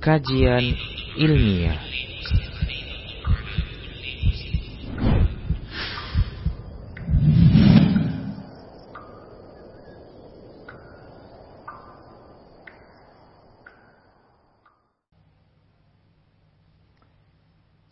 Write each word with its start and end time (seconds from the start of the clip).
kajian 0.00 0.64
ilmiah. 1.20 1.76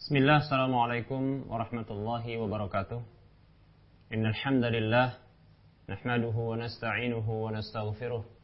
Bismillah, 0.01 0.41
Assalamualaikum 0.41 1.45
warahmatullahi 1.53 2.41
wabarakatuh. 2.41 3.05
Innal 4.17 4.33
hamdalillah 4.33 5.21
nahmaduhu 5.85 6.57
wa 6.57 6.57
nasta'inuhu 6.57 7.45
wa 7.45 7.53
nastaghfiruh 7.53 8.38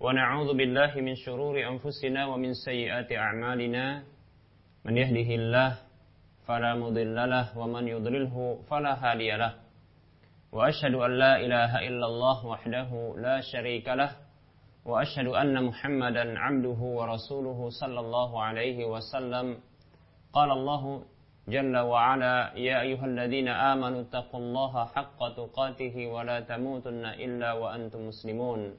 ونعوذ 0.00 0.54
بالله 0.54 0.94
من 1.02 1.14
شرور 1.14 1.58
أنفسنا 1.58 2.26
ومن 2.26 2.54
سيئات 2.54 3.12
أعمالنا. 3.12 4.02
من 4.84 4.94
يهده 4.96 5.30
الله 5.34 5.70
فلا 6.46 6.74
مضل 6.74 7.18
له 7.30 7.58
ومن 7.58 7.88
يضلله 7.88 8.58
فلا 8.70 8.94
هادي 8.94 9.30
له. 9.36 9.52
وأشهد 10.52 10.94
أن 10.94 11.12
لا 11.18 11.34
إله 11.42 11.72
إلا 11.88 12.06
الله 12.06 12.46
وحده 12.46 12.90
لا 13.18 13.40
شريك 13.42 13.88
له. 13.88 14.10
وأشهد 14.86 15.26
أن 15.26 15.64
محمدا 15.66 16.38
عبده 16.38 16.80
ورسوله 16.98 17.58
صلى 17.80 18.00
الله 18.00 18.42
عليه 18.42 18.78
وسلم. 18.86 19.46
قال 20.32 20.50
الله 20.50 21.02
جل 21.48 21.76
وعلا 21.76 22.54
يا 22.54 22.80
أيها 22.86 23.06
الذين 23.06 23.48
آمنوا 23.48 24.00
اتقوا 24.00 24.40
الله 24.40 24.74
حق 24.94 25.20
تقاته 25.36 25.96
ولا 26.06 26.40
تموتن 26.40 27.04
إلا 27.04 27.52
وأنتم 27.52 28.00
مسلمون. 28.08 28.78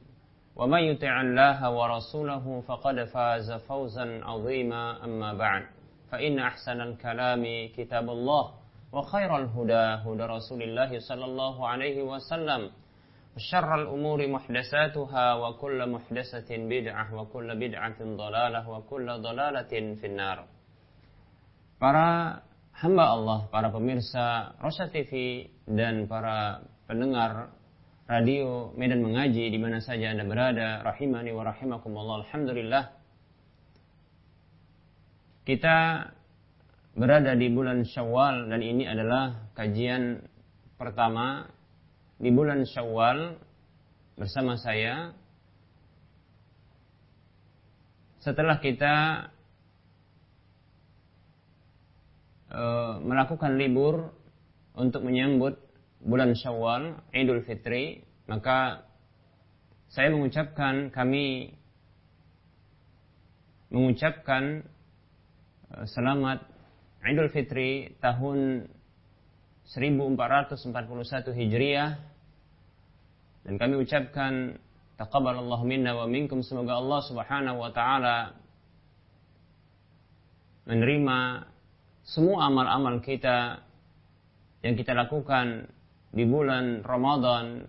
ومن 0.56 0.78
يطع 0.78 1.20
الله 1.20 1.70
ورسوله 1.70 2.60
فقد 2.68 3.04
فاز 3.04 3.52
فوزا 3.52 4.24
عظيما 4.24 5.04
أما 5.04 5.34
بعد 5.34 5.62
فإن 6.10 6.38
أحسن 6.38 6.80
الكلام 6.80 7.44
كتاب 7.76 8.10
الله 8.10 8.44
وخير 8.92 9.30
الهدى 9.36 9.84
هدى 10.06 10.24
رسول 10.36 10.62
الله 10.62 10.90
صلى 10.98 11.24
الله 11.24 11.68
عليه 11.68 12.02
وسلم 12.02 12.70
وشر 13.36 13.74
الأمور 13.82 14.26
محدثاتها 14.26 15.34
وكل 15.34 15.78
محدثة 15.90 16.50
بدعة 16.56 17.14
وكل 17.14 17.48
بدعة 17.56 17.98
ضلالة 18.00 18.68
وكل 18.70 19.06
ضلالة 19.22 19.72
في 20.00 20.06
النار 20.06 20.38
Para 21.76 22.40
hamba 22.80 23.04
Allah, 23.12 23.52
para 23.52 23.68
pemirsa 23.68 24.56
Rosa 24.64 24.88
TV 24.88 25.44
dan 25.68 26.08
para 26.08 26.64
pendengar 26.88 27.52
radio 28.11 28.75
Medan 28.75 29.07
Mengaji 29.07 29.47
di 29.47 29.55
mana 29.55 29.79
saja 29.79 30.11
Anda 30.11 30.27
berada, 30.27 30.83
rahimani 30.83 31.31
wa 31.31 31.47
rahimakumullah. 31.47 32.27
Alhamdulillah. 32.27 32.91
Kita 35.47 36.11
berada 36.91 37.31
di 37.39 37.47
bulan 37.47 37.87
Syawal 37.87 38.51
dan 38.51 38.59
ini 38.59 38.83
adalah 38.83 39.47
kajian 39.55 40.27
pertama 40.75 41.47
di 42.19 42.27
bulan 42.35 42.67
Syawal 42.67 43.39
bersama 44.19 44.59
saya 44.59 45.15
setelah 48.19 48.59
kita 48.59 48.95
e, 52.51 52.63
melakukan 53.07 53.55
libur 53.55 54.11
untuk 54.75 54.99
menyambut 54.99 55.70
bulan 56.01 56.33
Syawal 56.33 57.01
Idul 57.13 57.45
Fitri 57.45 58.01
maka 58.25 58.85
saya 59.91 60.07
mengucapkan 60.09 60.87
kami 60.87 61.51
mengucapkan 63.71 64.67
e, 65.71 65.75
selamat 65.87 66.43
Idul 67.01 67.31
Fitri 67.33 67.97
tahun 67.97 68.69
1441 69.71 71.33
Hijriah. 71.33 71.91
Dan 73.41 73.57
kami 73.57 73.81
ucapkan 73.81 74.59
taqabbalallahu 75.01 75.65
minna 75.65 75.97
wa 75.97 76.05
minkum. 76.05 76.45
Semoga 76.45 76.77
Allah 76.77 76.99
Subhanahu 77.09 77.57
wa 77.57 77.71
taala 77.73 78.37
menerima 80.69 81.49
semua 82.05 82.53
amal-amal 82.53 83.01
kita 83.01 83.65
yang 84.61 84.77
kita 84.77 84.93
lakukan 84.93 85.73
di 86.11 86.27
bulan 86.27 86.83
Ramadan 86.83 87.67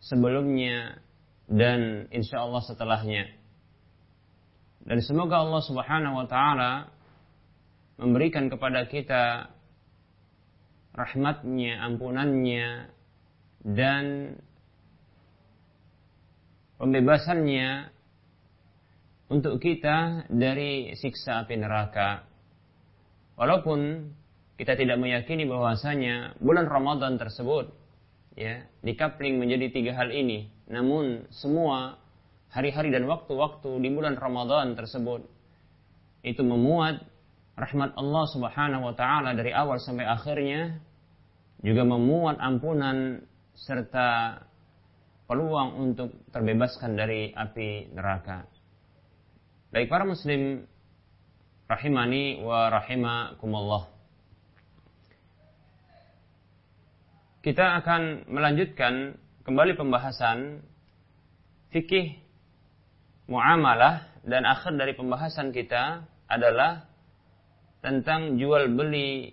sebelumnya 0.00 1.00
dan 1.48 2.06
insya 2.12 2.44
Allah 2.44 2.62
setelahnya. 2.64 3.24
Dan 4.86 5.02
semoga 5.02 5.42
Allah 5.42 5.62
Subhanahu 5.66 6.14
wa 6.22 6.26
taala 6.30 6.72
memberikan 7.98 8.46
kepada 8.52 8.86
kita 8.86 9.50
rahmatnya, 10.94 11.80
ampunannya, 11.80 12.92
dan 13.66 14.36
pembebasannya 16.78 17.90
untuk 19.26 19.58
kita 19.58 20.28
dari 20.30 20.94
siksa 20.94 21.42
api 21.44 21.58
neraka. 21.58 22.22
Walaupun 23.36 24.12
kita 24.56 24.72
tidak 24.76 24.96
meyakini 24.96 25.44
bahwasanya 25.44 26.36
bulan 26.40 26.64
Ramadan 26.68 27.20
tersebut 27.20 27.72
ya 28.36 28.64
dikapling 28.80 29.36
menjadi 29.40 29.72
tiga 29.72 29.92
hal 29.96 30.12
ini, 30.12 30.48
namun 30.68 31.28
semua 31.32 32.00
hari-hari 32.52 32.88
dan 32.88 33.04
waktu-waktu 33.04 33.68
di 33.84 33.88
bulan 33.92 34.16
Ramadan 34.16 34.72
tersebut 34.76 35.28
itu 36.24 36.40
memuat 36.40 37.04
rahmat 37.56 37.96
Allah 37.96 38.24
Subhanahu 38.32 38.92
wa 38.92 38.94
taala 38.96 39.32
dari 39.32 39.52
awal 39.52 39.80
sampai 39.80 40.04
akhirnya 40.04 40.80
juga 41.64 41.84
memuat 41.84 42.36
ampunan 42.40 43.24
serta 43.56 44.40
peluang 45.24 45.80
untuk 45.80 46.12
terbebaskan 46.30 46.96
dari 46.96 47.32
api 47.32 47.92
neraka. 47.92 48.44
Baik 49.72 49.88
para 49.90 50.04
muslim 50.04 50.64
rahimani 51.66 52.40
wa 52.44 52.70
rahimakumullah. 52.70 53.95
Kita 57.46 57.78
akan 57.78 58.26
melanjutkan 58.26 59.22
kembali 59.46 59.78
pembahasan 59.78 60.66
fikih 61.70 62.18
muamalah 63.30 64.02
dan 64.26 64.42
akhir 64.42 64.74
dari 64.74 64.98
pembahasan 64.98 65.54
kita 65.54 66.10
adalah 66.26 66.90
tentang 67.86 68.34
jual 68.34 68.66
beli 68.74 69.30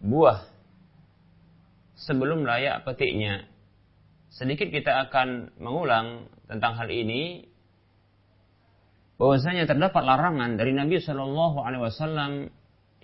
buah 0.00 0.48
sebelum 1.92 2.48
layak 2.48 2.88
petiknya. 2.88 3.44
Sedikit 4.32 4.72
kita 4.72 5.12
akan 5.12 5.52
mengulang 5.60 6.32
tentang 6.48 6.72
hal 6.80 6.88
ini. 6.88 7.52
Bahwasanya 9.20 9.68
terdapat 9.68 10.00
larangan 10.00 10.56
dari 10.56 10.72
Nabi 10.72 11.04
Shallallahu 11.04 11.60
Alaihi 11.60 11.84
Wasallam 11.84 12.48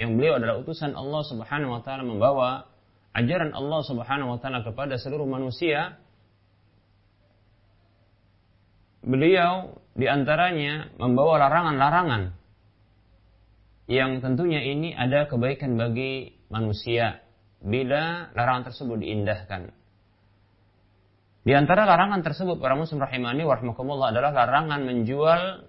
yang 0.01 0.17
beliau 0.17 0.41
adalah 0.41 0.65
utusan 0.65 0.97
Allah 0.97 1.21
Subhanahu 1.29 1.77
Wa 1.77 1.81
Taala 1.85 2.01
membawa 2.01 2.78
ajaran 3.19 3.51
Allah 3.51 3.81
Subhanahu 3.83 4.37
Wa 4.37 4.39
Taala 4.39 4.63
kepada 4.63 4.95
seluruh 4.95 5.27
manusia. 5.27 5.99
Beliau 9.03 9.79
di 9.99 10.07
antaranya 10.07 10.95
membawa 11.01 11.49
larangan-larangan 11.49 12.39
yang 13.89 14.21
tentunya 14.21 14.63
ini 14.63 14.93
ada 14.93 15.27
kebaikan 15.27 15.75
bagi 15.81 16.39
manusia 16.53 17.25
bila 17.59 18.31
larangan 18.37 18.71
tersebut 18.71 19.01
diindahkan. 19.01 19.75
Di 21.43 21.57
antara 21.57 21.89
larangan 21.89 22.21
tersebut 22.21 22.61
para 22.61 22.77
muslim 22.77 23.01
rahimani 23.01 23.43
warahmatullah 23.43 24.13
adalah 24.13 24.37
larangan 24.37 24.85
menjual 24.85 25.65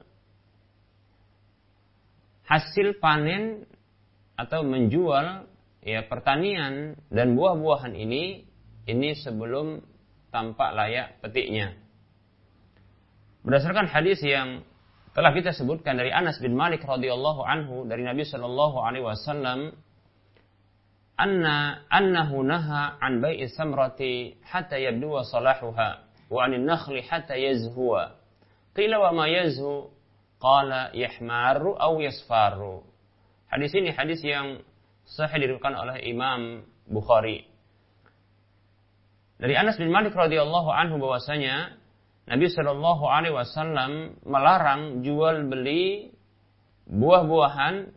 hasil 2.44 3.00
panen 3.00 3.64
atau 4.36 4.68
menjual 4.68 5.49
ya 5.84 6.04
pertanian 6.08 7.00
dan 7.10 7.36
buah-buahan 7.36 7.96
ini 7.96 8.46
ini 8.90 9.10
sebelum 9.16 9.84
tampak 10.34 10.74
layak 10.74 11.22
petiknya. 11.22 11.78
Berdasarkan 13.46 13.88
hadis 13.88 14.20
yang 14.22 14.62
telah 15.16 15.34
kita 15.34 15.56
sebutkan 15.56 15.98
dari 15.98 16.14
Anas 16.14 16.38
bin 16.38 16.54
Malik 16.54 16.86
radhiyallahu 16.86 17.42
anhu 17.44 17.88
dari 17.90 18.06
Nabi 18.06 18.24
Shallallahu 18.28 18.78
alaihi 18.84 19.06
wasallam 19.06 19.74
anna 21.20 21.84
annahu 21.92 22.46
naha 22.46 22.96
an 23.02 23.20
bai'i 23.20 23.52
samrati 23.52 24.40
hatta 24.46 24.80
yabduwa 24.80 25.28
salahuha 25.28 25.90
wa 26.32 26.40
anin 26.46 26.64
nakhli 26.64 27.04
hatta 27.04 27.36
yazhuwa 27.36 28.16
qila 28.72 29.00
wa 29.04 29.12
ma 29.12 29.26
yazhu 29.28 29.92
qala 30.40 30.96
yahmaru 30.96 31.76
aw 31.76 32.00
yasfaru 32.00 32.80
hadis 33.52 33.76
ini 33.76 33.92
hadis 33.92 34.24
yang 34.24 34.64
sahih 35.10 35.42
diriwayatkan 35.42 35.74
oleh 35.74 35.98
Imam 36.06 36.62
Bukhari 36.86 37.50
dari 39.40 39.56
Anas 39.56 39.80
bin 39.80 39.90
Malik 39.90 40.12
radhiyallahu 40.14 40.70
anhu 40.70 41.00
bahwasanya 41.00 41.80
Nabi 42.30 42.46
Shallallahu 42.52 43.04
alaihi 43.10 43.34
wasallam 43.34 44.22
melarang 44.22 45.02
jual 45.02 45.50
beli 45.50 46.14
buah-buahan 46.86 47.90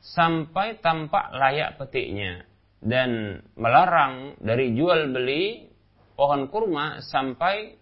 sampai 0.00 0.80
tampak 0.80 1.30
layak 1.36 1.76
petiknya 1.76 2.48
dan 2.80 3.44
melarang 3.54 4.34
dari 4.40 4.72
jual 4.72 5.12
beli 5.12 5.68
pohon 6.16 6.48
kurma 6.48 7.04
sampai 7.04 7.76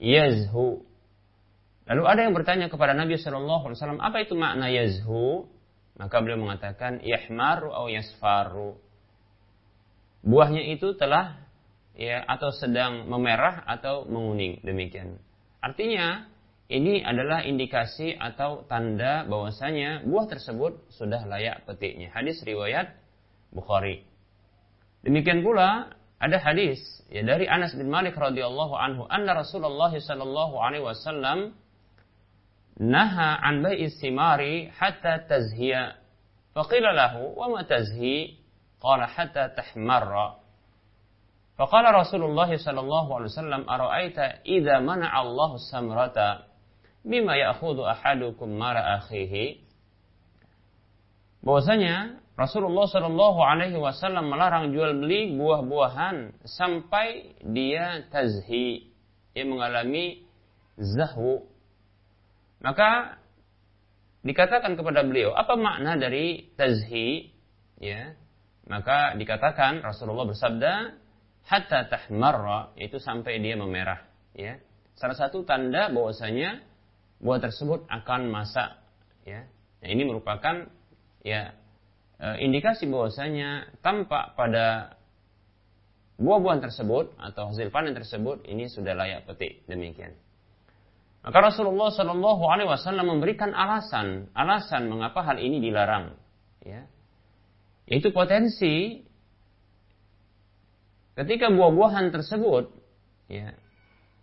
yazhu. 0.00 0.82
Lalu 1.84 2.02
ada 2.08 2.20
yang 2.24 2.32
bertanya 2.32 2.72
kepada 2.72 2.96
Nabi 2.96 3.20
Shallallahu 3.20 3.68
Alaihi 3.68 3.78
Wasallam 3.78 4.00
apa 4.00 4.16
itu 4.24 4.34
makna 4.38 4.72
yazhu? 4.72 5.44
Maka 6.00 6.24
beliau 6.24 6.40
mengatakan 6.40 7.04
yahmaru 7.04 7.76
atau 7.76 7.92
yasfaru. 7.92 8.72
Buahnya 10.24 10.64
itu 10.72 10.96
telah 10.96 11.44
ya 11.92 12.24
atau 12.24 12.48
sedang 12.56 13.04
memerah 13.04 13.60
atau 13.68 14.08
menguning 14.08 14.64
demikian. 14.64 15.20
Artinya 15.60 16.24
ini 16.72 17.04
adalah 17.04 17.44
indikasi 17.44 18.16
atau 18.16 18.64
tanda 18.64 19.28
bahwasanya 19.28 20.08
buah 20.08 20.24
tersebut 20.24 20.88
sudah 20.88 21.20
layak 21.28 21.68
petiknya. 21.68 22.08
Hadis 22.16 22.40
riwayat 22.48 22.96
Bukhari. 23.52 24.06
Demikian 25.04 25.44
pula 25.44 25.92
ada 26.16 26.38
hadis 26.40 26.80
ya 27.12 27.26
dari 27.26 27.44
Anas 27.44 27.76
bin 27.76 27.92
Malik 27.92 28.16
radhiyallahu 28.16 28.72
anhu 28.72 29.02
anna 29.10 29.36
Rasulullah 29.36 29.90
sallallahu 29.90 30.62
alaihi 30.62 30.84
wasallam 30.86 31.52
naha 32.80 33.36
an 33.44 33.60
bai'is 33.60 34.00
simari 34.00 34.72
hatta 34.72 35.28
tazhiya. 35.28 36.00
Faqila 36.56 36.96
lahu 36.96 37.36
wa 37.36 37.48
ma 37.52 37.60
tazhi? 37.62 38.40
Qala 38.80 39.04
hatta 39.06 39.52
tahmarra. 39.52 40.40
Faqala 41.60 41.92
Rasulullah 41.92 42.48
sallallahu 42.48 43.20
alaihi 43.20 43.32
wasallam 43.36 43.62
ara'aita 43.68 44.40
idza 44.48 44.80
mana'a 44.80 45.20
Allahu 45.20 45.60
samrata 45.68 46.48
bima 47.04 47.36
ya'khudhu 47.36 47.84
ahadukum 47.84 48.48
mara 48.56 48.96
akhihi 48.96 49.60
bahwasanya 51.44 52.20
Rasulullah 52.40 52.88
Shallallahu 52.88 53.44
Alaihi 53.44 53.76
Wasallam 53.76 54.32
melarang 54.32 54.72
jual 54.72 54.96
beli 54.96 55.36
buah-buahan 55.36 56.40
sampai 56.48 57.36
dia 57.44 58.08
tazhi, 58.08 58.88
dia 59.36 59.44
mengalami 59.44 60.24
zahwu. 60.80 61.44
Maka 62.60 63.16
dikatakan 64.20 64.76
kepada 64.76 65.00
beliau, 65.00 65.32
apa 65.32 65.56
makna 65.56 65.96
dari 65.96 66.52
tazhi? 66.54 67.32
Ya, 67.80 68.12
maka 68.68 69.16
dikatakan 69.16 69.80
Rasulullah 69.80 70.28
bersabda, 70.28 70.72
hatta 71.48 71.88
tahmarra, 71.88 72.76
itu 72.76 73.00
sampai 73.00 73.40
dia 73.40 73.56
memerah. 73.56 74.04
Ya, 74.36 74.60
salah 75.00 75.16
satu 75.16 75.48
tanda 75.48 75.88
bahwasanya 75.88 76.60
buah 77.24 77.40
tersebut 77.40 77.88
akan 77.88 78.28
masak. 78.28 78.76
Ya. 79.24 79.48
Nah, 79.80 79.88
ini 79.88 80.04
merupakan 80.04 80.68
ya 81.24 81.56
e, 82.20 82.26
indikasi 82.44 82.84
bahwasanya 82.84 83.72
tampak 83.80 84.36
pada 84.36 84.96
buah-buahan 86.20 86.60
tersebut 86.60 87.16
atau 87.16 87.48
hasil 87.48 87.72
panen 87.72 87.96
tersebut 87.96 88.44
ini 88.44 88.68
sudah 88.68 88.92
layak 88.92 89.24
petik. 89.24 89.64
Demikian 89.64 90.12
maka 91.20 91.38
Rasulullah 91.52 91.92
Shallallahu 91.92 92.42
Alaihi 92.48 92.68
Wasallam 92.68 93.16
memberikan 93.16 93.52
alasan 93.52 94.32
alasan 94.32 94.88
mengapa 94.88 95.20
hal 95.20 95.36
ini 95.36 95.60
dilarang 95.60 96.16
ya. 96.64 96.88
Yaitu 97.84 98.14
potensi 98.14 99.04
ketika 101.18 101.52
buah-buahan 101.52 102.08
tersebut 102.14 102.72
ya 103.28 103.52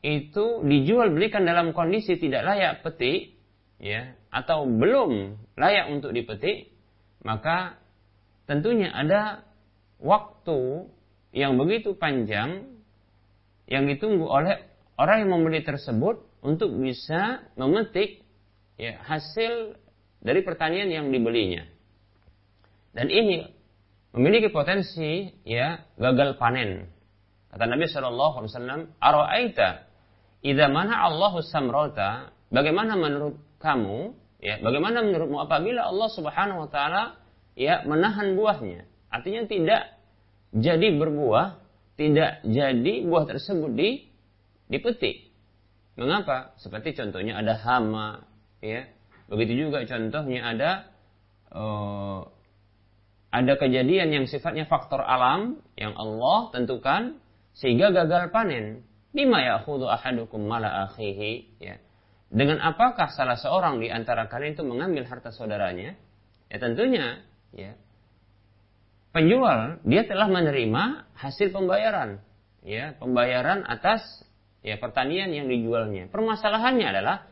itu 0.01 0.61
dijual 0.65 1.13
belikan 1.13 1.45
dalam 1.45 1.73
kondisi 1.73 2.17
tidak 2.17 2.45
layak 2.45 2.73
petik 2.81 3.37
ya 3.77 4.17
atau 4.33 4.65
belum 4.65 5.37
layak 5.57 5.93
untuk 5.93 6.13
dipetik 6.13 6.73
maka 7.21 7.77
tentunya 8.49 8.89
ada 8.93 9.45
waktu 10.01 10.89
yang 11.33 11.57
begitu 11.57 11.93
panjang 11.97 12.77
yang 13.67 13.83
ditunggu 13.85 14.25
oleh 14.25 14.63
orang 14.95 15.25
yang 15.25 15.31
membeli 15.33 15.61
tersebut 15.61 16.23
untuk 16.41 16.73
bisa 16.77 17.45
memetik 17.57 18.23
ya 18.77 19.01
hasil 19.05 19.77
dari 20.21 20.41
pertanian 20.45 20.89
yang 20.89 21.09
dibelinya 21.09 21.65
dan 22.93 23.09
ini 23.09 23.47
memiliki 24.13 24.49
potensi 24.49 25.29
ya 25.45 25.81
gagal 25.97 26.37
panen 26.37 26.89
kata 27.53 27.63
Nabi 27.65 27.85
Shallallahu 27.89 28.33
Alaihi 28.41 28.51
Wasallam 28.53 28.81
aroaita 29.01 29.87
Idza 30.45 30.69
mana 30.71 31.03
Allahu 31.09 31.43
samrota, 31.43 32.31
bagaimana 32.53 32.93
menurut 32.93 33.35
kamu, 33.59 34.15
ya, 34.39 34.61
bagaimana 34.63 35.03
menurutmu 35.03 35.43
apabila 35.43 35.89
Allah 35.89 36.09
Subhanahu 36.13 36.63
wa 36.63 36.69
taala 36.69 37.03
ya 37.57 37.83
menahan 37.83 38.37
buahnya? 38.39 38.87
Artinya 39.11 39.49
tidak 39.49 39.81
jadi 40.53 40.93
berbuah, 40.93 41.59
tidak 41.99 42.45
jadi 42.47 42.93
buah 43.03 43.25
tersebut 43.27 43.71
di 43.75 43.89
dipetik. 44.71 45.26
Mengapa? 45.97 46.53
Seperti 46.61 46.93
contohnya 46.93 47.41
ada 47.41 47.57
hama, 47.57 48.21
ya. 48.61 48.85
Begitu 49.27 49.67
juga 49.67 49.83
contohnya 49.83 50.45
ada 50.45 50.71
uh, 51.51 52.29
ada 53.33 53.53
kejadian 53.59 54.13
yang 54.13 54.25
sifatnya 54.29 54.69
faktor 54.69 55.03
alam 55.03 55.59
yang 55.75 55.97
Allah 55.99 56.53
tentukan 56.55 57.19
sehingga 57.57 57.91
gagal 57.91 58.31
panen. 58.31 58.87
Bima 59.11 59.41
ya'khudhu 59.41 59.89
ahadukum 59.89 60.45
mala 60.45 60.87
akhihi 60.87 61.59
ya. 61.59 61.81
Dengan 62.29 62.59
apakah 62.61 63.09
salah 63.11 63.39
seorang 63.39 63.81
di 63.81 63.89
antara 63.89 64.29
kalian 64.29 64.53
itu 64.53 64.63
mengambil 64.63 65.03
harta 65.09 65.33
saudaranya? 65.33 65.97
Ya 66.47 66.57
tentunya 66.61 67.25
ya. 67.51 67.73
Penjual 69.11 69.81
dia 69.81 70.05
telah 70.05 70.29
menerima 70.29 71.09
hasil 71.17 71.49
pembayaran 71.49 72.21
ya, 72.61 72.93
pembayaran 72.99 73.65
atas 73.65 74.03
ya 74.61 74.75
pertanian 74.81 75.29
yang 75.33 75.47
dijualnya. 75.49 76.09
Permasalahannya 76.09 76.87
adalah 76.87 77.27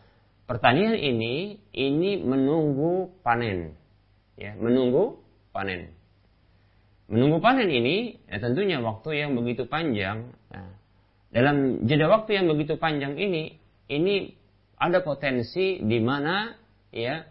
pertanian 0.46 0.96
ini 0.98 1.62
ini 1.74 2.22
menunggu 2.22 3.22
panen. 3.26 3.74
Ya, 4.36 4.54
menunggu 4.60 5.22
panen. 5.56 5.96
Menunggu 7.06 7.38
panen 7.40 7.70
ini 7.70 8.18
ya 8.26 8.42
tentunya 8.42 8.82
waktu 8.82 9.26
yang 9.26 9.38
begitu 9.38 9.70
panjang. 9.70 10.34
Nah, 10.50 10.74
dalam 11.30 11.86
jeda 11.86 12.10
waktu 12.10 12.42
yang 12.42 12.50
begitu 12.50 12.80
panjang 12.82 13.20
ini, 13.20 13.60
ini 13.92 14.34
ada 14.80 15.06
potensi 15.06 15.80
di 15.80 16.00
mana 16.02 16.58
ya 16.90 17.24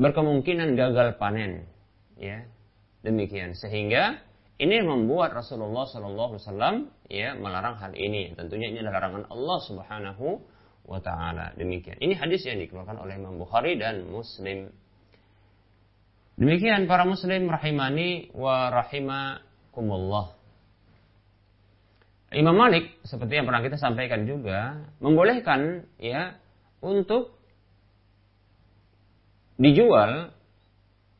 berkemungkinan 0.00 0.80
gagal 0.80 1.20
panen, 1.20 1.68
ya 2.16 2.48
demikian 3.04 3.52
sehingga 3.52 4.16
ini 4.60 4.84
membuat 4.84 5.32
Rasulullah 5.32 5.88
Shallallahu 5.88 6.36
Alaihi 6.36 6.44
Wasallam 6.44 6.74
ya 7.08 7.32
melarang 7.32 7.80
hal 7.80 7.96
ini. 7.96 8.36
Tentunya 8.36 8.68
ini 8.68 8.84
adalah 8.84 9.08
larangan 9.08 9.24
Allah 9.32 9.58
Subhanahu 9.64 10.26
wa 10.84 11.00
taala. 11.00 11.56
Demikian. 11.56 11.96
Ini 11.96 12.12
hadis 12.20 12.44
yang 12.44 12.60
dikeluarkan 12.60 13.00
oleh 13.00 13.16
Imam 13.16 13.40
Bukhari 13.40 13.80
dan 13.80 14.04
Muslim. 14.04 14.68
Demikian 16.36 16.88
para 16.88 17.04
muslim 17.04 17.48
rahimani 17.52 18.32
wa 18.32 18.72
rahimakumullah. 18.72 20.36
Imam 22.32 22.56
Malik 22.56 22.96
seperti 23.04 23.40
yang 23.40 23.44
pernah 23.48 23.60
kita 23.60 23.76
sampaikan 23.76 24.24
juga 24.24 24.86
membolehkan 25.02 25.84
ya 26.00 26.36
untuk 26.80 27.36
dijual 29.60 30.32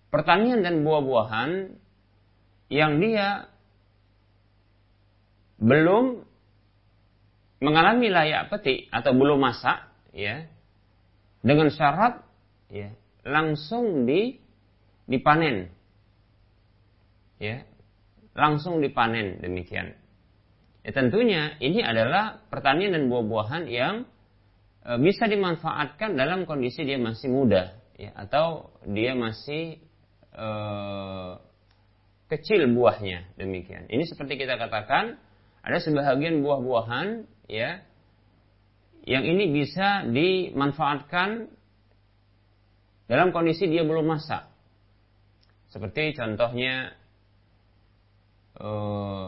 pertanian 0.08 0.64
dan 0.64 0.80
buah-buahan 0.86 1.50
yang 2.70 3.02
dia 3.02 3.50
belum 5.60 6.24
mengalami 7.60 8.08
layak 8.08 8.48
petik 8.48 8.88
atau 8.88 9.12
belum 9.12 9.36
masak 9.36 9.90
ya 10.16 10.48
dengan 11.44 11.68
syarat 11.68 12.24
ya 12.72 12.94
langsung 13.26 14.08
di 14.08 14.40
dipanen. 15.04 15.68
Ya 17.42 17.66
langsung 18.32 18.80
dipanen 18.80 19.42
demikian. 19.42 19.98
Ya 20.80 20.90
tentunya 20.96 21.58
ini 21.60 21.84
adalah 21.84 22.40
pertanian 22.48 22.96
dan 22.96 23.12
buah-buahan 23.12 23.68
yang 23.68 24.08
e, 24.80 24.90
bisa 25.02 25.28
dimanfaatkan 25.28 26.16
dalam 26.16 26.48
kondisi 26.48 26.88
dia 26.88 26.96
masih 26.96 27.28
muda 27.28 27.76
ya 28.00 28.16
atau 28.16 28.72
dia 28.88 29.12
masih 29.12 29.76
e, 30.32 30.48
kecil 32.30 32.70
buahnya 32.70 33.34
demikian. 33.34 33.90
Ini 33.90 34.06
seperti 34.06 34.38
kita 34.38 34.54
katakan 34.54 35.18
ada 35.60 35.78
sebahagian 35.82 36.40
buah-buahan 36.46 37.26
ya 37.50 37.82
yang 39.04 39.26
ini 39.26 39.50
bisa 39.50 40.06
dimanfaatkan 40.06 41.50
dalam 43.10 43.34
kondisi 43.34 43.66
dia 43.66 43.82
belum 43.82 44.06
masak. 44.06 44.46
Seperti 45.74 46.14
contohnya 46.14 46.94
eh, 48.62 49.26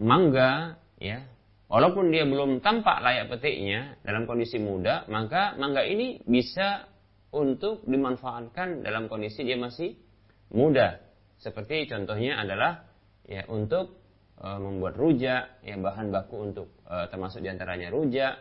mangga 0.00 0.80
ya 0.96 1.22
walaupun 1.68 2.10
dia 2.10 2.24
belum 2.24 2.64
tampak 2.64 3.04
layak 3.04 3.30
petiknya 3.30 4.00
dalam 4.02 4.24
kondisi 4.24 4.58
muda 4.58 5.06
maka 5.06 5.54
mangga 5.60 5.86
ini 5.86 6.24
bisa 6.26 6.88
untuk 7.34 7.82
dimanfaatkan 7.86 8.86
dalam 8.86 9.10
kondisi 9.10 9.42
dia 9.42 9.58
masih 9.58 9.98
mudah. 10.54 11.02
Seperti 11.42 11.90
contohnya 11.90 12.40
adalah 12.40 12.86
ya 13.26 13.44
untuk 13.50 13.98
e, 14.38 14.46
membuat 14.46 14.94
rujak, 14.94 15.60
ya 15.66 15.74
bahan 15.76 16.14
baku 16.14 16.36
untuk 16.54 16.70
e, 16.86 17.10
termasuk 17.10 17.42
di 17.42 17.50
antaranya 17.50 17.90
rujak 17.90 18.38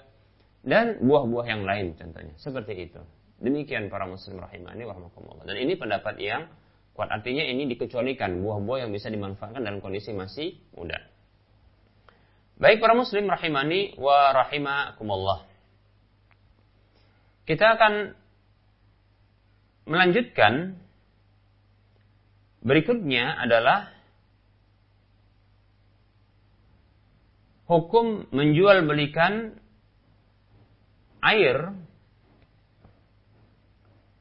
dan 0.63 1.01
buah-buah 1.01 1.45
yang 1.49 1.65
lain 1.65 1.97
contohnya. 1.97 2.31
Seperti 2.39 2.87
itu. 2.87 3.01
Demikian 3.43 3.91
para 3.91 4.07
muslim 4.07 4.39
rahimani 4.39 4.87
warahmatullah. 4.87 5.43
Dan 5.43 5.57
ini 5.59 5.75
pendapat 5.75 6.15
yang 6.21 6.47
kuat 6.95 7.09
artinya 7.11 7.43
ini 7.43 7.67
dikecualikan 7.67 8.39
buah-buah 8.39 8.87
yang 8.87 8.91
bisa 8.93 9.09
dimanfaatkan 9.09 9.59
dalam 9.59 9.83
kondisi 9.83 10.15
masih 10.15 10.55
muda. 10.77 11.01
Baik 12.61 12.79
para 12.79 12.93
muslim 12.95 13.27
rahimani 13.27 13.97
wa 13.97 14.31
rahimakumullah. 14.31 15.49
Kita 17.43 17.75
akan 17.75 18.15
melanjutkan 19.83 20.79
Berikutnya 22.63 23.43
adalah 23.43 23.91
hukum 27.67 28.31
menjual 28.31 28.87
belikan 28.87 29.59
air. 31.19 31.75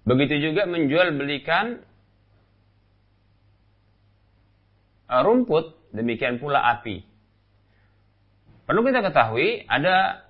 Begitu 0.02 0.50
juga 0.50 0.66
menjual 0.66 1.14
belikan 1.14 1.78
uh, 5.06 5.22
rumput, 5.22 5.78
demikian 5.94 6.42
pula 6.42 6.66
api. 6.78 7.06
Perlu 8.66 8.82
kita 8.82 9.06
ketahui 9.06 9.62
ada 9.70 10.26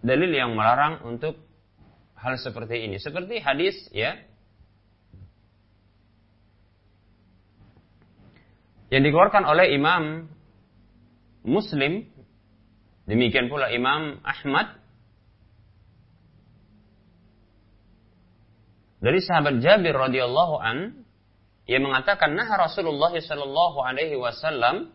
dalil 0.00 0.32
yang 0.32 0.56
melarang 0.56 1.04
untuk 1.04 1.36
hal 2.16 2.40
seperti 2.40 2.88
ini. 2.88 2.96
Seperti 2.96 3.44
hadis 3.44 3.76
ya 3.92 4.16
yang 8.90 9.02
dikeluarkan 9.02 9.42
oleh 9.46 9.74
Imam 9.74 10.30
Muslim. 11.42 12.06
Demikian 13.06 13.46
pula 13.46 13.70
Imam 13.70 14.18
Ahmad. 14.26 14.82
Dari 18.98 19.22
sahabat 19.22 19.62
Jabir 19.62 19.94
radhiyallahu 19.94 20.54
an 20.58 21.06
yang 21.70 21.86
mengatakan 21.86 22.34
nah 22.34 22.50
Rasulullah 22.58 23.14
sallallahu 23.14 23.78
alaihi 23.82 24.18
wasallam. 24.18 24.90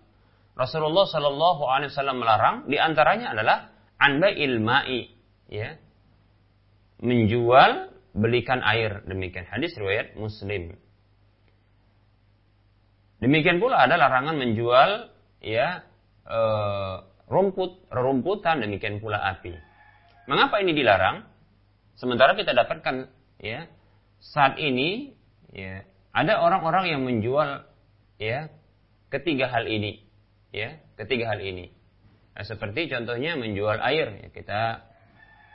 Rasulullah 0.51 1.07
sallallahu 1.07 1.63
alaihi 1.63 1.95
wasallam 1.95 2.19
melarang 2.19 2.55
di 2.67 2.75
antaranya 2.75 3.31
adalah 3.31 3.71
anda 3.95 4.27
ilmai 4.27 5.15
ya. 5.47 5.79
Menjual 6.99 7.95
belikan 8.11 8.59
air. 8.59 8.99
Demikian 9.07 9.47
hadis 9.47 9.71
riwayat 9.79 10.19
Muslim 10.19 10.75
Demikian 13.21 13.61
pula 13.61 13.85
ada 13.85 14.01
larangan 14.01 14.33
menjual 14.33 15.13
ya 15.45 15.85
e, 16.25 16.39
rumput, 17.29 17.85
rumputan 17.93 18.65
demikian 18.65 18.97
pula 18.97 19.21
api. 19.21 19.53
Mengapa 20.25 20.57
ini 20.57 20.73
dilarang? 20.73 21.29
Sementara 21.93 22.33
kita 22.33 22.57
dapatkan 22.57 23.13
ya 23.37 23.69
saat 24.17 24.57
ini 24.57 25.13
ya 25.53 25.85
ada 26.17 26.41
orang-orang 26.41 26.97
yang 26.97 27.01
menjual 27.05 27.61
ya 28.17 28.49
ketiga 29.13 29.53
hal 29.53 29.69
ini 29.69 30.01
ya 30.49 30.81
ketiga 30.97 31.29
hal 31.29 31.45
ini. 31.45 31.69
Nah, 32.33 32.41
seperti 32.41 32.89
contohnya 32.89 33.37
menjual 33.37 33.77
air 33.85 34.17
ya 34.17 34.27
kita 34.33 34.61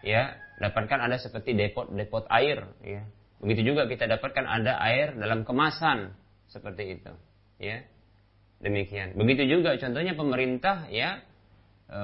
ya 0.06 0.22
dapatkan 0.62 1.02
ada 1.02 1.18
seperti 1.18 1.58
depot-depot 1.58 2.30
air 2.30 2.62
ya. 2.86 3.02
Begitu 3.42 3.74
juga 3.74 3.90
kita 3.90 4.06
dapatkan 4.06 4.46
ada 4.46 4.78
air 4.86 5.18
dalam 5.18 5.42
kemasan 5.42 6.14
seperti 6.46 7.02
itu 7.02 7.25
ya. 7.60 7.84
Demikian. 8.56 9.12
Begitu 9.20 9.58
juga 9.58 9.76
contohnya 9.76 10.16
pemerintah 10.16 10.88
ya 10.88 11.20
e, 11.92 12.00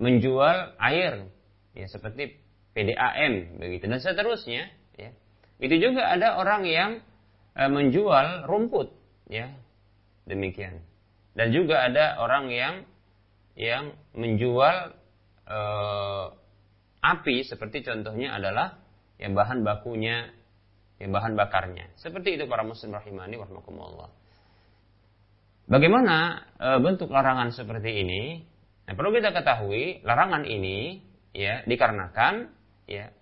menjual 0.00 0.80
air 0.80 1.28
ya 1.76 1.86
seperti 1.92 2.40
PDAM 2.72 3.60
begitu 3.60 3.84
dan 3.84 4.00
seterusnya 4.00 4.72
ya. 4.96 5.12
Itu 5.60 5.76
juga 5.76 6.08
ada 6.08 6.40
orang 6.40 6.64
yang 6.64 6.90
e, 7.52 7.62
menjual 7.68 8.48
rumput 8.48 8.96
ya. 9.28 9.52
Demikian. 10.24 10.80
Dan 11.36 11.52
juga 11.52 11.84
ada 11.84 12.16
orang 12.18 12.48
yang 12.48 12.74
yang 13.60 13.92
menjual 14.16 14.96
e, 15.44 15.58
api 17.04 17.44
seperti 17.44 17.84
contohnya 17.84 18.40
adalah 18.40 18.80
yang 19.20 19.34
bahan 19.34 19.66
bakunya 19.66 20.30
yang 20.98 21.14
bahan 21.14 21.38
bakarnya. 21.38 21.94
Seperti 21.94 22.34
itu 22.34 22.44
para 22.50 22.66
muslim 22.66 22.94
rahimani 22.94 23.38
warahmatullah. 23.38 24.10
Bagaimana 25.68 26.16
e, 26.58 26.68
bentuk 26.82 27.12
larangan 27.12 27.54
seperti 27.54 28.02
ini? 28.02 28.42
Nah, 28.88 28.96
perlu 28.96 29.14
kita 29.14 29.30
ketahui 29.30 30.02
larangan 30.02 30.42
ini 30.48 31.04
ya 31.36 31.62
dikarenakan 31.68 32.50
ya 32.88 33.12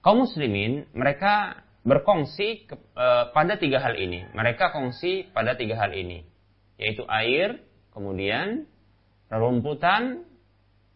kaum 0.00 0.24
muslimin 0.24 0.86
mereka 0.94 1.64
berkongsi 1.84 2.64
ke, 2.64 2.74
e, 2.96 3.06
pada 3.36 3.60
tiga 3.60 3.84
hal 3.84 4.00
ini. 4.00 4.24
Mereka 4.32 4.72
kongsi 4.72 5.28
pada 5.28 5.52
tiga 5.60 5.76
hal 5.76 5.92
ini, 5.92 6.24
yaitu 6.80 7.04
air, 7.04 7.60
kemudian 7.92 8.64
rerumputan 9.28 10.24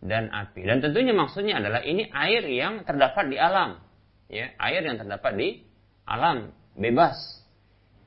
dan 0.01 0.33
api. 0.33 0.65
Dan 0.65 0.81
tentunya 0.81 1.13
maksudnya 1.13 1.61
adalah 1.61 1.85
ini 1.85 2.09
air 2.09 2.49
yang 2.49 2.89
terdapat 2.89 3.29
di 3.29 3.37
alam, 3.37 3.83
ya, 4.33 4.57
air 4.57 4.81
yang 4.81 4.97
terdapat 4.97 5.37
di 5.37 5.68
alam 6.09 6.57
bebas 6.73 7.39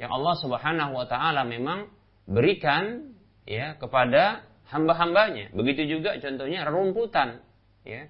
yang 0.01 0.09
Allah 0.09 0.35
Subhanahu 0.41 0.97
wa 0.97 1.05
taala 1.05 1.45
memang 1.45 1.85
berikan 2.25 3.13
ya 3.45 3.77
kepada 3.77 4.41
hamba-hambanya. 4.73 5.53
Begitu 5.53 5.99
juga 5.99 6.17
contohnya 6.17 6.65
rumputan 6.65 7.45
ya. 7.85 8.09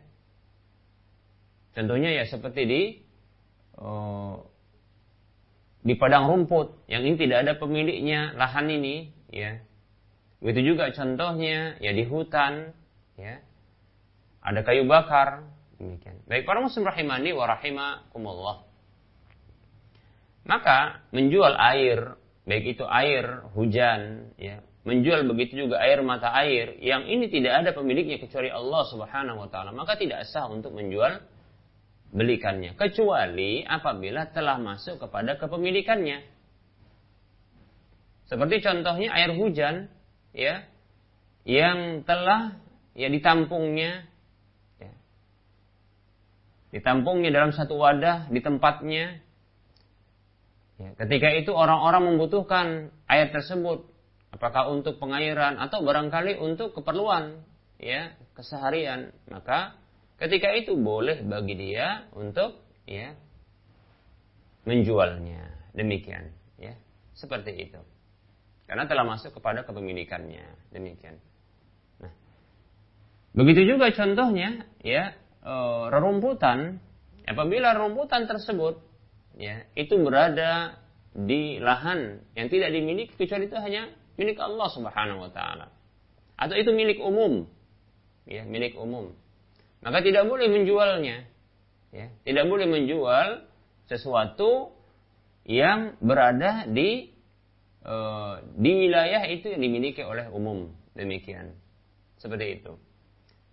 Contohnya 1.75 2.15
ya 2.15 2.24
seperti 2.24 2.62
di 2.63 2.81
oh, 3.75 4.48
di 5.83 5.98
padang 6.00 6.31
rumput 6.31 6.88
yang 6.88 7.03
ini 7.03 7.19
tidak 7.19 7.43
ada 7.43 7.53
pemiliknya 7.60 8.31
lahan 8.39 8.71
ini 8.71 9.12
ya. 9.27 9.60
Begitu 10.39 10.74
juga 10.74 10.95
contohnya 10.95 11.75
ya 11.83 11.91
di 11.91 12.07
hutan 12.07 12.71
ya. 13.19 13.43
Ada 14.41 14.63
kayu 14.63 14.88
bakar 14.88 15.43
demikian. 15.75 16.24
Baik 16.25 16.48
para 16.48 16.63
muslim 16.63 16.88
rahimani 16.88 17.36
wa 17.36 17.45
rahimakumullah. 17.51 18.70
Maka 20.41 21.05
menjual 21.13 21.53
air, 21.57 22.17
baik 22.50 22.77
itu 22.77 22.86
air 22.89 23.45
hujan, 23.53 24.33
ya, 24.41 24.65
menjual 24.81 25.29
begitu 25.29 25.69
juga 25.69 25.77
air 25.77 26.01
mata 26.01 26.33
air 26.33 26.81
yang 26.81 27.05
ini 27.05 27.29
tidak 27.29 27.62
ada 27.62 27.69
pemiliknya 27.77 28.17
kecuali 28.17 28.50
Allah 28.50 28.81
Subhanahu 28.89 29.45
wa 29.45 29.50
taala, 29.53 29.69
maka 29.69 29.93
tidak 29.93 30.25
sah 30.25 30.50
untuk 30.50 30.74
menjual 30.74 31.21
belikannya 32.12 32.75
kecuali 32.75 33.63
apabila 33.63 34.33
telah 34.33 34.57
masuk 34.57 34.98
kepada 35.00 35.38
kepemilikannya. 35.38 36.25
Seperti 38.25 38.63
contohnya 38.63 39.12
air 39.13 39.31
hujan 39.38 39.91
ya 40.33 40.65
yang 41.45 42.01
telah 42.07 42.57
ya 42.98 43.07
ditampungnya 43.12 44.07
ya, 44.81 44.91
ditampungnya 46.74 47.29
dalam 47.29 47.51
satu 47.53 47.77
wadah 47.77 48.33
di 48.33 48.39
tempatnya 48.41 49.21
Ya, 50.81 50.89
ketika 51.05 51.29
itu 51.38 51.53
orang-orang 51.53 52.13
membutuhkan 52.13 52.89
air 53.05 53.29
tersebut, 53.29 53.85
apakah 54.33 54.73
untuk 54.73 54.97
pengairan 54.97 55.61
atau 55.61 55.85
barangkali 55.85 56.41
untuk 56.41 56.73
keperluan 56.73 57.45
ya 57.77 58.17
keseharian, 58.33 59.13
maka 59.29 59.77
ketika 60.17 60.50
itu 60.57 60.73
boleh 60.73 61.21
bagi 61.21 61.53
dia 61.53 62.09
untuk 62.17 62.57
ya 62.89 63.13
menjualnya. 64.65 65.53
Demikian, 65.77 66.33
ya. 66.59 66.75
Seperti 67.15 67.53
itu. 67.69 67.79
Karena 68.67 68.88
telah 68.88 69.05
masuk 69.07 69.38
kepada 69.39 69.63
kepemilikannya. 69.63 70.73
Demikian. 70.73 71.15
Nah, 72.00 72.13
Begitu 73.31 73.75
juga 73.75 73.91
contohnya 73.95 74.67
ya 74.83 75.15
e, 75.43 75.53
rerumputan 75.91 76.83
apabila 77.23 77.71
rerumputan 77.75 78.27
tersebut 78.27 78.83
ya 79.41 79.65
itu 79.74 79.98
berada 79.98 80.77
di 81.12 81.57
lahan 81.57 82.21
yang 82.38 82.48
tidak 82.48 82.69
dimiliki 82.69 83.17
kecuali 83.17 83.50
itu 83.50 83.57
hanya 83.57 83.89
milik 84.15 84.38
Allah 84.38 84.69
Subhanahu 84.69 85.25
wa 85.25 85.31
taala. 85.33 85.74
Atau 86.38 86.53
itu 86.57 86.69
milik 86.74 87.01
umum. 87.01 87.50
Ya, 88.29 88.45
milik 88.45 88.77
umum. 88.77 89.17
Maka 89.81 90.05
tidak 90.05 90.29
boleh 90.29 90.45
menjualnya. 90.45 91.25
Ya, 91.91 92.07
tidak 92.24 92.45
boleh 92.48 92.69
menjual 92.69 93.43
sesuatu 93.91 94.71
yang 95.43 96.00
berada 96.00 96.63
di 96.69 97.12
e, 97.83 97.95
di 98.55 98.71
wilayah 98.88 99.27
itu 99.27 99.51
yang 99.51 99.62
dimiliki 99.62 100.05
oleh 100.05 100.31
umum. 100.31 100.71
Demikian. 100.95 101.51
Seperti 102.21 102.62
itu. 102.62 102.74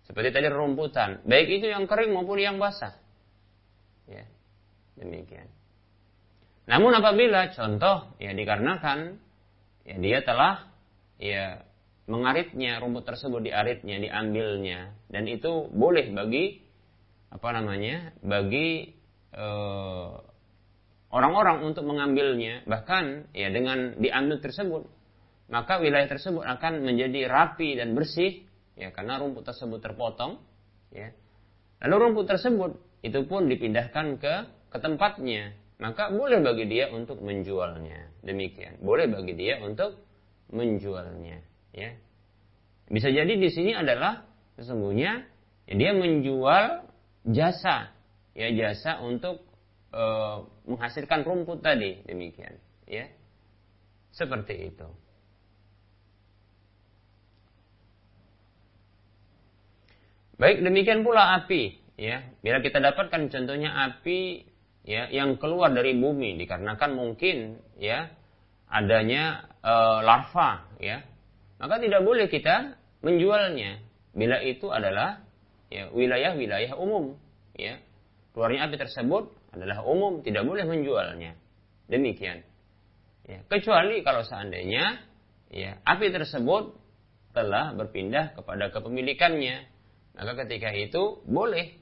Seperti 0.07 0.33
tadi 0.33 0.47
rumputan, 0.49 1.21
baik 1.27 1.61
itu 1.61 1.69
yang 1.69 1.85
kering 1.85 2.09
maupun 2.09 2.41
yang 2.41 2.57
basah. 2.57 2.97
Ya. 4.09 4.25
Demikian. 4.97 5.58
Namun 6.69 6.93
apabila 6.93 7.49
contoh 7.49 8.13
ya 8.21 8.29
dikarenakan 8.37 9.17
ya 9.89 9.95
dia 9.97 10.21
telah 10.21 10.69
ya 11.17 11.65
mengaritnya 12.05 12.77
rumput 12.77 13.09
tersebut 13.09 13.41
diaritnya 13.41 13.97
diambilnya 13.97 14.93
dan 15.09 15.25
itu 15.25 15.65
boleh 15.73 16.13
bagi 16.13 16.61
apa 17.33 17.49
namanya 17.57 18.13
bagi 18.21 18.93
eh, 19.33 20.09
orang-orang 21.09 21.65
untuk 21.65 21.89
mengambilnya 21.89 22.65
bahkan 22.69 23.29
ya 23.33 23.49
dengan 23.49 23.97
diambil 23.97 24.37
tersebut 24.37 24.85
maka 25.49 25.81
wilayah 25.81 26.05
tersebut 26.05 26.45
akan 26.45 26.85
menjadi 26.85 27.25
rapi 27.25 27.81
dan 27.81 27.97
bersih 27.97 28.45
ya 28.77 28.93
karena 28.93 29.17
rumput 29.17 29.49
tersebut 29.49 29.81
terpotong 29.81 30.37
ya. 30.93 31.09
Lalu 31.81 31.95
rumput 32.09 32.29
tersebut 32.29 32.77
itu 33.01 33.25
pun 33.25 33.49
dipindahkan 33.49 34.21
ke 34.21 34.33
ke 34.69 34.77
tempatnya 34.77 35.57
maka 35.79 36.11
boleh 36.11 36.43
bagi 36.43 36.67
dia 36.67 36.91
untuk 36.91 37.23
menjualnya. 37.23 38.11
Demikian. 38.19 38.83
Boleh 38.83 39.07
bagi 39.07 39.31
dia 39.31 39.63
untuk 39.63 39.95
menjualnya 40.51 41.39
ya. 41.71 41.95
Bisa 42.91 43.07
jadi 43.07 43.31
di 43.39 43.47
sini 43.47 43.71
adalah 43.71 44.27
sesungguhnya 44.59 45.23
ya, 45.71 45.73
dia 45.79 45.91
menjual 45.95 46.83
jasa 47.31 47.95
ya 48.35 48.51
jasa 48.51 48.99
untuk 48.99 49.39
e, 49.95 50.03
menghasilkan 50.67 51.23
rumput 51.23 51.63
tadi. 51.63 52.03
Demikian 52.03 52.59
ya. 52.83 53.07
Seperti 54.11 54.75
itu. 54.75 54.89
Baik 60.35 60.59
demikian 60.59 61.07
pula 61.07 61.39
api 61.39 61.79
ya. 61.95 62.27
Bila 62.43 62.59
kita 62.59 62.83
dapatkan 62.83 63.31
contohnya 63.31 63.69
api 63.95 64.48
ya 64.83 65.11
yang 65.11 65.35
keluar 65.41 65.71
dari 65.73 65.95
bumi 65.97 66.39
dikarenakan 66.39 66.91
mungkin 66.95 67.59
ya 67.79 68.11
adanya 68.69 69.49
e, 69.59 69.73
larva 70.05 70.69
ya. 70.79 71.03
Maka 71.59 71.81
tidak 71.83 72.05
boleh 72.07 72.31
kita 72.31 72.79
menjualnya. 73.03 73.83
Bila 74.15 74.39
itu 74.39 74.71
adalah 74.71 75.19
ya 75.67 75.91
wilayah-wilayah 75.91 76.77
umum 76.79 77.19
ya. 77.57 77.81
Keluarnya 78.31 78.69
api 78.69 78.75
tersebut 78.79 79.33
adalah 79.51 79.83
umum 79.83 80.21
tidak 80.23 80.45
boleh 80.47 80.63
menjualnya. 80.63 81.35
Demikian. 81.89 82.45
Ya 83.27 83.43
kecuali 83.49 84.01
kalau 84.05 84.23
seandainya 84.23 85.03
ya 85.51 85.81
api 85.83 86.13
tersebut 86.13 86.77
telah 87.33 87.77
berpindah 87.77 88.33
kepada 88.33 88.73
kepemilikannya 88.73 89.69
maka 90.17 90.45
ketika 90.45 90.71
itu 90.73 91.21
boleh 91.25 91.75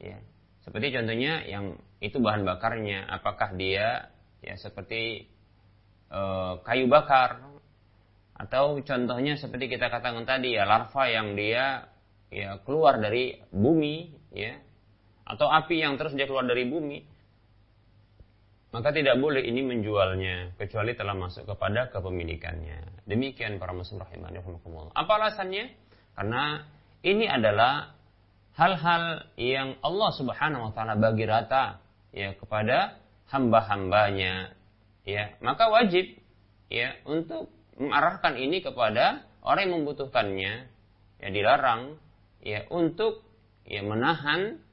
ya. 0.00 0.18
Seperti 0.66 0.90
contohnya 0.98 1.46
yang 1.46 1.78
itu 2.00 2.20
bahan 2.20 2.44
bakarnya. 2.44 3.08
Apakah 3.08 3.56
dia 3.56 4.12
ya 4.44 4.54
seperti 4.56 5.26
e, 6.08 6.20
kayu 6.64 6.86
bakar? 6.88 7.44
Atau 8.36 8.84
contohnya 8.84 9.40
seperti 9.40 9.72
kita 9.72 9.88
katakan 9.88 10.28
tadi 10.28 10.52
ya 10.60 10.68
larva 10.68 11.08
yang 11.08 11.32
dia 11.32 11.88
ya 12.28 12.60
keluar 12.68 13.00
dari 13.00 13.40
bumi 13.48 14.12
ya. 14.32 14.60
Atau 15.26 15.48
api 15.48 15.82
yang 15.82 15.96
terus 15.96 16.12
dia 16.12 16.28
keluar 16.28 16.44
dari 16.44 16.68
bumi. 16.68 17.16
Maka 18.76 18.92
tidak 18.92 19.16
boleh 19.16 19.40
ini 19.40 19.64
menjualnya 19.64 20.52
kecuali 20.60 20.92
telah 20.92 21.16
masuk 21.16 21.48
kepada 21.48 21.88
kepemilikannya. 21.88 23.08
Demikian 23.08 23.56
para 23.56 23.72
muslim 23.72 24.04
rahimani 24.04 24.36
apa 24.92 25.12
alasannya? 25.16 25.72
Karena 26.12 26.60
ini 27.00 27.24
adalah 27.24 27.96
hal-hal 28.56 29.32
yang 29.40 29.80
Allah 29.80 30.10
Subhanahu 30.12 30.68
wa 30.68 30.72
taala 30.76 30.96
bagi 30.96 31.24
rata 31.24 31.85
ya 32.16 32.32
kepada 32.32 32.96
hamba-hambanya 33.28 34.56
ya. 35.04 35.36
Maka 35.44 35.68
wajib 35.68 36.16
ya 36.72 36.96
untuk 37.04 37.52
mengarahkan 37.76 38.40
ini 38.40 38.64
kepada 38.64 39.28
orang 39.44 39.68
yang 39.68 39.74
membutuhkannya 39.84 40.52
ya 41.20 41.28
dilarang 41.28 42.00
ya 42.40 42.64
untuk 42.72 43.20
ya 43.68 43.84
menahan 43.84 44.64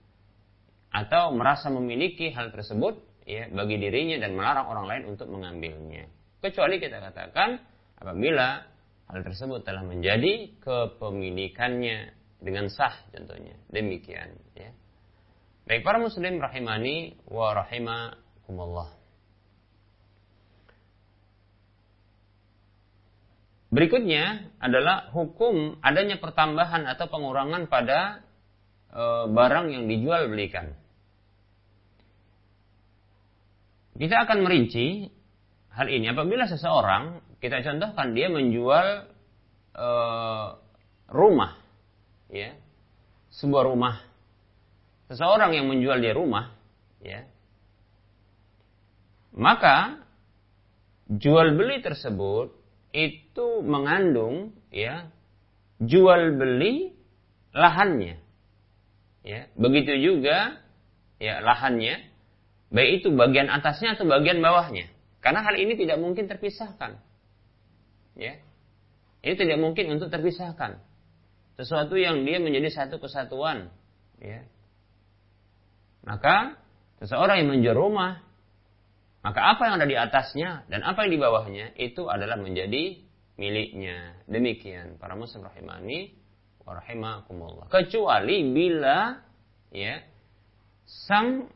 atau 0.93 1.35
merasa 1.35 1.67
memiliki 1.67 2.31
hal 2.31 2.55
tersebut 2.55 3.03
ya 3.27 3.51
bagi 3.51 3.75
dirinya 3.75 4.23
dan 4.23 4.39
melarang 4.39 4.71
orang 4.71 4.85
lain 4.87 5.03
untuk 5.11 5.27
mengambilnya. 5.27 6.07
Kecuali 6.39 6.79
kita 6.79 7.03
katakan 7.03 7.59
apabila 7.99 8.63
hal 9.11 9.19
tersebut 9.19 9.67
telah 9.67 9.83
menjadi 9.83 10.53
kepemilikannya 10.63 12.15
dengan 12.39 12.71
sah 12.71 12.93
contohnya. 13.11 13.55
Demikian 13.71 14.31
ya 14.55 14.71
baik 15.73 15.81
para 15.81 15.97
muslim 15.97 16.37
rahimani 16.37 17.17
wa 17.33 17.57
rahimakumullah 17.57 18.93
Berikutnya 23.73 24.53
adalah 24.61 25.09
hukum 25.17 25.81
adanya 25.81 26.21
pertambahan 26.21 26.85
atau 26.85 27.09
pengurangan 27.09 27.65
pada 27.65 28.21
e, 28.93 29.01
barang 29.33 29.73
yang 29.73 29.89
dijual 29.89 30.29
belikan. 30.29 30.77
Kita 33.97 34.29
akan 34.29 34.45
merinci 34.45 35.09
hal 35.73 35.89
ini 35.89 36.05
apabila 36.05 36.45
seseorang 36.45 37.17
kita 37.41 37.65
contohkan 37.65 38.13
dia 38.13 38.29
menjual 38.29 39.09
e, 39.73 39.89
rumah, 41.09 41.57
ya, 42.29 42.53
sebuah 43.33 43.73
rumah. 43.73 44.12
Seseorang 45.13 45.53
yang 45.53 45.69
menjual 45.69 46.01
dia 46.01 46.17
rumah, 46.17 46.57
ya, 47.05 47.29
maka 49.29 50.01
jual 51.05 51.53
beli 51.53 51.85
tersebut 51.85 52.49
itu 52.97 53.61
mengandung 53.61 54.57
ya 54.73 55.13
jual 55.77 56.33
beli 56.33 56.97
lahannya. 57.53 58.17
Ya, 59.21 59.53
begitu 59.53 59.93
juga 60.01 60.57
ya 61.21 61.45
lahannya 61.45 62.09
baik 62.73 63.05
itu 63.05 63.13
bagian 63.13 63.53
atasnya 63.53 63.93
atau 63.93 64.09
bagian 64.09 64.41
bawahnya. 64.41 64.89
Karena 65.21 65.45
hal 65.45 65.55
ini 65.61 65.77
tidak 65.77 66.01
mungkin 66.01 66.25
terpisahkan. 66.25 66.97
Ya. 68.17 68.41
Ini 69.23 69.39
tidak 69.39 69.61
mungkin 69.61 69.93
untuk 69.93 70.11
terpisahkan. 70.11 70.81
Sesuatu 71.55 71.95
yang 71.95 72.25
dia 72.25 72.41
menjadi 72.41 72.67
satu 72.73 72.97
kesatuan, 72.99 73.71
ya. 74.19 74.43
Maka 76.03 76.59
seseorang 76.99 77.43
yang 77.43 77.49
menjual 77.51 77.75
rumah 77.75 78.23
maka 79.23 79.55
apa 79.55 79.71
yang 79.71 79.79
ada 79.79 79.87
di 79.87 79.95
atasnya 79.95 80.67
dan 80.67 80.83
apa 80.83 81.07
yang 81.07 81.11
di 81.15 81.19
bawahnya 81.23 81.65
itu 81.79 82.11
adalah 82.11 82.35
menjadi 82.35 82.99
miliknya. 83.39 84.19
Demikian 84.27 84.99
para 84.99 85.15
muslim 85.15 85.47
rahimani 85.47 86.11
wa 86.67 86.75
rahimakumullah. 86.75 87.71
Kecuali 87.71 88.43
bila 88.51 89.15
ya 89.71 90.03
sang 90.83 91.47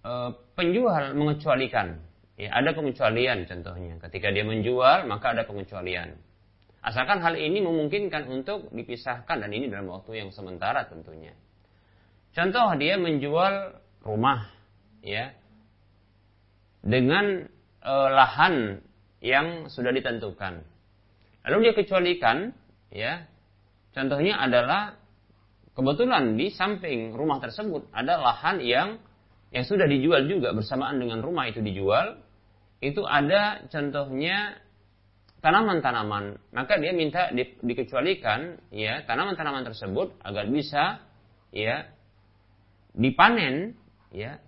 e, 0.00 0.12
penjual 0.56 1.12
mengecualikan. 1.12 2.00
Ya, 2.40 2.56
ada 2.56 2.72
pengecualian 2.72 3.44
contohnya. 3.44 4.00
Ketika 4.00 4.32
dia 4.32 4.48
menjual, 4.48 5.04
maka 5.04 5.36
ada 5.36 5.44
pengecualian. 5.44 6.16
Asalkan 6.80 7.20
hal 7.20 7.36
ini 7.36 7.60
memungkinkan 7.60 8.32
untuk 8.32 8.72
dipisahkan 8.72 9.44
dan 9.44 9.52
ini 9.52 9.68
dalam 9.68 9.92
waktu 9.92 10.24
yang 10.24 10.32
sementara 10.32 10.88
tentunya. 10.88 11.36
Contoh 12.32 12.72
dia 12.80 12.96
menjual 12.96 13.76
rumah, 14.04 14.48
ya, 15.04 15.32
dengan 16.80 17.48
e, 17.80 17.94
lahan 18.12 18.80
yang 19.20 19.68
sudah 19.68 19.92
ditentukan. 19.92 20.64
Lalu 21.44 21.56
dia 21.68 21.74
kecualikan, 21.76 22.52
ya, 22.92 23.24
contohnya 23.92 24.40
adalah 24.40 24.96
kebetulan 25.76 26.36
di 26.36 26.52
samping 26.52 27.16
rumah 27.16 27.40
tersebut 27.40 27.88
ada 27.92 28.20
lahan 28.20 28.60
yang 28.60 28.88
yang 29.50 29.64
sudah 29.66 29.88
dijual 29.90 30.30
juga 30.30 30.54
bersamaan 30.54 31.02
dengan 31.02 31.24
rumah 31.24 31.50
itu 31.50 31.58
dijual, 31.58 32.22
itu 32.78 33.02
ada 33.02 33.66
contohnya 33.66 34.60
tanaman-tanaman, 35.40 36.38
maka 36.52 36.76
dia 36.78 36.92
minta 36.92 37.32
di, 37.32 37.56
dikecualikan 37.64 38.60
ya 38.70 39.02
tanaman-tanaman 39.08 39.64
tersebut 39.66 40.20
agar 40.22 40.44
bisa 40.52 41.02
ya 41.50 41.88
dipanen 42.94 43.79
ya 44.10 44.42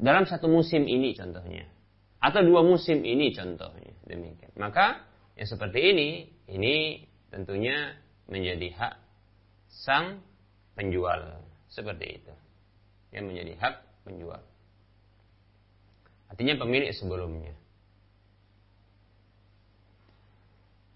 dalam 0.00 0.24
satu 0.24 0.48
musim 0.48 0.88
ini 0.88 1.12
contohnya 1.12 1.68
atau 2.20 2.44
dua 2.44 2.60
musim 2.60 3.00
ini 3.00 3.32
contohnya 3.32 3.96
demikian. 4.04 4.52
Maka 4.60 5.00
yang 5.40 5.48
seperti 5.48 5.80
ini 5.80 6.08
ini 6.52 7.08
tentunya 7.32 7.96
menjadi 8.28 8.68
hak 8.76 8.94
sang 9.72 10.20
penjual 10.76 11.40
seperti 11.72 12.20
itu. 12.20 12.32
Yang 13.10 13.24
menjadi 13.24 13.52
hak 13.56 13.74
penjual. 14.04 14.42
Artinya 16.30 16.54
pemilik 16.60 16.92
sebelumnya. 16.92 17.56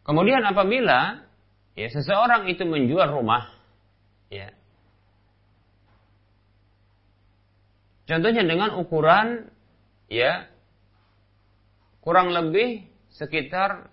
Kemudian 0.05 0.45
apabila 0.45 1.25
ya 1.73 1.89
seseorang 1.89 2.53
itu 2.53 2.63
menjual 2.69 3.09
rumah, 3.09 3.49
ya. 4.29 4.53
Contohnya 8.05 8.45
dengan 8.45 8.77
ukuran 8.77 9.49
ya 10.13 10.45
kurang 12.05 12.37
lebih 12.37 12.85
sekitar 13.17 13.89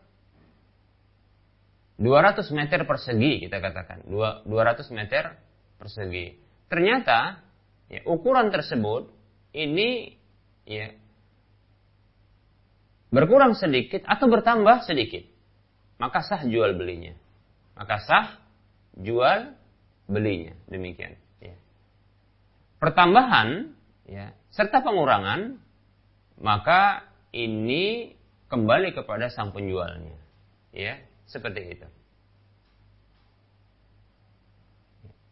200 1.96 2.44
meter 2.52 2.84
persegi 2.84 3.46
kita 3.48 3.62
katakan 3.62 4.04
200 4.10 4.44
meter 4.92 5.38
persegi 5.80 6.36
ternyata 6.68 7.40
ya, 7.88 8.04
ukuran 8.04 8.52
tersebut 8.52 9.08
ini 9.56 10.20
ya 10.68 10.92
berkurang 13.14 13.56
sedikit 13.56 14.04
atau 14.04 14.28
bertambah 14.28 14.84
sedikit 14.84 15.24
maka 16.02 16.26
sah 16.26 16.42
jual 16.50 16.74
belinya. 16.74 17.14
Maka 17.78 18.02
sah 18.02 18.42
jual 18.98 19.54
belinya. 20.10 20.58
Demikian. 20.66 21.14
Ya. 21.38 21.54
Pertambahan 22.82 23.78
ya, 24.12 24.36
serta 24.52 24.84
pengurangan 24.84 25.56
maka 26.44 27.08
ini 27.32 28.12
kembali 28.52 28.92
kepada 28.92 29.32
sang 29.32 29.56
penjualnya. 29.56 30.20
Ya, 30.76 31.00
seperti 31.32 31.80
itu. 31.80 31.88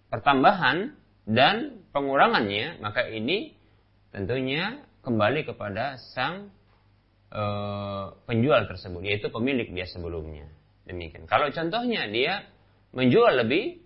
Pertambahan 0.07 0.95
dan 1.27 1.85
pengurangannya 1.91 2.79
maka 2.79 3.05
ini 3.05 3.53
tentunya 4.09 4.81
kembali 5.05 5.45
kepada 5.45 5.99
sang 6.15 6.49
e, 7.29 7.43
penjual 8.25 8.65
tersebut 8.65 9.05
yaitu 9.05 9.29
pemilik 9.29 9.69
dia 9.69 9.85
sebelumnya. 9.85 10.49
Demikian. 10.89 11.29
Kalau 11.29 11.53
contohnya 11.53 12.09
dia 12.09 12.47
menjual 12.95 13.45
lebih 13.45 13.77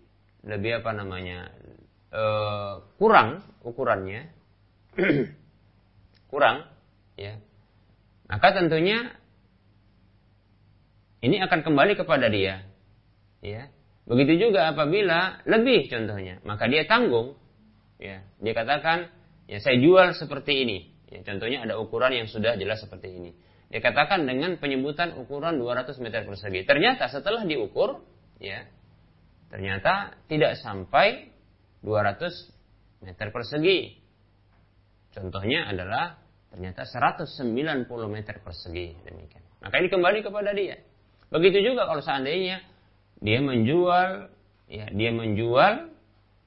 lebih 0.48 0.80
apa 0.80 0.92
namanya 0.96 1.52
e, 2.08 2.24
kurang 2.96 3.44
ukurannya 3.68 4.32
kurang 6.32 6.68
ya. 7.20 7.40
Maka 8.30 8.56
tentunya 8.58 9.14
ini 11.24 11.40
akan 11.40 11.60
kembali 11.62 11.94
kepada 11.98 12.28
dia 12.30 12.66
ya. 13.42 13.70
Begitu 14.04 14.50
juga 14.50 14.68
apabila 14.74 15.46
lebih 15.48 15.88
contohnya 15.88 16.44
maka 16.44 16.68
dia 16.68 16.86
tanggung 16.86 17.38
ya. 18.02 18.26
Dia 18.44 18.54
katakan 18.54 19.12
ya 19.48 19.62
saya 19.62 19.80
jual 19.80 20.18
seperti 20.18 20.66
ini. 20.68 20.78
Ya 21.14 21.22
contohnya 21.22 21.64
ada 21.64 21.78
ukuran 21.78 22.14
yang 22.14 22.26
sudah 22.26 22.58
jelas 22.58 22.82
seperti 22.82 23.14
ini. 23.14 23.32
Dikatakan 23.74 24.30
dengan 24.30 24.62
penyebutan 24.62 25.18
ukuran 25.18 25.58
200 25.58 25.98
meter 25.98 26.30
persegi. 26.30 26.62
Ternyata 26.62 27.10
setelah 27.10 27.42
diukur, 27.42 28.06
ya, 28.38 28.70
ternyata 29.50 30.14
tidak 30.30 30.62
sampai 30.62 31.34
200 31.82 32.54
meter 33.02 33.34
persegi. 33.34 33.98
Contohnya 35.14 35.70
adalah 35.70 36.18
ternyata 36.50 36.86
190 36.86 37.86
meter 38.10 38.42
persegi 38.42 38.98
demikian. 39.06 39.44
Maka 39.62 39.80
ini 39.80 39.88
kembali 39.90 40.20
kepada 40.26 40.52
dia. 40.52 40.82
Begitu 41.34 41.74
juga 41.74 41.90
kalau 41.90 42.02
seandainya 42.02 42.62
dia 43.24 43.40
menjual, 43.40 44.30
ya, 44.70 44.86
dia 44.92 45.12
menjual 45.14 45.94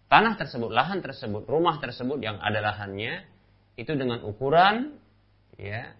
tanah 0.06 0.34
tersebut, 0.38 0.70
lahan 0.70 1.02
tersebut, 1.02 1.46
rumah 1.48 1.82
tersebut 1.82 2.22
yang 2.22 2.38
ada 2.38 2.62
lahannya 2.62 3.26
itu 3.74 3.92
dengan 3.96 4.22
ukuran 4.22 4.96
ya 5.58 5.96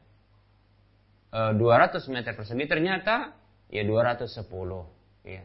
200 1.33 1.57
e, 1.57 2.09
meter 2.13 2.33
persegi 2.37 2.65
ternyata 2.69 3.35
ya 3.73 3.83
210 3.83 5.27
ya. 5.27 5.43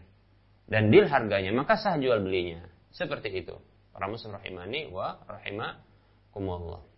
Dan 0.71 0.88
deal 0.88 1.10
harganya 1.10 1.51
maka 1.51 1.75
sah 1.75 1.97
jual 1.99 2.21
belinya. 2.23 2.63
Seperti 2.91 3.43
itu. 3.43 3.55
Para 3.91 4.07
muslim 4.07 4.36
rahimani 4.39 4.88
wa 4.88 5.19
rahimakumullah. 5.27 6.90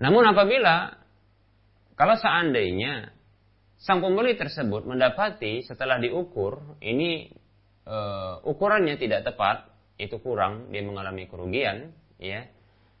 Namun 0.00 0.24
apabila 0.32 0.96
kalau 1.94 2.16
seandainya 2.16 3.12
sang 3.76 4.00
pembeli 4.00 4.34
tersebut 4.34 4.88
mendapati 4.88 5.60
setelah 5.60 6.00
diukur 6.00 6.80
ini 6.80 7.28
e, 7.84 7.96
ukurannya 8.48 8.96
tidak 8.96 9.28
tepat, 9.28 9.68
itu 10.00 10.16
kurang, 10.24 10.72
dia 10.72 10.80
mengalami 10.80 11.28
kerugian, 11.28 11.92
ya, 12.16 12.48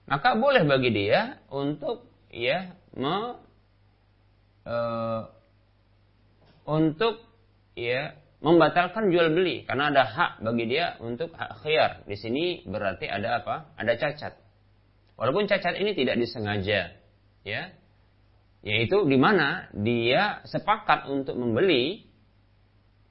maka 0.04 0.36
boleh 0.36 0.68
bagi 0.68 0.92
dia 0.92 1.40
untuk 1.48 2.04
ya 2.28 2.76
me, 2.92 3.40
uh, 4.66 5.22
untuk 6.66 7.24
ya 7.74 8.14
membatalkan 8.40 9.12
jual 9.12 9.32
beli 9.32 9.68
karena 9.68 9.92
ada 9.92 10.04
hak 10.06 10.32
bagi 10.42 10.64
dia 10.66 10.96
untuk 11.00 11.32
hak 11.34 11.62
khiyar. 11.64 12.04
Di 12.04 12.16
sini 12.16 12.66
berarti 12.66 13.06
ada 13.08 13.42
apa? 13.42 13.56
Ada 13.76 13.92
cacat. 13.96 14.34
Walaupun 15.20 15.44
cacat 15.44 15.76
ini 15.76 15.92
tidak 15.92 16.16
disengaja, 16.16 16.96
ya. 17.44 17.62
Yaitu 18.64 19.04
di 19.04 19.20
mana 19.20 19.68
dia 19.76 20.40
sepakat 20.48 21.12
untuk 21.12 21.36
membeli 21.36 22.08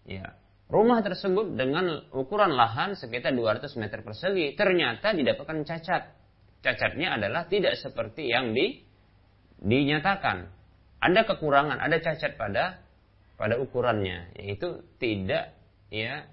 ya, 0.10 0.34
rumah 0.69 1.06
tersebut 1.06 1.54
dengan 1.54 2.10
ukuran 2.13 2.54
lahan 2.54 2.98
sekitar 2.98 3.34
200 3.38 3.78
meter 3.78 4.02
persegi. 4.02 4.58
Ternyata 4.58 5.13
didapatkan 5.13 5.62
cacat. 5.65 6.17
Cacatnya 6.65 7.17
adalah 7.17 7.45
tidak 7.45 7.78
seperti 7.78 8.30
yang 8.30 8.58
di, 8.58 8.82
dinyatakan 9.62 10.50
ada 11.00 11.22
kekurangan, 11.24 11.78
ada 11.80 11.98
cacat 12.04 12.36
pada 12.36 12.84
pada 13.39 13.56
ukurannya, 13.56 14.36
yaitu 14.36 14.84
tidak 15.00 15.56
ya 15.88 16.28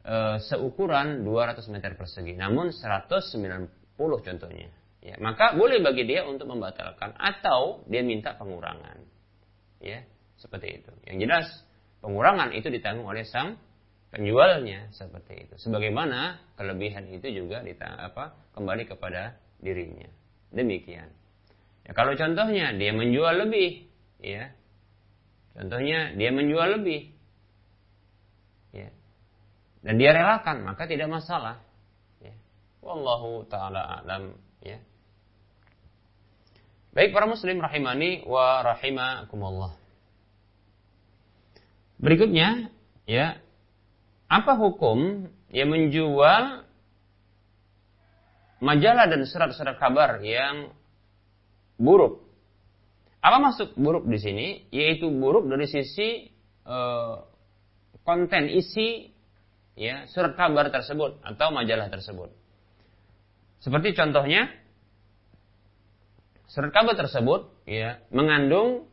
e, 0.00 0.40
seukuran 0.48 1.20
200 1.28 1.68
meter 1.68 1.92
persegi, 1.92 2.32
namun 2.32 2.72
190 2.72 3.68
contohnya. 4.00 4.72
Ya, 5.02 5.18
maka 5.18 5.58
boleh 5.58 5.82
bagi 5.82 6.06
dia 6.06 6.22
untuk 6.22 6.46
membatalkan 6.46 7.18
atau 7.18 7.82
dia 7.90 8.06
minta 8.06 8.38
pengurangan. 8.38 9.02
Ya, 9.82 10.06
seperti 10.38 10.78
itu. 10.78 10.90
Yang 11.10 11.16
jelas 11.26 11.46
pengurangan 11.98 12.54
itu 12.54 12.70
ditanggung 12.70 13.10
oleh 13.10 13.26
sang 13.26 13.58
penjualnya 14.14 14.94
seperti 14.94 15.50
itu. 15.50 15.54
Sebagaimana 15.58 16.38
kelebihan 16.54 17.10
itu 17.10 17.34
juga 17.34 17.66
ditang 17.66 17.98
apa 17.98 18.38
kembali 18.54 18.86
kepada 18.86 19.42
dirinya. 19.58 20.06
Demikian. 20.54 21.10
Ya, 21.82 21.90
kalau 21.98 22.14
contohnya 22.14 22.70
dia 22.78 22.94
menjual 22.94 23.42
lebih, 23.42 23.90
ya. 24.22 24.54
Contohnya 25.58 26.14
dia 26.14 26.30
menjual 26.30 26.78
lebih. 26.78 27.10
Ya. 28.70 28.94
Dan 29.82 29.98
dia 29.98 30.14
relakan, 30.14 30.62
maka 30.62 30.86
tidak 30.86 31.10
masalah. 31.10 31.58
Ya. 32.22 32.38
Wallahu 32.78 33.50
taala 33.50 34.06
alam, 34.06 34.38
ya. 34.62 34.78
Baik 36.92 37.16
para 37.16 37.24
muslim 37.24 37.56
rahimani 37.56 38.20
wa 38.28 38.60
rahimakumullah. 38.60 39.72
Berikutnya, 41.96 42.68
ya, 43.08 43.40
apa 44.28 44.52
hukum 44.60 45.24
yang 45.48 45.72
menjual 45.72 46.68
majalah 48.60 49.08
dan 49.08 49.24
surat-surat 49.24 49.80
kabar 49.80 50.20
yang 50.20 50.76
buruk. 51.80 52.28
Apa 53.24 53.40
maksud 53.40 53.72
buruk 53.80 54.04
di 54.04 54.18
sini? 54.20 54.46
Yaitu 54.68 55.08
buruk 55.08 55.48
dari 55.48 55.64
sisi 55.64 56.28
uh, 56.68 57.24
konten 58.04 58.52
isi 58.52 59.08
ya 59.80 60.04
surat 60.12 60.36
kabar 60.36 60.68
tersebut 60.68 61.24
atau 61.24 61.48
majalah 61.56 61.88
tersebut. 61.88 62.28
Seperti 63.64 63.96
contohnya 63.96 64.61
surat 66.52 66.68
kabar 66.68 66.92
tersebut 66.92 67.48
ya 67.64 67.96
mengandung 68.12 68.84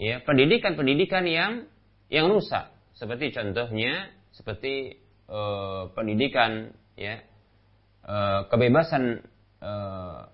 ya 0.00 0.24
pendidikan-pendidikan 0.24 1.28
yang 1.28 1.52
yang 2.08 2.32
rusak. 2.32 2.72
Seperti 2.96 3.36
contohnya 3.36 4.08
seperti 4.32 4.96
uh, 5.28 5.92
pendidikan 5.92 6.72
ya 6.96 7.20
uh, 8.08 8.48
kebebasan 8.48 9.20
uh, 9.60 10.24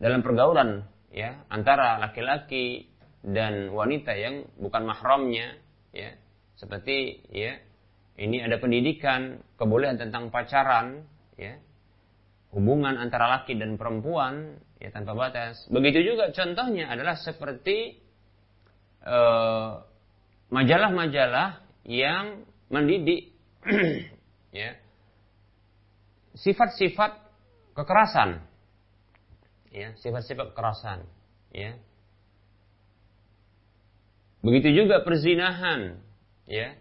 dalam 0.00 0.24
pergaulan 0.24 0.88
ya 1.12 1.44
antara 1.52 2.00
laki-laki 2.00 2.88
dan 3.20 3.68
wanita 3.68 4.16
yang 4.16 4.48
bukan 4.56 4.88
mahramnya 4.88 5.60
ya 5.92 6.16
seperti 6.56 7.20
ya 7.32 7.56
ini 8.16 8.40
ada 8.40 8.56
pendidikan 8.56 9.44
kebolehan 9.60 10.00
tentang 10.00 10.32
pacaran 10.32 11.04
ya 11.36 11.56
hubungan 12.52 12.96
antara 12.96 13.28
laki 13.40 13.56
dan 13.60 13.76
perempuan 13.76 14.60
ya 14.80 14.88
tanpa 14.92 15.16
batas. 15.16 15.64
Begitu 15.72 16.14
juga 16.14 16.32
contohnya 16.32 16.92
adalah 16.92 17.16
seperti 17.16 18.00
eh, 19.04 19.72
majalah-majalah 20.52 21.48
uh, 21.58 21.62
yang 21.86 22.46
mendidik 22.70 23.34
ya 24.54 24.76
sifat-sifat 26.36 27.16
kekerasan. 27.72 28.44
Ya 29.72 29.92
sifat-sifat 30.00 30.52
kekerasan 30.52 31.04
ya. 31.52 31.76
Begitu 34.44 34.84
juga 34.84 35.02
perzinahan 35.02 35.98
ya. 36.46 36.78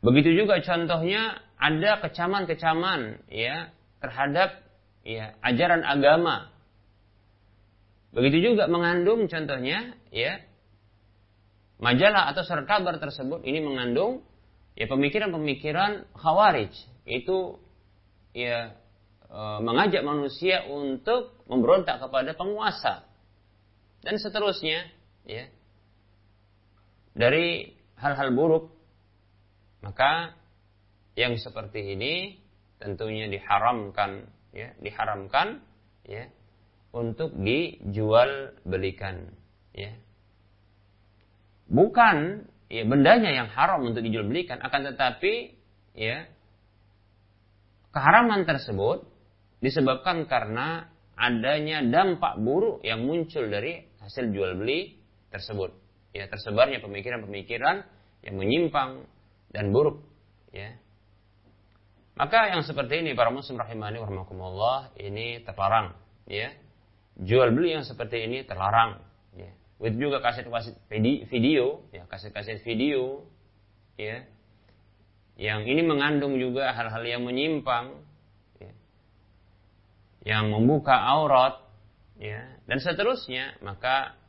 Begitu 0.00 0.32
juga 0.32 0.64
contohnya 0.64 1.44
ada 1.60 2.00
kecaman-kecaman 2.00 3.20
ya 3.28 3.68
terhadap 4.00 4.69
ya 5.04 5.36
ajaran 5.40 5.84
agama. 5.84 6.52
Begitu 8.10 8.52
juga 8.52 8.66
mengandung 8.66 9.30
contohnya 9.30 9.94
ya 10.10 10.42
majalah 11.80 12.28
atau 12.34 12.42
surat 12.44 12.66
kabar 12.66 12.98
tersebut 12.98 13.46
ini 13.46 13.62
mengandung 13.62 14.26
ya 14.74 14.90
pemikiran-pemikiran 14.90 16.10
khawarij. 16.18 16.74
Itu 17.06 17.62
ya 18.36 18.76
e, 19.26 19.40
mengajak 19.62 20.02
manusia 20.02 20.66
untuk 20.68 21.40
memberontak 21.46 22.02
kepada 22.02 22.34
penguasa. 22.34 23.06
Dan 24.00 24.16
seterusnya 24.16 24.88
ya. 25.28 25.48
Dari 27.14 27.76
hal-hal 28.00 28.32
buruk. 28.32 28.72
Maka 29.80 30.36
yang 31.16 31.40
seperti 31.40 31.96
ini 31.96 32.36
tentunya 32.80 33.28
diharamkan 33.28 34.28
ya 34.50 34.74
diharamkan 34.82 35.62
ya 36.06 36.26
untuk 36.90 37.34
dijual 37.38 38.54
belikan 38.66 39.30
ya. 39.74 39.94
Bukan 41.70 42.46
ya 42.66 42.82
bendanya 42.82 43.30
yang 43.30 43.48
haram 43.50 43.86
untuk 43.86 44.02
dijual 44.02 44.26
belikan 44.26 44.58
akan 44.58 44.90
tetapi 44.90 45.54
ya 45.94 46.26
keharaman 47.94 48.42
tersebut 48.46 49.06
disebabkan 49.62 50.26
karena 50.26 50.90
adanya 51.14 51.84
dampak 51.84 52.40
buruk 52.40 52.80
yang 52.82 53.04
muncul 53.04 53.44
dari 53.46 53.84
hasil 54.00 54.32
jual 54.32 54.56
beli 54.56 54.98
tersebut. 55.30 55.70
Ya 56.10 56.26
tersebarnya 56.26 56.82
pemikiran-pemikiran 56.82 57.86
yang 58.26 58.34
menyimpang 58.34 59.06
dan 59.54 59.70
buruk 59.70 60.02
ya 60.50 60.74
maka 62.18 62.50
yang 62.50 62.62
seperti 62.66 63.00
ini 63.00 63.14
para 63.14 63.30
muslim 63.30 63.60
rahimani 63.60 64.02
warahmatullah 64.02 64.92
ini 64.98 65.40
terlarang 65.46 65.94
ya. 66.26 66.50
Jual 67.20 67.52
beli 67.52 67.76
yang 67.76 67.84
seperti 67.84 68.26
ini 68.26 68.42
terlarang 68.42 69.00
ya. 69.36 69.50
With 69.80 69.96
juga 69.96 70.20
kaset-kaset 70.20 70.76
video 71.30 71.84
ya 71.94 72.04
kaset-kaset 72.10 72.60
video 72.66 73.24
ya. 73.96 74.26
Yang 75.40 75.60
ini 75.72 75.82
mengandung 75.88 76.36
juga 76.36 76.76
hal-hal 76.76 77.00
yang 77.00 77.24
menyimpang 77.24 78.04
ya, 78.60 78.72
yang 80.28 80.52
membuka 80.52 81.00
aurat 81.00 81.64
ya. 82.20 82.44
Dan 82.68 82.84
seterusnya 82.84 83.56
maka 83.64 84.20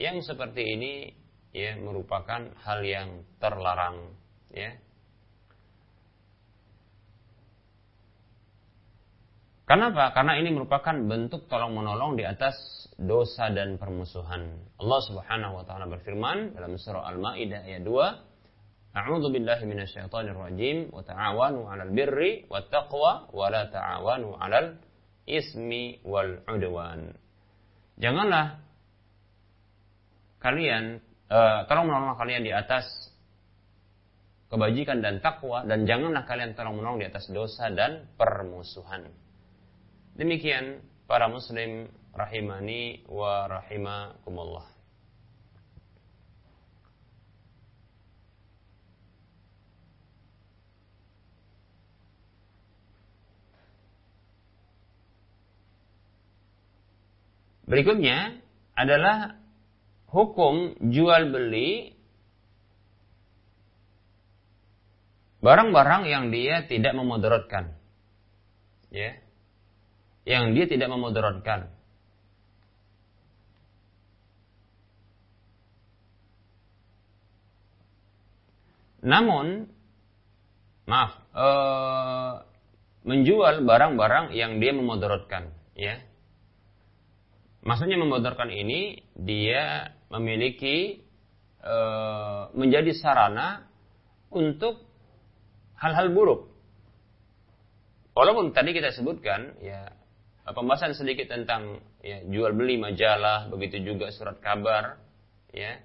yang 0.00 0.24
seperti 0.24 0.64
ini 0.64 1.12
ya 1.52 1.76
merupakan 1.76 2.52
hal 2.64 2.80
yang 2.84 3.24
terlarang 3.40 4.16
ya 4.52 4.76
Kenapa? 9.66 10.14
Karena 10.14 10.38
ini 10.38 10.54
merupakan 10.54 10.94
bentuk 10.94 11.50
tolong 11.50 11.74
menolong 11.74 12.14
di 12.14 12.22
atas 12.22 12.54
dosa 12.94 13.50
dan 13.50 13.82
permusuhan. 13.82 14.46
Allah 14.78 15.00
Subhanahu 15.10 15.58
wa 15.58 15.64
taala 15.66 15.90
berfirman 15.90 16.54
dalam 16.54 16.78
surah 16.78 17.02
Al-Maidah 17.10 17.66
ayat 17.66 17.82
2, 17.82 18.94
A'udzu 18.96 19.28
billahi 19.28 19.66
minasyaitonir 19.66 20.38
rajim 20.38 20.88
wa 20.88 21.02
ta'awanu 21.02 21.66
'alal 21.66 21.92
birri 21.92 22.46
wat 22.48 22.70
taqwa 22.70 23.28
wa 23.28 23.46
la 23.50 23.66
ta'awanu 23.66 24.38
'alal 24.38 24.78
ismi 25.26 26.00
wal 26.06 26.40
'udwan. 26.46 27.12
Janganlah 27.98 28.62
kalian 30.40 31.02
uh, 31.26 31.66
tolong 31.66 31.90
menolong 31.90 32.16
kalian 32.16 32.46
di 32.46 32.54
atas 32.54 32.86
kebajikan 34.46 35.02
dan 35.02 35.18
takwa 35.18 35.66
dan 35.66 35.84
janganlah 35.84 36.22
kalian 36.22 36.54
tolong 36.54 36.78
menolong 36.78 37.02
di 37.02 37.10
atas 37.10 37.28
dosa 37.28 37.66
dan 37.74 38.08
permusuhan. 38.14 39.10
Demikian 40.16 40.80
para 41.04 41.28
muslim 41.28 41.92
rahimani 42.16 43.04
wa 43.04 43.44
rahimakumullah. 43.44 44.64
Berikutnya 57.68 58.40
adalah 58.72 59.36
hukum 60.08 60.80
jual 60.80 61.28
beli 61.28 61.92
barang-barang 65.44 66.02
yang 66.08 66.32
dia 66.32 66.64
tidak 66.64 66.96
memudaratkan. 66.96 67.76
Ya. 68.88 69.25
Yang 70.26 70.44
dia 70.58 70.66
tidak 70.66 70.88
memudaratkan. 70.90 71.70
Namun 79.06 79.70
maaf, 80.90 81.14
ee, 81.30 82.32
menjual 83.06 83.62
barang-barang 83.62 84.34
yang 84.34 84.58
dia 84.58 84.74
memudaratkan, 84.74 85.54
ya. 85.78 86.02
Maksudnya 87.62 88.02
memudaratkan 88.02 88.50
ini 88.50 89.06
dia 89.14 89.94
memiliki 90.10 91.06
e, 91.62 91.76
menjadi 92.54 92.90
sarana 92.98 93.70
untuk 94.30 94.82
hal-hal 95.78 96.10
buruk. 96.10 96.50
Walaupun 98.16 98.50
tadi 98.56 98.74
kita 98.74 98.90
sebutkan 98.90 99.54
ya 99.62 99.92
pembahasan 100.54 100.94
sedikit 100.94 101.32
tentang 101.32 101.82
ya, 102.04 102.22
jual 102.26 102.54
beli 102.54 102.78
majalah, 102.78 103.50
begitu 103.50 103.82
juga 103.82 104.14
surat 104.14 104.38
kabar, 104.38 105.00
ya, 105.50 105.82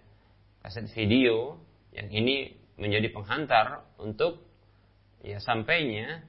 kaset 0.62 0.86
video 0.94 1.58
yang 1.96 2.14
ini 2.14 2.54
menjadi 2.78 3.10
penghantar 3.10 3.86
untuk 3.98 4.42
ya 5.22 5.38
sampainya 5.42 6.26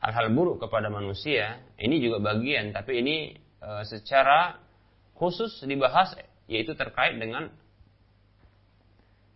hal-hal 0.00 0.32
buruk 0.32 0.60
kepada 0.64 0.88
manusia. 0.88 1.60
Ini 1.80 1.96
juga 2.00 2.20
bagian, 2.20 2.72
tapi 2.76 3.00
ini 3.00 3.16
e, 3.60 3.70
secara 3.88 4.60
khusus 5.16 5.64
dibahas 5.64 6.12
yaitu 6.44 6.76
terkait 6.76 7.16
dengan 7.16 7.48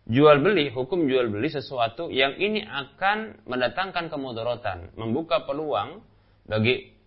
jual 0.09 0.41
beli, 0.41 0.69
hukum 0.69 1.09
jual 1.09 1.29
beli 1.29 1.49
sesuatu 1.49 2.09
yang 2.13 2.37
ini 2.37 2.65
akan 2.65 3.45
mendatangkan 3.49 4.09
kemudaratan, 4.13 4.93
membuka 4.97 5.45
peluang 5.45 6.01
bagi 6.45 6.98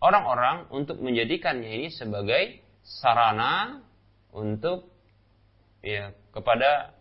orang-orang 0.00 0.66
untuk 0.72 0.98
menjadikannya 0.98 1.70
ini 1.76 1.88
sebagai 1.92 2.64
sarana 2.82 3.84
untuk 4.32 4.88
ya 5.84 6.16
kepada 6.32 6.96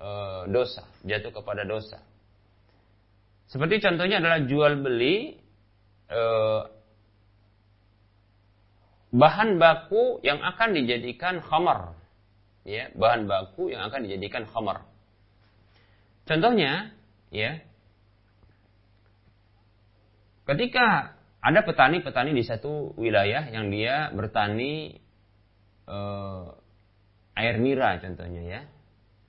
e, 0.00 0.08
dosa, 0.48 0.88
jatuh 1.04 1.30
kepada 1.30 1.68
dosa. 1.68 2.00
Seperti 3.48 3.80
contohnya 3.80 4.20
adalah 4.20 4.44
jual 4.44 4.80
beli 4.80 5.36
e, 6.08 6.22
bahan 9.12 9.60
baku 9.60 10.20
yang 10.24 10.40
akan 10.40 10.76
dijadikan 10.76 11.40
khamar. 11.44 11.96
Ya, 12.68 12.92
bahan 12.92 13.24
baku 13.24 13.72
yang 13.72 13.88
akan 13.88 14.04
dijadikan 14.04 14.44
khamar. 14.44 14.84
Contohnya, 16.28 16.92
ya, 17.32 17.64
ketika 20.44 21.17
ada 21.38 21.60
petani-petani 21.62 22.34
di 22.34 22.42
satu 22.42 22.94
wilayah 22.98 23.46
yang 23.48 23.70
dia 23.70 24.10
bertani 24.10 24.98
eh, 25.86 26.46
air 27.38 27.56
nira 27.62 27.98
contohnya 28.02 28.42
ya, 28.42 28.60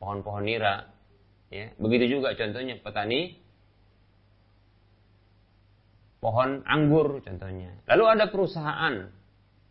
pohon-pohon 0.01 0.43
nira, 0.43 0.89
ya, 1.53 1.69
begitu 1.77 2.17
juga 2.19 2.33
contohnya 2.33 2.81
petani 2.81 3.37
pohon 6.19 6.61
anggur 6.67 7.23
contohnya. 7.23 7.79
Lalu 7.87 8.03
ada 8.05 8.25
perusahaan 8.27 8.95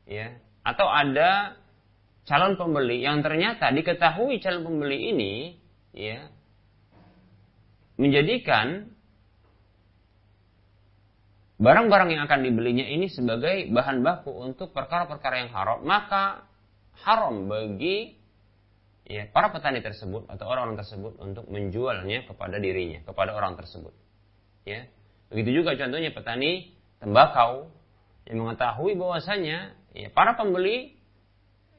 ya. 0.08 0.32
Atau 0.64 0.88
ada 0.88 1.56
calon 2.28 2.60
pembeli 2.60 3.04
yang 3.04 3.24
ternyata 3.24 3.72
diketahui 3.72 4.36
calon 4.44 4.64
pembeli 4.64 5.16
ini 5.16 5.32
ya 5.96 6.28
menjadikan 7.96 8.92
barang-barang 11.58 12.14
yang 12.14 12.22
akan 12.24 12.40
dibelinya 12.46 12.86
ini 12.86 13.10
sebagai 13.10 13.66
bahan 13.74 14.06
baku 14.06 14.30
untuk 14.30 14.70
perkara-perkara 14.70 15.46
yang 15.46 15.50
haram, 15.50 15.82
maka 15.82 16.46
haram 17.02 17.50
bagi 17.50 18.14
ya 19.08 19.26
para 19.30 19.50
petani 19.50 19.82
tersebut 19.82 20.30
atau 20.30 20.46
orang-orang 20.46 20.78
tersebut 20.78 21.18
untuk 21.18 21.50
menjualnya 21.50 22.30
kepada 22.30 22.62
dirinya, 22.62 23.02
kepada 23.02 23.34
orang 23.34 23.58
tersebut. 23.58 23.90
Ya. 24.62 24.86
Begitu 25.28 25.60
juga 25.60 25.76
contohnya 25.76 26.14
petani 26.14 26.72
tembakau 27.02 27.68
yang 28.24 28.44
mengetahui 28.44 28.96
bahwasanya 28.96 29.74
ya 29.96 30.08
para 30.12 30.36
pembeli 30.36 30.94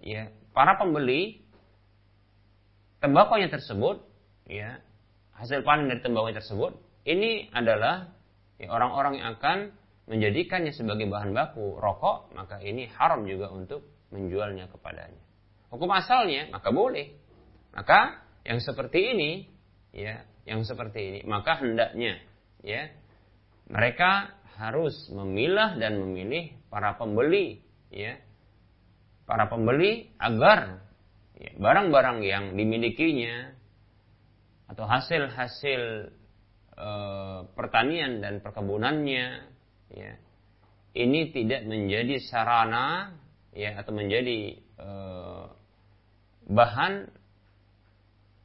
ya 0.01 0.33
para 0.51 0.75
pembeli 0.75 1.45
tembakau 2.99 3.37
yang 3.37 3.53
tersebut 3.53 4.01
ya 4.49 4.81
hasil 5.37 5.61
panen 5.61 5.87
dari 5.87 6.01
tembakau 6.01 6.33
tersebut 6.33 6.73
ini 7.05 7.47
adalah 7.53 8.09
orang-orang 8.67 9.23
yang 9.23 9.27
akan 9.39 9.71
menjadikannya 10.09 10.73
sebagai 10.73 11.07
bahan 11.07 11.31
baku 11.31 11.77
rokok 11.79 12.33
maka 12.35 12.59
ini 12.59 12.89
haram 12.91 13.23
juga 13.23 13.53
untuk 13.53 13.85
menjualnya 14.09 14.67
kepadanya. 14.67 15.21
Hukum 15.69 15.87
asalnya 15.93 16.49
maka 16.49 16.73
boleh. 16.73 17.13
Maka 17.71 18.25
yang 18.43 18.59
seperti 18.59 19.13
ini 19.15 19.31
ya 19.93 20.25
yang 20.49 20.65
seperti 20.65 20.99
ini 21.13 21.19
maka 21.29 21.61
hendaknya 21.61 22.17
ya 22.65 22.89
mereka 23.69 24.33
harus 24.57 25.07
memilah 25.13 25.77
dan 25.77 26.01
memilih 26.01 26.57
para 26.73 26.97
pembeli 26.97 27.61
ya 27.93 28.17
para 29.29 29.45
pembeli 29.45 30.09
agar 30.17 30.81
ya, 31.37 31.53
barang-barang 31.61 32.25
ya, 32.25 32.41
yang 32.41 32.45
dimilikinya 32.57 33.53
atau 34.69 34.89
hasil-hasil 34.89 36.13
e, 36.79 36.91
pertanian 37.53 38.23
dan 38.23 38.39
perkebunannya 38.39 39.27
ya 39.91 40.13
ini 40.95 41.29
tidak 41.35 41.67
menjadi 41.67 42.15
sarana 42.23 43.19
ya 43.51 43.75
atau 43.75 43.91
menjadi 43.91 44.57
e, 44.57 44.89
bahan 46.49 47.11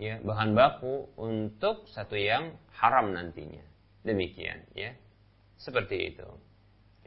ya 0.03 0.19
bahan 0.21 0.53
baku 0.53 1.15
untuk 1.15 1.87
satu 1.95 2.19
yang 2.19 2.59
haram 2.75 3.15
nantinya. 3.15 3.63
Demikian 4.05 4.69
ya 4.77 4.93
seperti 5.57 6.13
itu. 6.13 6.29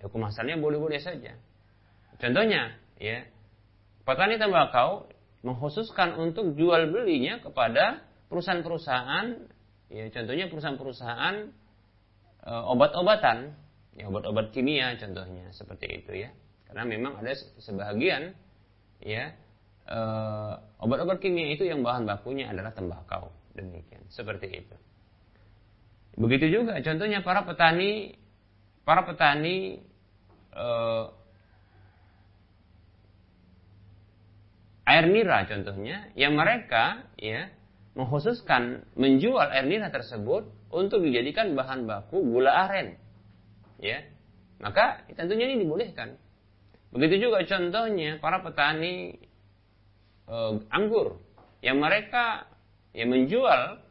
Ya, 0.02 0.10
hukum 0.10 0.26
asalnya 0.26 0.58
boleh-boleh 0.58 0.98
saja. 0.98 1.38
Contohnya 2.18 2.74
ya 2.98 3.30
petani 4.02 4.42
tembakau 4.42 5.06
mengkhususkan 5.46 6.18
untuk 6.18 6.58
jual 6.58 6.90
belinya 6.90 7.38
kepada 7.44 8.02
perusahaan-perusahaan 8.34 9.57
ya 9.88 10.06
contohnya 10.12 10.46
perusahaan-perusahaan 10.52 11.36
e, 12.44 12.52
obat-obatan. 12.52 13.56
Ya 13.98 14.06
obat-obat 14.14 14.54
kimia 14.54 14.94
contohnya 15.00 15.50
seperti 15.56 16.04
itu 16.04 16.12
ya. 16.14 16.30
Karena 16.70 16.84
memang 16.86 17.18
ada 17.18 17.34
sebagian 17.58 18.36
ya 19.02 19.34
e, 19.88 20.00
obat-obat 20.84 21.18
kimia 21.24 21.52
itu 21.52 21.66
yang 21.66 21.82
bahan 21.82 22.06
bakunya 22.06 22.52
adalah 22.52 22.76
tembakau. 22.76 23.34
Demikian 23.58 24.06
seperti 24.12 24.64
itu. 24.64 24.76
Begitu 26.18 26.62
juga 26.62 26.78
contohnya 26.82 27.22
para 27.22 27.46
petani 27.46 28.14
para 28.86 29.02
petani 29.06 29.82
e, 30.54 30.68
air 34.88 35.06
nira 35.12 35.44
contohnya 35.44 36.08
yang 36.16 36.34
mereka 36.40 37.04
ya 37.20 37.52
mengkhususkan 37.98 38.86
menjual 38.94 39.50
air 39.50 39.66
nira 39.66 39.90
tersebut 39.90 40.46
untuk 40.70 41.02
dijadikan 41.02 41.58
bahan 41.58 41.90
baku 41.90 42.22
gula 42.22 42.70
aren. 42.70 42.94
Ya. 43.82 44.06
Maka 44.62 45.02
tentunya 45.18 45.50
ini 45.50 45.66
dibolehkan. 45.66 46.18
Begitu 46.94 47.30
juga 47.30 47.42
contohnya 47.46 48.22
para 48.22 48.46
petani 48.46 49.18
e, 50.30 50.36
anggur 50.70 51.18
yang 51.66 51.82
mereka 51.82 52.46
yang 52.94 53.10
menjual 53.14 53.82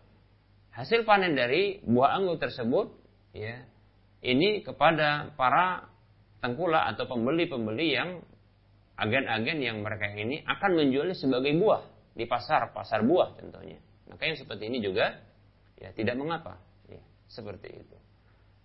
hasil 0.75 1.03
panen 1.03 1.35
dari 1.35 1.83
buah 1.83 2.19
anggur 2.19 2.39
tersebut 2.39 2.95
ya 3.35 3.63
ini 4.23 4.65
kepada 4.67 5.35
para 5.39 5.87
tengkulak 6.43 6.95
atau 6.95 7.07
pembeli-pembeli 7.07 7.87
yang 7.95 8.21
agen-agen 8.97 9.61
yang 9.61 9.79
mereka 9.85 10.09
ini 10.13 10.43
akan 10.43 10.71
menjualnya 10.75 11.15
sebagai 11.15 11.53
buah 11.55 11.85
di 12.17 12.25
pasar 12.25 12.73
pasar 12.73 13.05
buah 13.05 13.37
contohnya 13.37 13.77
maka 14.07 14.23
yang 14.23 14.39
seperti 14.39 14.71
ini 14.71 14.79
juga 14.79 15.19
ya 15.77 15.91
tidak 15.93 16.17
mengapa. 16.17 16.57
Ya, 16.87 17.03
seperti 17.27 17.83
itu. 17.83 17.97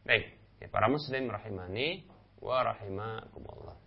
Baik, 0.05 0.33
ya, 0.61 0.67
para 0.69 0.87
muslim 0.89 1.29
rahimani 1.29 2.05
wa 2.41 2.65
rahimakumullah. 2.65 3.77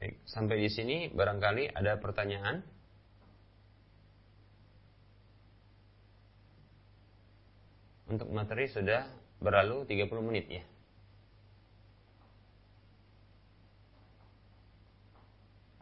Baik, 0.00 0.20
sampai 0.28 0.60
di 0.60 0.68
sini 0.68 0.96
barangkali 1.08 1.72
ada 1.72 1.96
pertanyaan. 1.96 2.60
Untuk 8.04 8.28
materi 8.28 8.68
sudah 8.68 9.08
berlalu 9.40 9.88
30 9.88 10.28
menit 10.28 10.46
ya. 10.52 10.64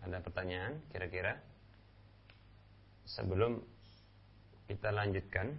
Ada 0.02 0.18
pertanyaan 0.18 0.82
kira-kira? 0.90 1.38
Sebelum 3.06 3.62
kita 4.66 4.90
lanjutkan. 4.90 5.54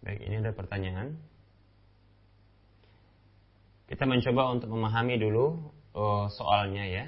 Baik, 0.00 0.26
ini 0.26 0.42
ada 0.42 0.50
pertanyaan. 0.50 1.12
Kita 3.86 3.99
mencoba 4.10 4.50
untuk 4.50 4.74
memahami 4.74 5.22
dulu 5.22 5.70
oh, 5.94 6.26
soalnya 6.34 6.82
ya. 6.82 7.06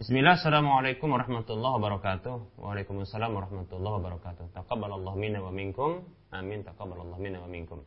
Bismillah, 0.00 0.40
Assalamualaikum 0.40 1.12
warahmatullahi 1.12 1.76
wabarakatuh. 1.76 2.56
Waalaikumsalam 2.56 3.28
warahmatullahi 3.28 3.94
wabarakatuh. 4.00 4.56
Taqabbalallahu 4.56 5.20
minna 5.20 5.44
wa 5.44 5.52
minkum. 5.52 6.00
Amin. 6.32 6.64
Taqabbalallahu 6.64 7.20
minna 7.20 7.44
wa 7.44 7.46
minkum. 7.52 7.84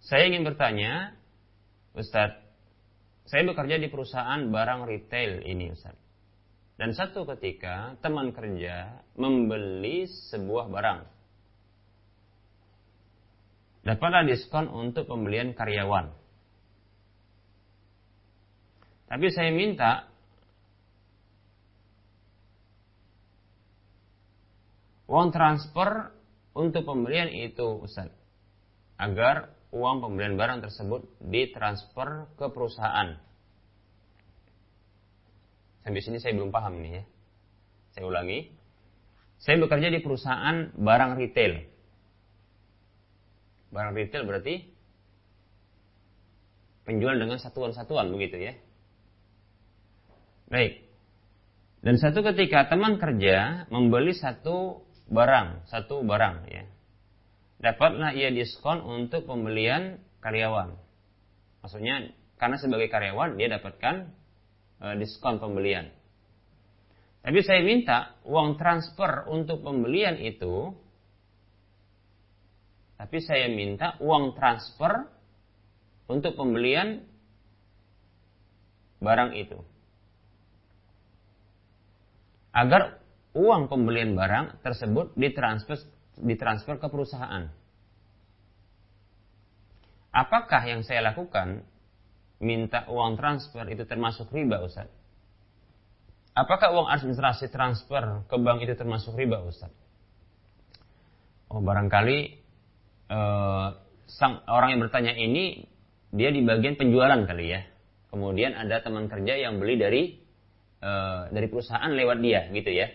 Saya 0.00 0.32
ingin 0.32 0.48
bertanya, 0.48 1.12
Ustadz, 1.92 2.40
saya 3.28 3.44
bekerja 3.44 3.76
di 3.76 3.92
perusahaan 3.92 4.40
barang 4.48 4.88
retail 4.88 5.44
ini, 5.44 5.70
Ustadz. 5.76 6.00
Dan 6.80 6.96
satu 6.96 7.28
ketika 7.36 8.00
teman 8.00 8.32
kerja 8.32 9.04
membeli 9.12 10.08
sebuah 10.08 10.72
barang 10.72 11.00
dapatlah 13.84 14.24
diskon 14.24 14.72
untuk 14.72 15.04
pembelian 15.04 15.52
karyawan. 15.52 16.19
Tapi 19.10 19.26
saya 19.34 19.50
minta 19.50 20.06
uang 25.10 25.34
transfer 25.34 26.14
untuk 26.54 26.86
pembelian 26.86 27.26
itu 27.26 27.82
Ustaz. 27.82 28.14
Agar 28.94 29.50
uang 29.74 29.98
pembelian 29.98 30.38
barang 30.38 30.62
tersebut 30.62 31.10
ditransfer 31.18 32.30
ke 32.38 32.46
perusahaan. 32.54 33.18
Sampai 35.82 36.00
sini 36.06 36.22
saya 36.22 36.38
belum 36.38 36.54
paham 36.54 36.78
nih 36.78 37.02
ya. 37.02 37.04
Saya 37.98 38.04
ulangi. 38.06 38.46
Saya 39.42 39.58
bekerja 39.58 39.90
di 39.90 39.98
perusahaan 39.98 40.70
barang 40.78 41.18
retail. 41.18 41.66
Barang 43.74 43.98
retail 43.98 44.22
berarti 44.22 44.70
penjual 46.86 47.18
dengan 47.18 47.42
satuan-satuan 47.42 48.06
begitu 48.14 48.38
ya. 48.38 48.54
Baik. 50.50 50.82
Dan 51.80 51.96
satu 51.96 52.20
ketika 52.26 52.68
teman 52.68 52.98
kerja 53.00 53.64
membeli 53.72 54.12
satu 54.12 54.84
barang, 55.08 55.70
satu 55.70 56.02
barang 56.04 56.36
ya. 56.50 56.66
Dapatlah 57.60 58.12
ia 58.12 58.34
diskon 58.34 58.82
untuk 58.82 59.24
pembelian 59.30 60.02
karyawan. 60.20 60.76
Maksudnya 61.62 62.12
karena 62.36 62.56
sebagai 62.58 62.88
karyawan 62.90 63.38
dia 63.38 63.48
dapatkan 63.52 64.10
uh, 64.82 64.94
diskon 64.98 65.38
pembelian. 65.40 65.88
Tapi 67.20 67.40
saya 67.44 67.60
minta 67.62 68.16
uang 68.24 68.56
transfer 68.56 69.28
untuk 69.28 69.60
pembelian 69.60 70.16
itu 70.18 70.72
tapi 73.00 73.16
saya 73.24 73.48
minta 73.48 73.96
uang 73.96 74.36
transfer 74.36 75.08
untuk 76.04 76.36
pembelian 76.36 77.00
barang 79.00 79.32
itu. 79.40 79.56
Agar 82.50 82.98
uang 83.34 83.70
pembelian 83.70 84.18
barang 84.18 84.62
tersebut 84.66 85.14
ditransfer 85.14 85.78
ditransfer 86.18 86.76
ke 86.76 86.86
perusahaan. 86.90 87.48
Apakah 90.10 90.62
yang 90.66 90.82
saya 90.82 91.06
lakukan 91.06 91.62
minta 92.42 92.82
uang 92.90 93.14
transfer 93.14 93.62
itu 93.70 93.86
termasuk 93.86 94.26
riba 94.34 94.58
Ustaz? 94.66 94.90
Apakah 96.34 96.74
uang 96.74 96.88
administrasi 96.90 97.50
transfer 97.50 98.26
ke 98.26 98.36
bank 98.38 98.66
itu 98.66 98.74
termasuk 98.74 99.14
riba 99.14 99.38
Ustaz? 99.46 99.70
Oh 101.50 101.62
barangkali 101.62 102.18
eh, 103.10 103.68
sang 104.10 104.42
orang 104.50 104.74
yang 104.74 104.80
bertanya 104.82 105.14
ini 105.14 105.66
dia 106.10 106.34
di 106.34 106.42
bagian 106.42 106.74
penjualan 106.74 107.22
kali 107.26 107.46
ya. 107.54 107.62
Kemudian 108.10 108.58
ada 108.58 108.82
teman 108.82 109.06
kerja 109.06 109.38
yang 109.38 109.62
beli 109.62 109.78
dari 109.78 110.02
eh, 110.80 111.22
dari 111.32 111.46
perusahaan 111.46 111.92
lewat 111.92 112.18
dia 112.20 112.48
gitu 112.52 112.70
ya. 112.72 112.88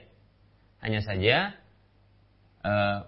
Hanya 0.82 1.02
saja 1.02 1.56
eh, 2.66 3.00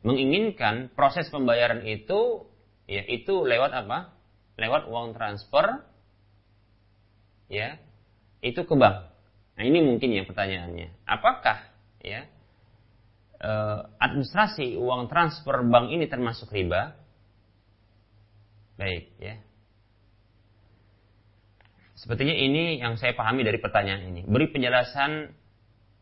menginginkan 0.00 0.90
proses 0.96 1.28
pembayaran 1.28 1.84
itu 1.84 2.48
ya 2.88 3.04
itu 3.06 3.44
lewat 3.44 3.70
apa? 3.74 4.16
Lewat 4.56 4.88
uang 4.88 5.12
transfer 5.12 5.84
ya 7.50 7.76
itu 8.40 8.62
ke 8.64 8.74
bank. 8.78 9.10
Nah 9.58 9.64
ini 9.68 9.84
mungkin 9.84 10.14
ya 10.14 10.24
pertanyaannya. 10.24 11.04
Apakah 11.04 11.68
ya 12.00 12.24
uh, 13.40 13.88
administrasi 14.00 14.76
uang 14.76 15.08
transfer 15.08 15.64
bank 15.64 15.92
ini 15.92 16.08
termasuk 16.08 16.52
riba? 16.52 16.96
Baik, 18.80 19.12
ya. 19.20 19.36
Sepertinya 22.00 22.32
ini 22.32 22.80
yang 22.80 22.96
saya 22.96 23.12
pahami 23.12 23.44
dari 23.44 23.60
pertanyaan 23.60 24.08
ini. 24.08 24.24
Beri 24.24 24.48
penjelasan 24.48 25.36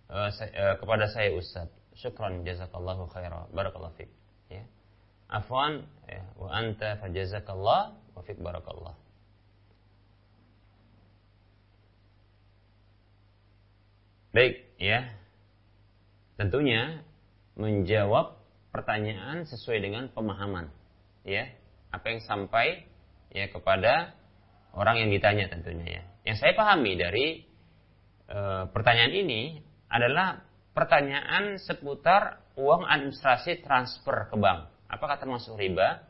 uh, 0.06 0.30
uh, 0.30 0.74
kepada 0.78 1.10
saya 1.10 1.34
Ustaz. 1.34 1.66
Syukran 1.98 2.46
jazakallahu 2.46 3.10
khairan. 3.10 3.50
Barakallahu 3.50 3.98
fiik. 3.98 4.06
Ya. 4.46 4.62
Afwan 5.26 5.90
ya. 6.06 6.22
wa 6.38 6.54
anta 6.54 7.02
fajazakallah 7.02 7.98
wa 8.14 8.20
fiik 8.22 8.38
barakallah. 8.38 8.94
Baik, 14.30 14.70
ya. 14.78 15.02
Tentunya 16.38 17.02
menjawab 17.58 18.38
pertanyaan 18.70 19.42
sesuai 19.50 19.82
dengan 19.82 20.06
pemahaman 20.14 20.70
ya 21.26 21.50
apa 21.90 22.06
yang 22.14 22.22
sampai 22.22 22.86
ya 23.34 23.50
kepada 23.50 24.14
orang 24.74 25.04
yang 25.04 25.10
ditanya 25.12 25.48
tentunya 25.48 26.00
ya. 26.00 26.02
Yang 26.28 26.36
saya 26.44 26.52
pahami 26.58 26.92
dari 26.98 27.26
e, 28.28 28.38
pertanyaan 28.72 29.14
ini 29.14 29.40
adalah 29.88 30.44
pertanyaan 30.76 31.56
seputar 31.56 32.44
uang 32.58 32.84
administrasi 32.84 33.64
transfer 33.64 34.28
ke 34.28 34.36
bank. 34.36 34.68
Apakah 34.88 35.16
termasuk 35.16 35.56
riba? 35.56 36.04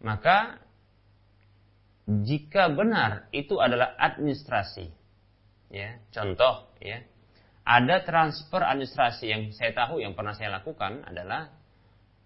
Maka 0.00 0.58
jika 2.10 2.72
benar 2.74 3.30
itu 3.30 3.62
adalah 3.62 3.94
administrasi 3.94 4.90
ya 5.70 6.02
contoh 6.10 6.74
ya 6.82 7.06
ada 7.62 8.02
transfer 8.02 8.58
administrasi 8.66 9.30
yang 9.30 9.42
saya 9.54 9.70
tahu 9.70 10.02
yang 10.02 10.18
pernah 10.18 10.34
saya 10.34 10.58
lakukan 10.58 11.06
adalah 11.06 11.54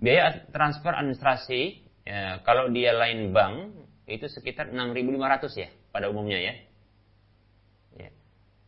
biaya 0.01 0.49
transfer 0.49 0.97
administrasi 0.97 1.85
ya, 2.09 2.41
kalau 2.49 2.73
dia 2.73 2.97
lain 2.97 3.37
bank 3.37 3.77
itu 4.05 4.27
sekitar 4.29 4.69
6.500 4.71 5.63
ya 5.63 5.69
pada 5.95 6.13
umumnya 6.13 6.37
ya. 6.41 6.55
ya. 7.97 8.11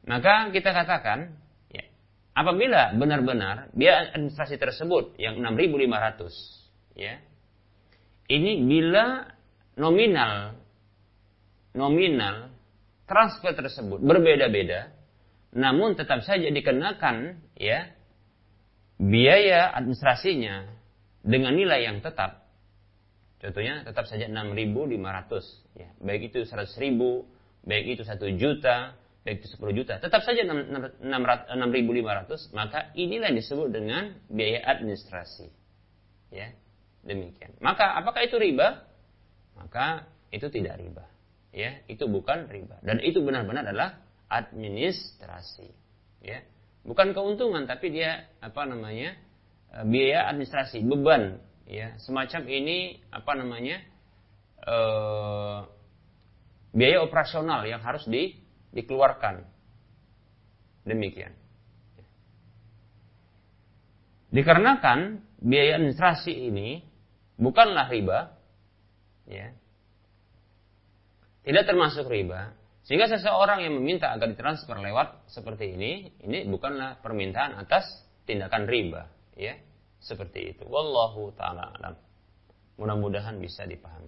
Maka 0.09 0.49
kita 0.55 0.73
katakan 0.73 1.37
ya, 1.69 1.85
apabila 2.33 2.97
benar-benar 2.97 3.69
biaya 3.77 4.17
administrasi 4.17 4.57
tersebut 4.57 5.17
yang 5.21 5.41
6.500 5.41 6.97
ya. 6.97 7.21
Ini 8.27 8.53
bila 8.67 9.23
nominal 9.79 10.57
nominal 11.77 12.51
transfer 13.07 13.53
tersebut 13.55 14.03
berbeda-beda 14.03 14.91
namun 15.55 15.95
tetap 15.95 16.25
saja 16.27 16.49
dikenakan 16.51 17.39
ya 17.55 17.93
biaya 18.97 19.73
administrasinya 19.77 20.69
dengan 21.27 21.53
nilai 21.57 21.85
yang 21.85 21.99
tetap. 22.01 22.46
Contohnya 23.47 23.87
tetap 23.87 24.11
saja 24.11 24.27
6.500 24.27 24.99
ya. 25.79 25.87
Baik 26.03 26.35
itu 26.35 26.43
100.000, 26.43 26.99
baik 27.63 27.87
itu 27.95 28.03
1 28.03 28.19
juta, 28.35 28.99
baik 29.23 29.39
itu 29.39 29.55
10 29.55 29.71
juta, 29.71 30.03
tetap 30.03 30.27
saja 30.27 30.43
6.500, 30.43 30.99
maka 32.51 32.91
inilah 32.99 33.31
disebut 33.31 33.71
dengan 33.71 34.19
biaya 34.27 34.67
administrasi. 34.67 35.47
Ya. 36.35 36.59
Demikian. 37.07 37.55
Maka 37.63 37.95
apakah 38.03 38.27
itu 38.27 38.35
riba? 38.35 38.83
Maka 39.55 40.11
itu 40.35 40.51
tidak 40.51 40.83
riba. 40.83 41.07
Ya, 41.55 41.87
itu 41.87 42.11
bukan 42.11 42.51
riba. 42.51 42.83
Dan 42.83 42.99
itu 42.99 43.23
benar-benar 43.23 43.63
adalah 43.63 44.03
administrasi. 44.27 45.71
Ya. 46.19 46.43
Bukan 46.83 47.15
keuntungan 47.15 47.71
tapi 47.71 47.95
dia 47.95 48.27
apa 48.43 48.67
namanya? 48.67 49.15
Eh, 49.71 49.87
biaya 49.87 50.27
administrasi, 50.35 50.83
beban 50.83 51.39
ya. 51.67 51.99
Semacam 52.01 52.43
ini 52.47 53.03
apa 53.11 53.33
namanya? 53.35 53.83
E, 54.63 54.77
biaya 56.73 57.03
operasional 57.03 57.67
yang 57.67 57.83
harus 57.83 58.07
di, 58.07 58.39
dikeluarkan. 58.73 59.43
Demikian. 60.87 61.35
Dikarenakan 64.31 65.23
biaya 65.43 65.79
administrasi 65.79 66.33
ini 66.51 66.83
bukanlah 67.41 67.89
riba, 67.89 68.37
ya, 69.27 69.53
tidak 71.47 71.65
termasuk 71.67 72.11
riba, 72.11 72.53
sehingga 72.87 73.07
seseorang 73.11 73.67
yang 73.67 73.79
meminta 73.79 74.11
agar 74.11 74.31
ditransfer 74.31 74.79
lewat 74.79 75.31
seperti 75.31 75.75
ini, 75.75 76.11
ini 76.23 76.47
bukanlah 76.47 76.99
permintaan 77.03 77.55
atas 77.59 77.87
tindakan 78.27 78.67
riba, 78.67 79.11
ya. 79.39 79.59
Seperti 80.07 80.55
itu. 80.55 80.63
Wallahu 80.71 81.35
taala 81.35 81.75
alam. 81.75 81.99
Mudah-mudahan 82.79 83.43
bisa 83.43 83.67
dipahami. 83.67 84.07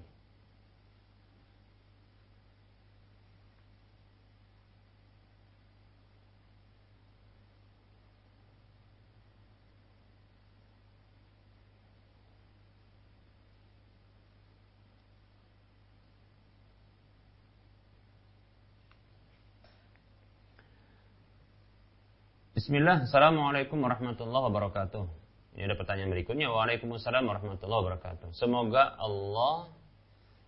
Bismillah, 22.54 23.06
Assalamualaikum 23.06 23.80
warahmatullahi 23.82 24.46
wabarakatuh. 24.50 25.27
Ini 25.58 25.66
ada 25.66 25.74
pertanyaan 25.74 26.14
berikutnya. 26.14 26.54
Waalaikumsalam 26.54 27.26
warahmatullahi 27.26 27.82
wabarakatuh. 27.82 28.30
Semoga 28.30 28.94
Allah 28.94 29.66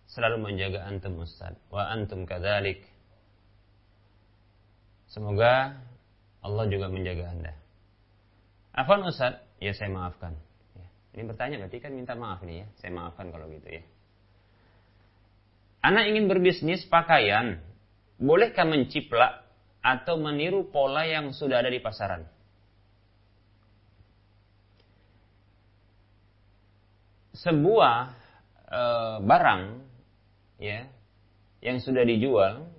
selalu 0.07 0.39
menjaga 0.39 0.87
antum 0.87 1.19
Ustaz. 1.19 1.59
Wa 1.67 1.91
antum 1.91 2.23
kadalik. 2.23 2.87
Semoga 5.11 5.75
Allah 6.39 6.63
juga 6.71 6.87
menjaga 6.87 7.27
anda. 7.27 7.51
Afan 8.71 9.03
Ustaz, 9.03 9.43
ya 9.59 9.75
saya 9.75 9.91
maafkan. 9.91 10.31
Ya. 10.79 10.87
Ini 11.19 11.27
bertanya 11.27 11.59
berarti 11.59 11.83
kan 11.83 11.91
minta 11.91 12.15
maaf 12.15 12.39
nih 12.47 12.63
ya. 12.63 12.67
Saya 12.79 12.95
maafkan 12.95 13.35
kalau 13.35 13.51
gitu 13.51 13.67
ya. 13.67 13.83
Anak 15.83 16.07
ingin 16.07 16.31
berbisnis 16.31 16.87
pakaian. 16.87 17.59
Bolehkah 18.15 18.63
menciplak 18.63 19.43
atau 19.83 20.15
meniru 20.15 20.71
pola 20.71 21.03
yang 21.03 21.35
sudah 21.35 21.59
ada 21.59 21.67
di 21.67 21.83
pasaran. 21.83 22.23
Sebuah 27.41 27.97
e, 28.69 28.81
barang 29.25 29.61
ya 30.61 30.85
yang 31.65 31.81
sudah 31.81 32.05
dijual 32.05 32.69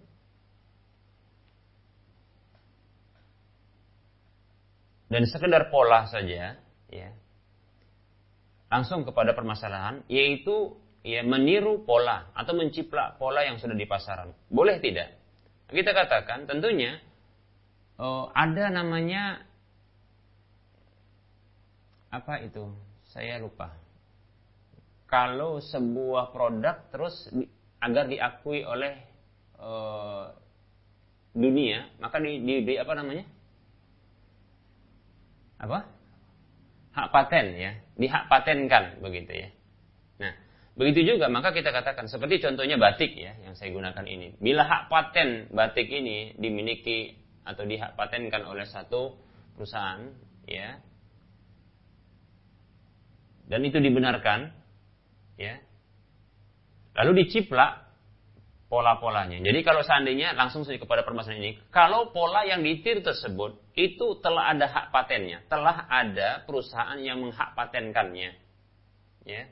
dan 5.10 5.22
sekedar 5.26 5.66
pola 5.74 6.06
saja 6.06 6.56
ya 6.88 7.10
langsung 8.70 9.02
kepada 9.02 9.34
permasalahan 9.34 10.06
yaitu 10.06 10.78
ya 11.02 11.26
meniru 11.26 11.82
pola 11.82 12.30
atau 12.32 12.54
menciplak 12.54 13.18
pola 13.18 13.42
yang 13.42 13.58
sudah 13.58 13.74
di 13.74 13.84
pasaran. 13.84 14.30
Boleh 14.46 14.78
tidak? 14.78 15.18
kita 15.72 15.96
katakan 15.96 16.44
tentunya 16.44 17.00
oh, 17.96 18.28
ada 18.36 18.68
namanya 18.68 19.40
apa 22.12 22.44
itu? 22.44 22.68
Saya 23.08 23.40
lupa. 23.40 23.81
Kalau 25.12 25.60
sebuah 25.60 26.32
produk 26.32 26.88
terus 26.88 27.28
di, 27.28 27.44
agar 27.84 28.08
diakui 28.08 28.64
oleh 28.64 28.96
uh, 29.60 30.32
dunia, 31.36 31.92
maka 32.00 32.16
di, 32.16 32.40
di, 32.40 32.64
di 32.64 32.80
apa 32.80 32.96
namanya? 32.96 33.28
Apa? 35.60 35.84
Hak 36.96 37.08
paten 37.12 37.46
ya, 37.60 37.76
dihak 38.00 38.32
patenkan 38.32 39.04
begitu 39.04 39.36
ya. 39.36 39.48
Nah, 40.16 40.32
begitu 40.80 41.04
juga 41.04 41.28
maka 41.28 41.52
kita 41.52 41.76
katakan 41.76 42.08
seperti 42.08 42.40
contohnya 42.40 42.80
batik 42.80 43.12
ya 43.12 43.36
yang 43.44 43.52
saya 43.52 43.68
gunakan 43.68 44.08
ini. 44.08 44.40
Bila 44.40 44.64
hak 44.64 44.88
paten 44.88 45.52
batik 45.52 45.92
ini 45.92 46.40
dimiliki 46.40 47.20
atau 47.44 47.68
dihak 47.68 48.00
patenkan 48.00 48.48
oleh 48.48 48.64
satu 48.64 49.12
perusahaan 49.60 50.08
ya, 50.48 50.80
dan 53.52 53.60
itu 53.68 53.76
dibenarkan, 53.76 54.61
ya. 55.43 55.55
Lalu 57.03 57.26
diciplak 57.26 57.82
pola-polanya. 58.70 59.36
Jadi 59.43 59.61
kalau 59.61 59.84
seandainya 59.84 60.32
langsung 60.32 60.64
saja 60.64 60.80
kepada 60.80 61.05
permasalahan 61.05 61.45
ini, 61.45 61.53
kalau 61.68 62.09
pola 62.09 62.47
yang 62.49 62.64
ditiru 62.64 63.05
tersebut 63.05 63.59
itu 63.76 64.16
telah 64.24 64.55
ada 64.55 64.64
hak 64.64 64.86
patennya, 64.88 65.45
telah 65.51 65.84
ada 65.90 66.40
perusahaan 66.49 66.97
yang 66.97 67.20
menghak 67.20 67.53
patenkannya, 67.53 68.32
ya, 69.28 69.43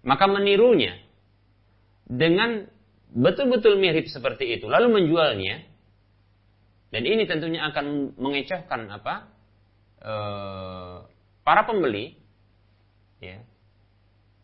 maka 0.00 0.24
menirunya 0.24 0.96
dengan 2.08 2.64
betul-betul 3.12 3.76
mirip 3.76 4.08
seperti 4.08 4.56
itu, 4.56 4.64
lalu 4.64 4.96
menjualnya, 4.96 5.68
dan 6.88 7.04
ini 7.04 7.28
tentunya 7.28 7.68
akan 7.68 8.16
mengecohkan 8.16 8.88
apa 8.88 9.28
e, 10.00 10.14
para 11.44 11.68
pembeli 11.68 12.16
ya 13.20 13.44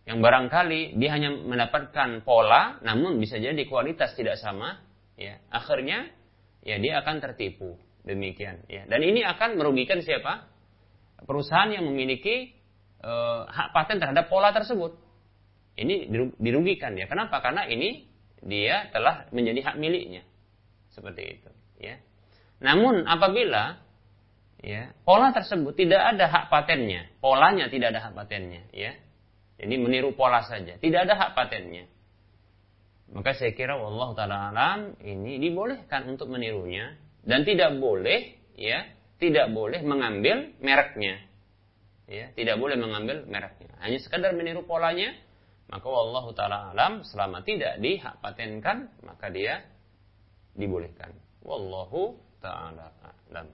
yang 0.05 0.21
barangkali 0.21 1.01
dia 1.01 1.11
hanya 1.17 1.33
mendapatkan 1.33 2.21
pola 2.29 2.77
namun 2.85 3.17
bisa 3.17 3.41
jadi 3.41 3.59
kualitas 3.65 4.13
tidak 4.13 4.37
sama 4.37 4.81
ya. 5.17 5.41
Akhirnya 5.49 6.13
ya 6.61 6.77
dia 6.77 7.01
akan 7.01 7.25
tertipu. 7.25 7.81
Demikian 8.05 8.69
ya. 8.69 8.85
Dan 8.85 9.01
ini 9.01 9.25
akan 9.25 9.57
merugikan 9.57 10.05
siapa? 10.05 10.45
Perusahaan 11.25 11.73
yang 11.73 11.89
memiliki 11.89 12.53
e, 13.01 13.13
hak 13.49 13.73
paten 13.73 13.97
terhadap 13.97 14.29
pola 14.29 14.53
tersebut. 14.53 14.93
Ini 15.81 16.13
dirugikan 16.37 16.93
ya. 17.01 17.09
Kenapa? 17.09 17.41
Karena 17.41 17.65
ini 17.65 18.05
dia 18.45 18.93
telah 18.93 19.25
menjadi 19.33 19.73
hak 19.73 19.77
miliknya. 19.81 20.21
Seperti 20.93 21.23
itu 21.41 21.51
ya. 21.81 21.97
Namun 22.61 23.09
apabila 23.09 23.81
ya 24.65 24.93
pola 25.05 25.33
tersebut 25.33 25.77
tidak 25.77 26.17
ada 26.17 26.25
hak 26.25 26.45
patennya 26.49 27.13
polanya 27.21 27.69
tidak 27.69 27.93
ada 27.93 28.01
hak 28.09 28.13
patennya 28.17 28.65
ya 28.73 28.97
jadi 29.59 29.75
meniru 29.79 30.13
pola 30.15 30.43
saja. 30.43 30.77
Tidak 30.79 31.01
ada 31.07 31.15
hak 31.15 31.31
patennya 31.39 31.87
maka 33.15 33.31
saya 33.39 33.55
kira 33.55 33.79
Allah 33.79 34.09
taala 34.19 34.37
alam 34.51 34.81
ini 34.99 35.39
dibolehkan 35.39 36.09
untuk 36.11 36.33
menirunya. 36.33 36.99
Dan 37.25 37.47
tidak 37.47 37.79
boleh 37.81 38.37
ya 38.59 38.85
tidak 39.23 39.55
boleh 39.55 39.81
mengambil 39.87 40.51
mereknya. 40.59 41.23
Ya 42.11 42.35
tidak 42.35 42.59
boleh 42.59 42.77
mengambil 42.77 43.23
mereknya. 43.31 43.71
Hanya 43.81 43.99
sekadar 44.03 44.35
meniru 44.35 44.67
polanya 44.67 45.13
maka 45.71 45.87
Allah 45.89 46.25
taala 46.35 46.59
alam 46.75 46.93
selama 47.07 47.41
tidak 47.47 47.79
dihak 47.79 48.19
patenkan 48.19 48.91
maka 49.07 49.31
dia 49.31 49.63
dibolehkan. 50.59 51.15
Wallahu 51.47 52.19
taala 52.43 52.93
alam. 53.31 53.47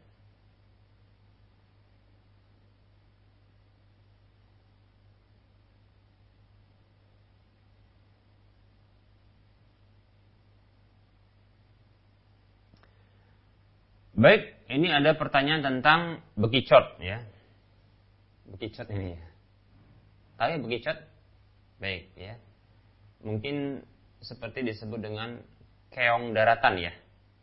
Baik, 14.21 14.53
ini 14.69 14.93
ada 14.93 15.17
pertanyaan 15.17 15.65
tentang 15.65 16.21
bekicot 16.37 17.01
ya. 17.01 17.25
Bekicot 18.53 18.85
ini 18.93 19.17
ya. 19.17 19.23
Tahu 20.37 20.47
ya 20.53 20.57
bekicot? 20.61 20.97
Baik 21.81 22.13
ya. 22.13 22.37
Mungkin 23.25 23.81
seperti 24.21 24.61
disebut 24.61 25.01
dengan 25.01 25.41
keong 25.89 26.37
daratan 26.37 26.77
ya. 26.77 26.93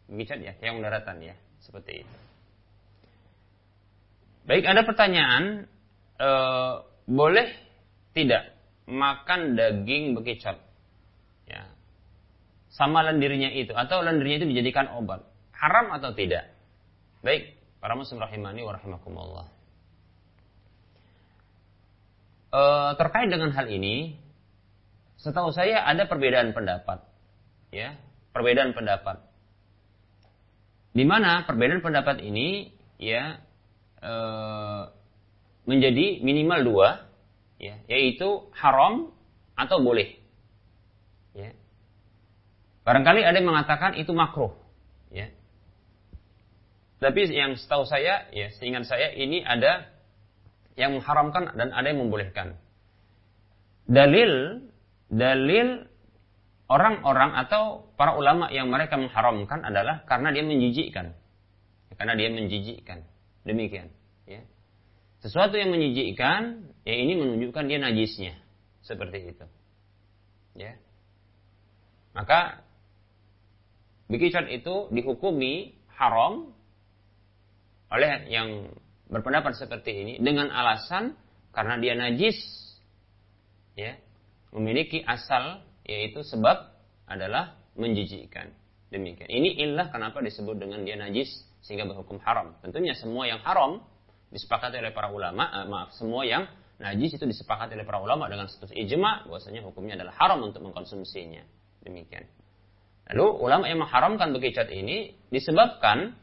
Bekicot 0.07 0.39
ya, 0.39 0.55
keong 0.63 0.79
daratan 0.79 1.19
ya. 1.19 1.35
Seperti 1.59 2.07
itu. 2.07 2.17
Baik, 4.47 4.63
ada 4.63 4.87
pertanyaan. 4.87 5.67
E, 6.15 6.31
boleh 7.11 7.59
tidak 8.15 8.55
makan 8.87 9.59
daging 9.59 10.15
bekicot? 10.15 10.63
Ya. 11.51 11.75
Sama 12.71 13.03
lendirnya 13.03 13.51
itu. 13.51 13.75
Atau 13.75 14.07
lendirnya 14.07 14.47
itu 14.47 14.55
dijadikan 14.55 14.95
obat. 14.95 15.27
Haram 15.59 15.91
atau 15.91 16.15
tidak? 16.15 16.55
Baik, 17.23 17.59
para 17.83 17.99
muslim 17.99 18.23
rahimani 18.23 18.63
wa 18.63 18.73
rahimakumullah 18.75 19.59
e, 22.53 22.63
terkait 22.97 23.29
dengan 23.29 23.53
hal 23.53 23.67
ini, 23.69 24.17
setahu 25.21 25.53
saya 25.53 25.85
ada 25.85 26.09
perbedaan 26.09 26.57
pendapat, 26.57 27.05
ya, 27.73 27.97
perbedaan 28.33 28.73
pendapat. 28.73 29.23
Di 30.97 31.05
mana 31.05 31.45
perbedaan 31.45 31.85
pendapat 31.85 32.25
ini, 32.25 32.73
ya, 32.99 33.39
e, 34.01 34.15
menjadi 35.69 36.25
minimal 36.25 36.61
dua, 36.65 36.89
ya, 37.61 37.77
yaitu 37.87 38.49
haram 38.57 39.13
atau 39.59 39.83
boleh. 39.85 40.17
Ya. 41.37 41.53
Barangkali 42.89 43.21
ada 43.21 43.37
yang 43.37 43.53
mengatakan 43.53 44.01
itu 44.01 44.17
makruh. 44.17 44.57
Tapi 46.99 47.31
yang 47.31 47.55
setahu 47.55 47.87
saya, 47.87 48.27
ya, 48.35 48.51
seingat 48.59 48.87
saya 48.91 49.15
ini 49.15 49.47
ada 49.47 49.87
yang 50.75 50.99
mengharamkan 50.99 51.55
dan 51.55 51.71
ada 51.71 51.87
yang 51.87 52.03
membolehkan. 52.03 52.59
Dalil 53.87 54.67
dalil 55.09 55.89
orang-orang 56.69 57.33
atau 57.39 57.89
para 57.97 58.15
ulama 58.15 58.53
yang 58.53 58.69
mereka 58.69 59.01
mengharamkan 59.01 59.65
adalah 59.65 60.05
karena 60.05 60.35
dia 60.35 60.45
menjijikkan. 60.45 61.17
Karena 61.97 62.15
dia 62.15 62.29
menjijikkan. 62.31 63.03
Demikian, 63.43 63.89
ya. 64.29 64.45
Sesuatu 65.19 65.59
yang 65.59 65.73
menjijikkan, 65.75 66.69
ya 66.87 66.95
ini 66.95 67.19
menunjukkan 67.19 67.65
dia 67.67 67.79
najisnya. 67.81 68.39
Seperti 68.85 69.35
itu. 69.35 69.47
Ya. 70.55 70.79
Maka 72.15 72.63
bikicat 74.07 74.47
itu 74.53 74.93
dihukumi 74.95 75.75
haram 75.97 76.55
oleh 77.89 78.29
yang 78.29 78.69
berpendapat 79.09 79.57
seperti 79.57 79.91
ini 79.93 80.15
dengan 80.21 80.53
alasan 80.53 81.17
karena 81.57 81.81
dia 81.81 81.97
najis 81.97 82.37
ya 83.73 83.97
memiliki 84.53 85.01
asal 85.05 85.65
yaitu 85.89 86.21
sebab 86.21 86.69
adalah 87.09 87.57
menjijikkan. 87.79 88.53
Demikian. 88.89 89.29
Ini 89.29 89.69
ilah 89.69 89.93
kenapa 89.93 90.25
disebut 90.25 90.57
dengan 90.57 90.85
dia 90.85 90.97
najis 90.97 91.29
sehingga 91.61 91.85
berhukum 91.85 92.21
haram. 92.25 92.57
Tentunya 92.65 92.97
semua 92.97 93.29
yang 93.29 93.41
haram 93.45 93.85
disepakati 94.33 94.81
oleh 94.81 94.93
para 94.93 95.09
ulama 95.13 95.49
eh, 95.53 95.67
maaf 95.69 95.93
semua 95.97 96.25
yang 96.25 96.49
najis 96.81 97.17
itu 97.17 97.25
disepakati 97.25 97.77
oleh 97.77 97.85
para 97.85 98.01
ulama 98.01 98.29
dengan 98.29 98.49
status 98.49 98.73
ijma 98.73 99.29
bahwasanya 99.29 99.65
hukumnya 99.65 99.97
adalah 100.01 100.17
haram 100.17 100.41
untuk 100.45 100.65
mengkonsumsinya. 100.65 101.45
Demikian. 101.85 102.29
Lalu 103.13 103.27
ulama 103.41 103.65
yang 103.69 103.81
mengharamkan 103.81 104.37
begicat 104.37 104.69
ini 104.69 105.17
disebabkan 105.33 106.17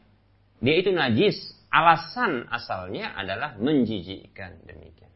dia 0.60 0.74
itu 0.80 0.90
najis 0.92 1.36
alasan 1.68 2.48
asalnya 2.48 3.12
adalah 3.12 3.58
menjijikkan 3.60 4.64
demikian. 4.64 5.12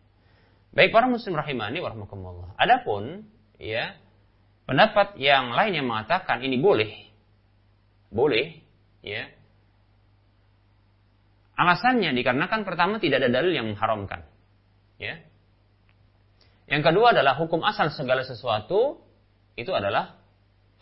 Baik 0.70 0.92
para 0.94 1.08
muslim 1.10 1.34
rahimani 1.34 1.80
warahmatullah. 1.80 2.54
Adapun 2.60 3.26
ya 3.56 3.96
pendapat 4.68 5.18
yang 5.18 5.50
lain 5.50 5.82
yang 5.82 5.86
mengatakan 5.88 6.44
ini 6.44 6.60
boleh. 6.60 6.92
Boleh 8.12 8.60
ya. 9.02 9.26
Alasannya 11.56 12.16
dikarenakan 12.16 12.64
pertama 12.64 12.96
tidak 13.02 13.24
ada 13.24 13.30
dalil 13.40 13.52
yang 13.52 13.68
mengharamkan. 13.68 14.24
Ya. 14.96 15.20
Yang 16.70 16.92
kedua 16.92 17.12
adalah 17.16 17.34
hukum 17.36 17.66
asal 17.66 17.90
segala 17.90 18.22
sesuatu 18.22 19.02
itu 19.58 19.72
adalah 19.74 20.20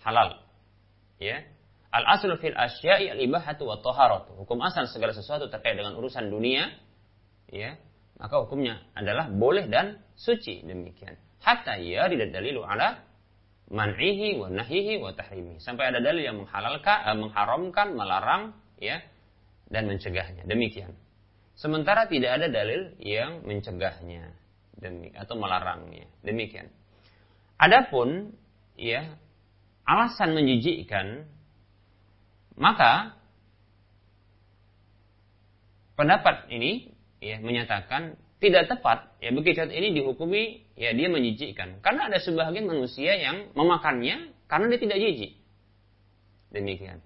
halal. 0.05 0.43
Ya. 1.19 1.49
Al 1.89 2.05
aslu 2.05 2.37
fil 2.37 2.57
asya'i 2.57 3.09
al 3.09 3.21
ibahatu 3.21 3.65
wa 3.65 3.81
taharatu. 3.81 4.37
Hukum 4.45 4.61
asal 4.61 4.85
segala 4.89 5.17
sesuatu 5.17 5.49
terkait 5.49 5.77
dengan 5.77 5.97
urusan 5.97 6.29
dunia 6.29 6.69
ya 7.49 7.81
maka 8.19 8.43
hukumnya 8.43 8.83
adalah 8.99 9.31
boleh 9.31 9.71
dan 9.71 10.03
suci 10.19 10.67
demikian. 10.67 11.15
Hatta 11.39 11.79
ya 11.79 12.11
dalilu 12.11 12.67
ala 12.67 12.99
man'ihi 13.71 14.43
wa 14.43 14.51
nahihi 14.51 14.99
wa 14.99 15.15
tahrimi. 15.15 15.63
Sampai 15.63 15.95
ada 15.95 16.03
dalil 16.03 16.27
yang 16.27 16.37
menghalalkan, 16.43 16.99
eh, 17.07 17.17
mengharamkan, 17.17 17.89
melarang, 17.95 18.43
ya, 18.83 18.99
dan 19.71 19.87
mencegahnya. 19.87 20.43
Demikian. 20.51 20.91
Sementara 21.55 22.11
tidak 22.11 22.43
ada 22.43 22.47
dalil 22.51 22.99
yang 22.99 23.47
mencegahnya, 23.47 24.35
demi 24.75 25.15
atau 25.15 25.39
melarangnya. 25.39 26.07
Demikian. 26.27 26.71
Adapun, 27.59 28.35
ya, 28.75 29.15
alasan 29.87 30.35
menjijikkan, 30.35 31.27
maka 32.59 33.15
pendapat 35.95 36.51
ini 36.51 36.93
ya 37.23 37.39
menyatakan 37.39 38.19
tidak 38.39 38.71
tepat. 38.71 39.19
Ya 39.19 39.35
begitu 39.35 39.67
ini 39.67 39.99
dihukumi 39.99 40.63
ya 40.79 40.95
dia 40.95 41.11
menjijikkan. 41.11 41.83
Karena 41.83 42.07
ada 42.11 42.19
sebagian 42.23 42.71
manusia 42.71 43.19
yang 43.19 43.51
memakannya 43.55 44.31
karena 44.47 44.65
dia 44.71 44.81
tidak 44.83 44.99
jijik. 45.03 45.33
Demikian. 46.55 46.99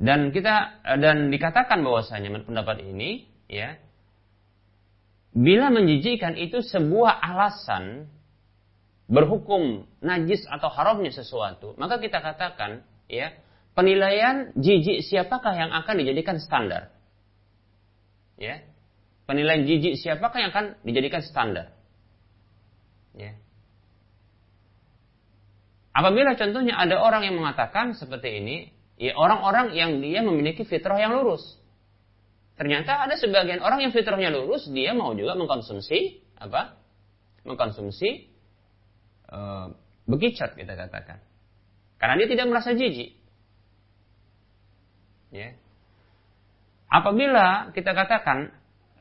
Dan 0.00 0.32
kita 0.32 0.80
dan 1.02 1.28
dikatakan 1.28 1.84
bahwasanya 1.84 2.32
pendapat 2.46 2.80
ini 2.80 3.28
ya 3.50 3.76
bila 5.36 5.70
menjijikkan 5.70 6.34
itu 6.40 6.64
sebuah 6.64 7.20
alasan 7.20 8.10
berhukum 9.10 9.86
najis 10.02 10.46
atau 10.46 10.70
haramnya 10.70 11.10
sesuatu 11.10 11.74
maka 11.78 11.98
kita 11.98 12.22
katakan 12.22 12.82
ya 13.10 13.34
penilaian 13.74 14.54
jijik 14.58 15.06
siapakah 15.06 15.54
yang 15.54 15.70
akan 15.70 15.94
dijadikan 16.00 16.36
standar 16.42 16.90
ya 18.40 18.70
penilaian 19.30 19.62
jijik 19.62 19.94
siapakah 19.94 20.42
yang 20.42 20.50
akan 20.50 20.74
dijadikan 20.82 21.22
standar? 21.22 21.70
Ya. 23.14 23.38
Apabila 25.94 26.34
contohnya 26.34 26.74
ada 26.74 26.98
orang 26.98 27.30
yang 27.30 27.38
mengatakan 27.38 27.94
seperti 27.94 28.42
ini, 28.42 28.74
ya 28.98 29.14
orang-orang 29.14 29.70
yang 29.78 30.02
dia 30.02 30.26
memiliki 30.26 30.66
fitrah 30.66 30.98
yang 30.98 31.14
lurus. 31.14 31.62
Ternyata 32.58 33.06
ada 33.06 33.14
sebagian 33.14 33.62
orang 33.62 33.86
yang 33.86 33.94
fitrahnya 33.94 34.34
lurus, 34.34 34.66
dia 34.66 34.98
mau 34.98 35.14
juga 35.14 35.38
mengkonsumsi 35.38 36.26
apa? 36.42 36.74
Mengkonsumsi 37.46 38.26
uh, 39.30 39.70
kita 40.10 40.74
katakan. 40.74 41.22
Karena 42.02 42.14
dia 42.18 42.28
tidak 42.34 42.50
merasa 42.50 42.74
jijik. 42.74 43.14
Ya. 45.30 45.54
Apabila 46.90 47.70
kita 47.70 47.94
katakan 47.94 48.50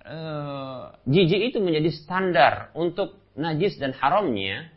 uh, 0.05 0.93
jijik 1.09 1.53
itu 1.53 1.57
menjadi 1.57 1.89
standar 1.89 2.53
untuk 2.77 3.17
najis 3.33 3.81
dan 3.81 3.97
haramnya 3.97 4.69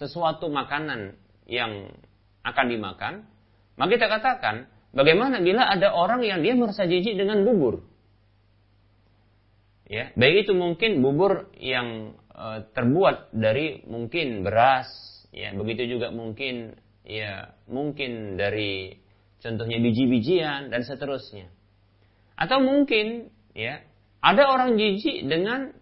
sesuatu 0.00 0.48
makanan 0.48 1.20
yang 1.44 1.92
akan 2.42 2.66
dimakan, 2.72 3.14
maka 3.76 3.90
kita 3.92 4.06
katakan 4.08 4.56
bagaimana 4.96 5.44
bila 5.44 5.68
ada 5.68 5.92
orang 5.92 6.24
yang 6.24 6.40
dia 6.40 6.56
merasa 6.56 6.88
jijik 6.88 7.12
dengan 7.12 7.44
bubur. 7.44 7.84
Ya, 9.84 10.08
baik 10.16 10.48
itu 10.48 10.56
mungkin 10.56 11.04
bubur 11.04 11.52
yang 11.60 12.16
uh, 12.32 12.64
terbuat 12.72 13.36
dari 13.36 13.84
mungkin 13.84 14.40
beras, 14.40 14.88
ya, 15.28 15.52
begitu 15.52 16.00
juga 16.00 16.08
mungkin 16.08 16.80
ya 17.04 17.52
mungkin 17.68 18.40
dari 18.40 19.01
contohnya 19.42 19.82
biji-bijian 19.82 20.70
dan 20.70 20.80
seterusnya. 20.86 21.50
Atau 22.38 22.62
mungkin 22.62 23.28
ya 23.52 23.82
ada 24.22 24.48
orang 24.48 24.78
jijik 24.78 25.26
dengan 25.26 25.74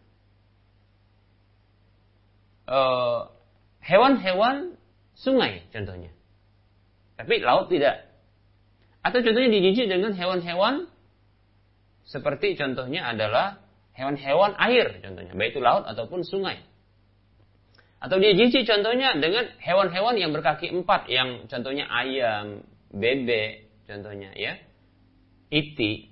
hewan 2.67 3.29
hewan-hewan 3.81 4.57
sungai 5.15 5.69
contohnya. 5.71 6.11
Tapi 7.21 7.45
laut 7.45 7.69
tidak. 7.69 8.09
Atau 9.05 9.21
contohnya 9.21 9.53
dijijik 9.53 9.89
dengan 9.89 10.17
hewan-hewan 10.17 10.89
seperti 12.09 12.57
contohnya 12.57 13.07
adalah 13.07 13.61
hewan-hewan 13.95 14.57
air 14.57 14.99
contohnya, 15.05 15.33
baik 15.37 15.53
itu 15.57 15.61
laut 15.61 15.85
ataupun 15.85 16.25
sungai. 16.25 16.59
Atau 18.01 18.17
dia 18.17 18.33
jijik 18.33 18.65
contohnya 18.65 19.13
dengan 19.21 19.45
hewan-hewan 19.61 20.17
yang 20.17 20.33
berkaki 20.33 20.73
empat, 20.73 21.13
yang 21.13 21.45
contohnya 21.53 21.85
ayam, 21.87 22.65
bebek, 22.91 23.87
contohnya 23.87 24.35
ya, 24.35 24.59
iti, 25.51 26.11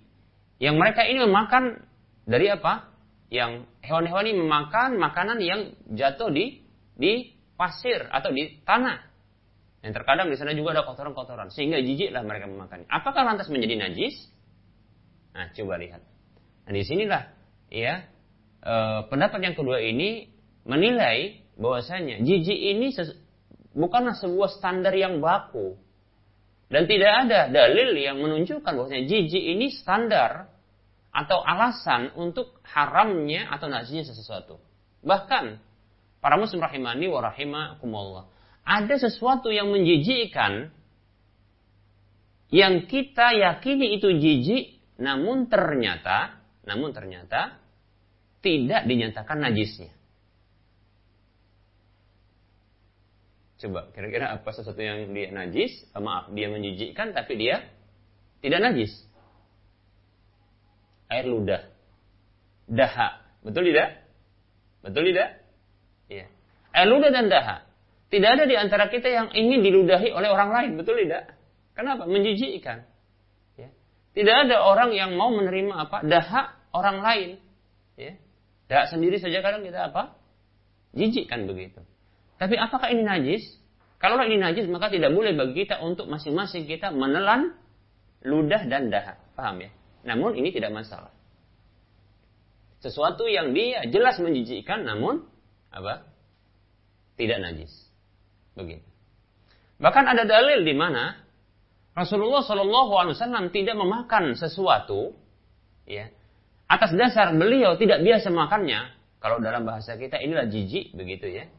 yang 0.58 0.74
mereka 0.74 1.06
ini 1.06 1.22
memakan 1.22 1.86
dari 2.26 2.50
apa? 2.50 2.90
Yang 3.30 3.70
hewan-hewan 3.84 4.24
ini 4.26 4.36
memakan 4.40 4.90
makanan 4.98 5.38
yang 5.38 5.60
jatuh 5.92 6.32
di 6.32 6.64
di 6.98 7.38
pasir 7.54 8.10
atau 8.10 8.34
di 8.34 8.58
tanah. 8.66 9.06
Yang 9.84 10.02
terkadang 10.02 10.26
di 10.26 10.36
sana 10.38 10.58
juga 10.58 10.74
ada 10.74 10.82
kotoran-kotoran 10.82 11.54
sehingga 11.54 11.78
jijiklah 11.78 12.26
mereka 12.26 12.50
memakannya. 12.50 12.90
Apakah 12.90 13.22
lantas 13.22 13.46
menjadi 13.46 13.78
najis? 13.78 14.16
Nah, 15.38 15.54
coba 15.54 15.78
lihat. 15.78 16.02
Nah, 16.66 16.72
di 16.74 16.82
sinilah 16.82 17.22
ya 17.70 18.02
e, 18.58 18.74
pendapat 19.06 19.38
yang 19.38 19.54
kedua 19.54 19.78
ini 19.78 20.34
menilai 20.66 21.46
bahwasanya 21.54 22.18
jijik 22.26 22.58
ini 22.58 22.90
bukanlah 23.70 24.18
sebuah 24.18 24.50
standar 24.58 24.90
yang 24.98 25.22
baku 25.22 25.78
dan 26.68 26.84
tidak 26.84 27.12
ada 27.26 27.48
dalil 27.48 27.96
yang 27.96 28.20
menunjukkan 28.20 28.68
bahwasanya 28.68 29.08
jijik 29.08 29.40
ini 29.40 29.72
standar 29.72 30.52
atau 31.08 31.40
alasan 31.40 32.12
untuk 32.14 32.60
haramnya 32.68 33.48
atau 33.48 33.66
najisnya 33.72 34.04
sesuatu. 34.12 34.60
Bahkan 35.00 35.56
para 36.20 36.36
muslim 36.36 36.60
rahimani 36.60 37.08
wa 37.08 37.24
rahimakumullah. 37.24 38.24
Ada 38.68 39.08
sesuatu 39.08 39.48
yang 39.48 39.72
menjijikkan 39.72 40.68
yang 42.52 42.84
kita 42.84 43.32
yakini 43.32 43.96
itu 43.96 44.12
jijik 44.12 44.76
namun 45.00 45.48
ternyata 45.48 46.36
namun 46.68 46.92
ternyata 46.92 47.56
tidak 48.44 48.84
dinyatakan 48.84 49.40
najisnya. 49.40 49.97
Coba 53.58 53.90
kira-kira 53.90 54.30
apa 54.38 54.54
sesuatu 54.54 54.78
yang 54.78 55.10
dia 55.10 55.34
najis, 55.34 55.90
maaf 55.98 56.30
dia 56.30 56.46
menjijikkan 56.46 57.10
tapi 57.10 57.34
dia 57.34 57.66
tidak 58.38 58.62
najis 58.62 59.08
air 61.10 61.26
ludah. 61.26 61.66
Daha. 62.68 63.24
Betul 63.42 63.72
tidak? 63.72 64.04
Betul 64.84 65.10
tidak? 65.10 65.42
Iya. 66.12 66.26
Air 66.76 66.88
ludah 66.88 67.10
dan 67.10 67.32
daha. 67.32 67.64
Tidak 68.08 68.28
ada 68.28 68.44
di 68.48 68.56
antara 68.56 68.88
kita 68.88 69.08
yang 69.08 69.28
ingin 69.32 69.60
diludahi 69.64 70.12
oleh 70.12 70.28
orang 70.28 70.50
lain. 70.52 70.70
Betul 70.80 71.00
tidak? 71.04 71.34
Kenapa? 71.76 72.04
Menjijikkan. 72.08 72.84
Ya. 73.56 73.68
Tidak 74.16 74.36
ada 74.48 74.64
orang 74.64 74.92
yang 74.92 75.16
mau 75.16 75.32
menerima 75.32 75.74
apa? 75.88 76.04
Daha 76.04 76.56
orang 76.72 76.98
lain. 77.00 77.30
Ya. 77.96 78.16
Daha 78.68 78.84
sendiri 78.88 79.16
saja 79.16 79.40
kadang 79.40 79.64
kita 79.64 79.92
apa? 79.92 80.16
Jijikkan 80.92 81.48
begitu. 81.48 81.84
Tapi 82.38 82.54
apakah 82.54 82.88
ini 82.94 83.02
najis? 83.02 83.42
Kalau 83.98 84.14
ini 84.22 84.38
najis 84.38 84.70
maka 84.70 84.88
tidak 84.94 85.10
boleh 85.10 85.34
bagi 85.34 85.66
kita 85.66 85.82
untuk 85.82 86.06
masing-masing 86.06 86.70
kita 86.70 86.94
menelan 86.94 87.58
ludah 88.22 88.62
dan 88.70 88.94
daha. 88.94 89.18
Paham 89.34 89.62
ya? 89.62 89.70
Namun 90.06 90.38
ini 90.38 90.54
tidak 90.54 90.70
masalah. 90.70 91.10
Sesuatu 92.78 93.26
yang 93.26 93.50
dia 93.58 93.82
jelas 93.90 94.22
menjijikkan 94.22 94.86
namun 94.86 95.26
apa? 95.74 96.06
Tidak 97.18 97.38
najis. 97.42 97.74
Begitu. 98.54 98.86
Bahkan 99.82 100.04
ada 100.06 100.22
dalil 100.22 100.62
di 100.62 100.74
mana 100.78 101.18
Rasulullah 101.98 102.46
Shallallahu 102.46 102.92
Alaihi 102.94 103.14
Wasallam 103.18 103.50
tidak 103.50 103.74
memakan 103.74 104.38
sesuatu, 104.38 105.18
ya, 105.82 106.10
atas 106.70 106.94
dasar 106.94 107.34
beliau 107.34 107.74
tidak 107.74 108.06
biasa 108.06 108.30
makannya. 108.30 108.94
Kalau 109.18 109.42
dalam 109.42 109.66
bahasa 109.66 109.98
kita 109.98 110.22
inilah 110.22 110.46
jijik 110.46 110.94
begitu 110.94 111.26
ya. 111.26 111.50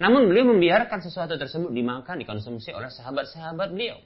Namun 0.00 0.32
beliau 0.32 0.48
membiarkan 0.56 1.04
sesuatu 1.04 1.36
tersebut 1.36 1.76
dimakan, 1.76 2.16
dikonsumsi 2.24 2.72
oleh 2.72 2.88
sahabat-sahabat 2.88 3.68
beliau. 3.76 4.00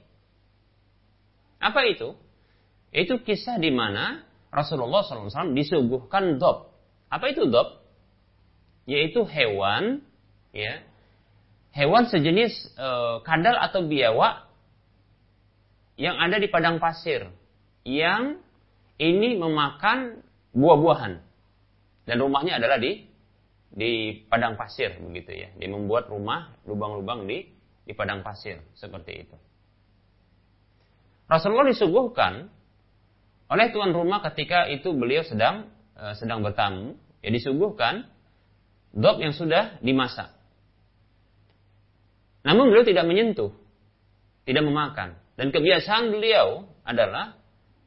Apa 1.63 1.87
itu? 1.87 2.19
Itu 2.91 3.23
kisah 3.23 3.55
di 3.63 3.71
mana 3.71 4.27
Rasulullah 4.51 5.07
SAW 5.07 5.55
disuguhkan 5.55 6.35
dob. 6.35 6.67
Apa 7.07 7.31
itu 7.31 7.47
dob? 7.47 7.79
Yaitu 8.83 9.23
hewan, 9.23 10.03
ya, 10.51 10.83
hewan 11.71 12.11
sejenis 12.11 12.53
e, 12.75 12.89
kadal 13.23 13.55
atau 13.55 13.87
biawak 13.87 14.51
yang 15.95 16.19
ada 16.19 16.43
di 16.43 16.51
padang 16.51 16.77
pasir, 16.77 17.31
yang 17.87 18.43
ini 18.99 19.39
memakan 19.39 20.19
buah-buahan 20.51 21.23
dan 22.03 22.15
rumahnya 22.19 22.59
adalah 22.59 22.77
di 22.77 23.04
di 23.75 24.23
padang 24.31 24.55
pasir 24.55 24.95
begitu 25.03 25.35
ya. 25.35 25.51
Dia 25.59 25.67
membuat 25.67 26.07
rumah 26.07 26.55
lubang-lubang 26.63 27.27
di 27.27 27.43
di 27.83 27.93
padang 27.93 28.23
pasir 28.23 28.63
seperti 28.73 29.27
itu. 29.27 29.35
Rasulullah 31.27 31.67
disuguhkan 31.67 32.47
oleh 33.51 33.67
tuan 33.69 33.93
rumah 33.93 34.23
ketika 34.31 34.65
itu 34.71 34.95
beliau 34.95 35.21
sedang 35.21 35.69
uh, 35.99 36.15
sedang 36.17 36.41
bertamu, 36.41 36.97
ya 37.21 37.29
disuguhkan 37.29 38.07
dop 38.95 39.19
yang 39.19 39.35
sudah 39.35 39.77
dimasak. 39.83 40.31
Namun 42.45 42.71
beliau 42.71 42.85
tidak 42.87 43.05
menyentuh, 43.09 43.51
tidak 44.47 44.63
memakan. 44.63 45.17
Dan 45.35 45.51
kebiasaan 45.51 46.15
beliau 46.15 46.69
adalah 46.87 47.35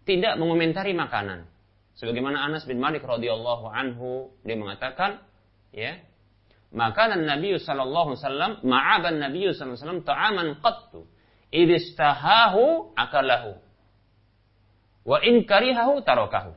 tidak 0.04 0.36
mengomentari 0.36 0.92
makanan. 0.92 1.46
Sebagaimana 1.96 2.42
Anas 2.44 2.66
bin 2.66 2.82
Malik 2.82 3.06
radhiyallahu 3.06 3.70
anhu 3.70 4.34
dia 4.42 4.58
mengatakan, 4.58 5.22
ya, 5.74 6.00
maka 6.72 7.08
Nabi 7.12 7.56
sallallahu 7.56 8.14
alaihi 8.14 8.22
wasallam 8.24 8.52
ma'aban 8.64 9.16
Nabi 9.20 9.48
sallallahu 9.50 9.76
alaihi 9.76 9.80
wasallam 9.80 10.02
ta'aman 10.04 10.48
qattu 10.60 11.00
idistahahu 11.48 12.92
akalahu 12.92 13.56
wa 15.08 15.18
in 15.24 15.48
karihahu 15.48 16.04
tarakahu. 16.04 16.52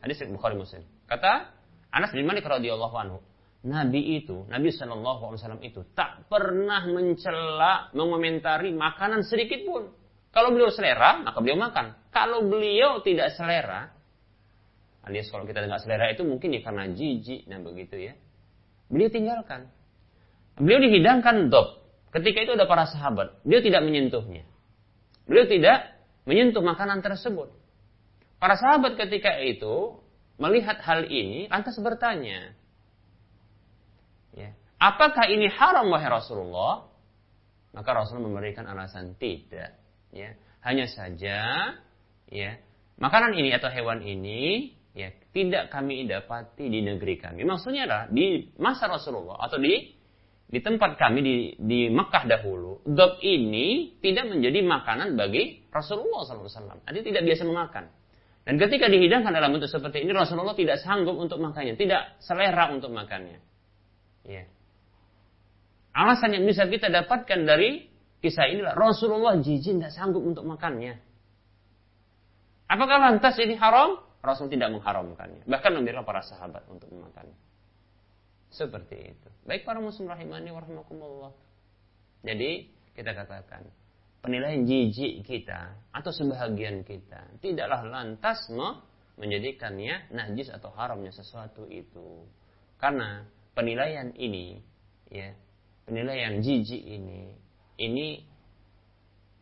Hadis 0.00 0.20
Bukhari 0.28 0.56
Muslim. 0.56 0.84
Kata 1.04 1.52
Anas 1.92 2.10
bin 2.12 2.26
Malik 2.26 2.44
radhiyallahu 2.44 2.96
anhu, 2.96 3.18
Nabi 3.64 4.20
itu, 4.20 4.44
Nabi 4.52 4.68
Shallallahu 4.68 5.30
Alaihi 5.30 5.40
Wasallam 5.40 5.62
itu 5.64 5.80
tak 5.96 6.28
pernah 6.28 6.84
mencela, 6.84 7.88
mengomentari 7.96 8.74
makanan 8.76 9.24
sedikit 9.24 9.64
pun. 9.64 9.88
Kalau 10.34 10.52
beliau 10.52 10.68
selera, 10.68 11.22
maka 11.22 11.38
beliau 11.40 11.56
makan. 11.56 11.94
Kalau 12.12 12.44
beliau 12.44 13.00
tidak 13.00 13.32
selera, 13.32 13.94
alias 15.06 15.30
kalau 15.30 15.46
kita 15.46 15.62
tidak 15.62 15.80
selera 15.80 16.10
itu 16.10 16.26
mungkin 16.26 16.52
ya 16.52 16.60
karena 16.60 16.90
jijik 16.92 17.46
dan 17.46 17.62
begitu 17.62 18.10
ya. 18.10 18.12
Beliau 18.88 19.10
tinggalkan. 19.10 19.68
Beliau 20.54 20.80
dihidangkan 20.82 21.50
dop. 21.50 21.82
Ketika 22.14 22.46
itu 22.46 22.52
ada 22.54 22.70
para 22.70 22.86
sahabat, 22.86 23.42
beliau 23.42 23.58
tidak 23.58 23.82
menyentuhnya. 23.82 24.46
Beliau 25.26 25.50
tidak 25.50 25.98
menyentuh 26.28 26.62
makanan 26.62 27.02
tersebut. 27.02 27.50
Para 28.38 28.54
sahabat 28.54 28.94
ketika 28.94 29.34
itu 29.42 29.98
melihat 30.38 30.78
hal 30.84 31.10
ini 31.10 31.50
lantas 31.50 31.74
bertanya, 31.80 32.54
ya, 34.36 34.54
apakah 34.78 35.26
ini 35.26 35.50
haram 35.50 35.90
wahai 35.90 36.06
Rasulullah? 36.06 36.86
Maka 37.74 37.90
Rasul 37.90 38.22
memberikan 38.22 38.70
alasan 38.70 39.18
tidak. 39.18 39.74
Ya, 40.14 40.38
hanya 40.62 40.86
saja, 40.86 41.74
ya, 42.30 42.50
makanan 43.02 43.34
ini 43.34 43.50
atau 43.50 43.66
hewan 43.66 44.06
ini 44.06 44.78
ya 44.94 45.10
tidak 45.34 45.74
kami 45.74 46.06
dapati 46.06 46.70
di 46.70 46.80
negeri 46.80 47.18
kami. 47.18 47.42
Maksudnya 47.42 47.84
adalah 47.84 48.06
di 48.08 48.54
masa 48.62 48.86
Rasulullah 48.86 49.42
atau 49.42 49.58
di 49.58 49.74
di 50.44 50.62
tempat 50.62 50.94
kami 50.94 51.18
di, 51.18 51.36
di 51.58 51.80
Mekah 51.90 52.30
dahulu, 52.30 52.86
dog 52.86 53.18
ini 53.26 53.98
tidak 53.98 54.30
menjadi 54.30 54.62
makanan 54.62 55.18
bagi 55.18 55.66
Rasulullah 55.72 56.22
SAW. 56.22 56.84
Artinya 56.86 57.02
tidak 57.02 57.22
biasa 57.26 57.42
memakan. 57.42 57.84
Dan 58.44 58.54
ketika 58.60 58.86
dihidangkan 58.86 59.32
dalam 59.32 59.56
bentuk 59.56 59.72
seperti 59.72 60.04
ini, 60.04 60.12
Rasulullah 60.12 60.54
tidak 60.54 60.78
sanggup 60.84 61.16
untuk 61.16 61.40
makannya, 61.40 61.74
tidak 61.80 62.20
selera 62.20 62.70
untuk 62.70 62.92
makannya. 62.92 63.40
Ya. 64.28 64.44
Alasan 65.96 66.36
yang 66.36 66.44
bisa 66.44 66.68
kita 66.68 66.92
dapatkan 66.92 67.40
dari 67.48 67.88
kisah 68.20 68.46
inilah 68.46 68.76
Rasulullah 68.76 69.40
jijik 69.40 69.80
tidak 69.80 69.96
sanggup 69.96 70.20
untuk 70.20 70.44
makannya. 70.44 71.00
Apakah 72.68 73.00
lantas 73.00 73.34
ini 73.40 73.56
haram? 73.56 74.03
Rasul 74.24 74.48
tidak 74.48 74.72
mengharamkannya. 74.72 75.44
Bahkan 75.44 75.70
membiarkan 75.76 76.04
para 76.08 76.24
sahabat 76.24 76.64
untuk 76.72 76.88
memakannya. 76.88 77.36
Seperti 78.48 79.12
itu. 79.12 79.28
Baik 79.44 79.68
para 79.68 79.84
muslim 79.84 80.08
rahimani 80.08 80.48
warahmatullah. 80.48 81.36
Jadi 82.24 82.72
kita 82.96 83.12
katakan 83.12 83.68
penilaian 84.24 84.64
jijik 84.64 85.28
kita 85.28 85.76
atau 85.92 86.08
sebahagian 86.08 86.80
kita 86.88 87.28
tidaklah 87.44 87.84
lantas 87.84 88.48
menjadikannya 89.20 90.08
najis 90.08 90.48
atau 90.48 90.72
haramnya 90.72 91.12
sesuatu 91.12 91.68
itu. 91.68 92.24
Karena 92.80 93.28
penilaian 93.52 94.08
ini 94.16 94.56
ya, 95.12 95.36
penilaian 95.84 96.40
jijik 96.40 96.80
ini 96.80 97.36
ini 97.76 98.24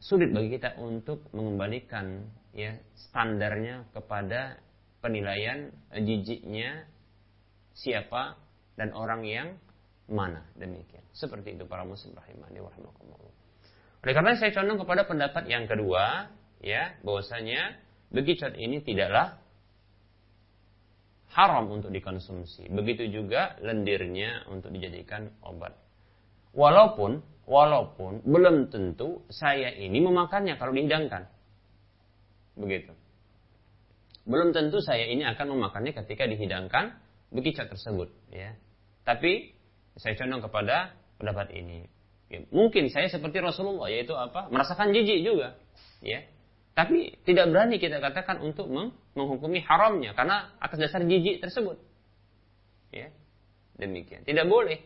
sulit 0.03 0.35
bagi 0.35 0.59
kita 0.59 0.75
untuk 0.83 1.31
mengembalikan 1.31 2.27
ya 2.51 2.75
standarnya 2.97 3.87
kepada 3.95 4.59
penilaian 5.03 5.75
jijiknya 5.93 6.87
siapa 7.75 8.39
dan 8.79 8.95
orang 8.95 9.27
yang 9.27 9.49
mana 10.09 10.47
demikian. 10.57 11.03
Seperti 11.13 11.59
itu 11.59 11.67
para 11.69 11.85
muslim 11.85 12.15
rahimani 12.17 12.63
warahmatullah. 12.63 13.19
Oleh 14.03 14.15
karena 14.19 14.35
saya 14.35 14.51
condong 14.51 14.83
kepada 14.83 15.07
pendapat 15.07 15.45
yang 15.47 15.71
kedua, 15.71 16.33
ya, 16.59 16.99
bahwasanya 17.07 17.79
bekicot 18.11 18.59
ini 18.59 18.83
tidaklah 18.83 19.39
haram 21.33 21.71
untuk 21.71 21.95
dikonsumsi. 21.95 22.67
Begitu 22.69 23.09
juga 23.09 23.57
lendirnya 23.63 24.47
untuk 24.51 24.75
dijadikan 24.75 25.31
obat. 25.43 25.79
Walaupun 26.53 27.25
walaupun 27.49 28.23
belum 28.23 28.69
tentu 28.69 29.25
saya 29.33 29.73
ini 29.73 29.99
memakannya 30.03 30.59
kalau 30.61 30.75
dihidangkan. 30.77 31.27
Begitu. 32.59 32.93
Belum 34.23 34.55
tentu 34.55 34.79
saya 34.79 35.11
ini 35.11 35.27
akan 35.27 35.59
memakannya 35.59 35.93
ketika 35.99 36.31
dihidangkan 36.31 36.95
bekicot 37.35 37.67
tersebut. 37.67 38.13
Ya. 38.31 38.55
Tapi 39.03 39.51
saya 39.99 40.15
condong 40.15 40.47
kepada 40.47 40.95
pendapat 41.19 41.51
ini. 41.57 41.91
Ya, 42.31 42.47
mungkin 42.49 42.89
saya 42.89 43.11
seperti 43.11 43.43
Rasulullah 43.43 43.91
yaitu 43.91 44.15
apa? 44.15 44.49
Merasakan 44.49 44.95
jijik 44.95 45.27
juga. 45.27 45.59
Ya. 46.01 46.25
Tapi 46.73 47.21
tidak 47.29 47.53
berani 47.53 47.77
kita 47.77 48.01
katakan 48.01 48.41
untuk 48.41 48.71
menghukumi 49.13 49.61
haramnya 49.61 50.17
karena 50.17 50.55
atas 50.57 50.79
dasar 50.81 51.05
jijik 51.05 51.43
tersebut. 51.43 51.77
Ya. 52.95 53.11
Demikian. 53.77 54.23
Tidak 54.23 54.47
boleh. 54.47 54.81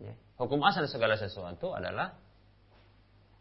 Ya. 0.00 0.14
Hukum 0.40 0.64
asal 0.64 0.88
segala 0.88 1.20
sesuatu 1.20 1.76
adalah 1.76 2.16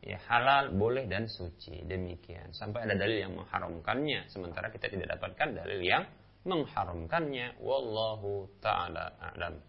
ya 0.02 0.18
halal, 0.28 0.74
boleh 0.74 1.06
dan 1.06 1.30
suci. 1.30 1.86
Demikian. 1.86 2.50
Sampai 2.58 2.90
ada 2.90 2.98
dalil 2.98 3.22
yang 3.22 3.34
mengharamkannya 3.38 4.28
sementara 4.34 4.74
kita 4.74 4.90
tidak 4.90 5.18
dapatkan 5.18 5.62
dalil 5.62 5.82
yang 5.82 6.04
mengharamkannya. 6.46 7.62
Wallahu 7.62 8.50
taala 8.58 9.14
a'lam. 9.22 9.62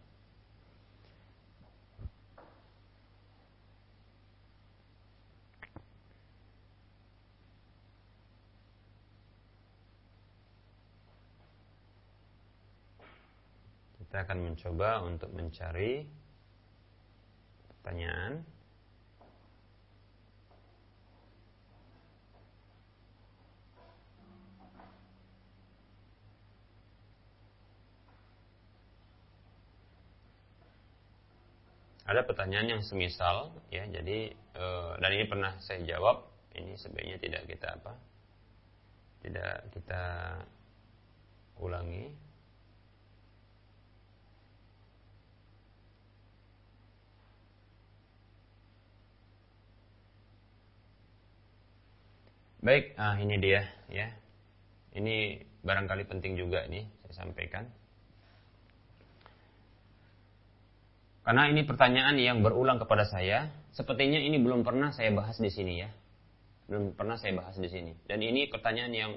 Kita 14.00 14.28
akan 14.28 14.38
mencoba 14.44 15.00
untuk 15.08 15.32
mencari 15.32 16.04
pertanyaan 17.64 18.44
ada 32.06 32.20
pertanyaan 32.26 32.78
yang 32.78 32.82
semisal 32.82 33.54
ya 33.70 33.86
jadi 33.86 34.34
e, 34.34 34.64
dan 34.98 35.10
ini 35.14 35.24
pernah 35.30 35.54
saya 35.62 35.82
jawab 35.86 36.26
ini 36.58 36.74
sebenarnya 36.74 37.16
tidak 37.22 37.42
kita 37.46 37.68
apa 37.78 37.92
tidak 39.22 39.54
kita 39.70 40.02
ulangi 41.62 42.10
Baik, 52.62 52.94
ah, 52.94 53.18
ini 53.18 53.42
dia 53.42 53.66
ya. 53.90 54.06
Ini 54.94 55.42
barangkali 55.66 56.06
penting 56.06 56.38
juga 56.38 56.62
nih 56.70 56.86
saya 57.10 57.26
sampaikan. 57.26 57.66
Karena 61.22 61.46
ini 61.46 61.62
pertanyaan 61.62 62.18
yang 62.18 62.42
berulang 62.42 62.82
kepada 62.82 63.06
saya, 63.06 63.46
sepertinya 63.70 64.18
ini 64.18 64.42
belum 64.42 64.66
pernah 64.66 64.90
saya 64.90 65.14
bahas 65.14 65.38
di 65.38 65.50
sini 65.54 65.86
ya. 65.86 65.90
Belum 66.66 66.98
pernah 66.98 67.14
saya 67.14 67.38
bahas 67.38 67.54
di 67.54 67.70
sini. 67.70 67.94
Dan 68.10 68.18
ini 68.26 68.50
pertanyaan 68.50 68.92
yang 68.92 69.12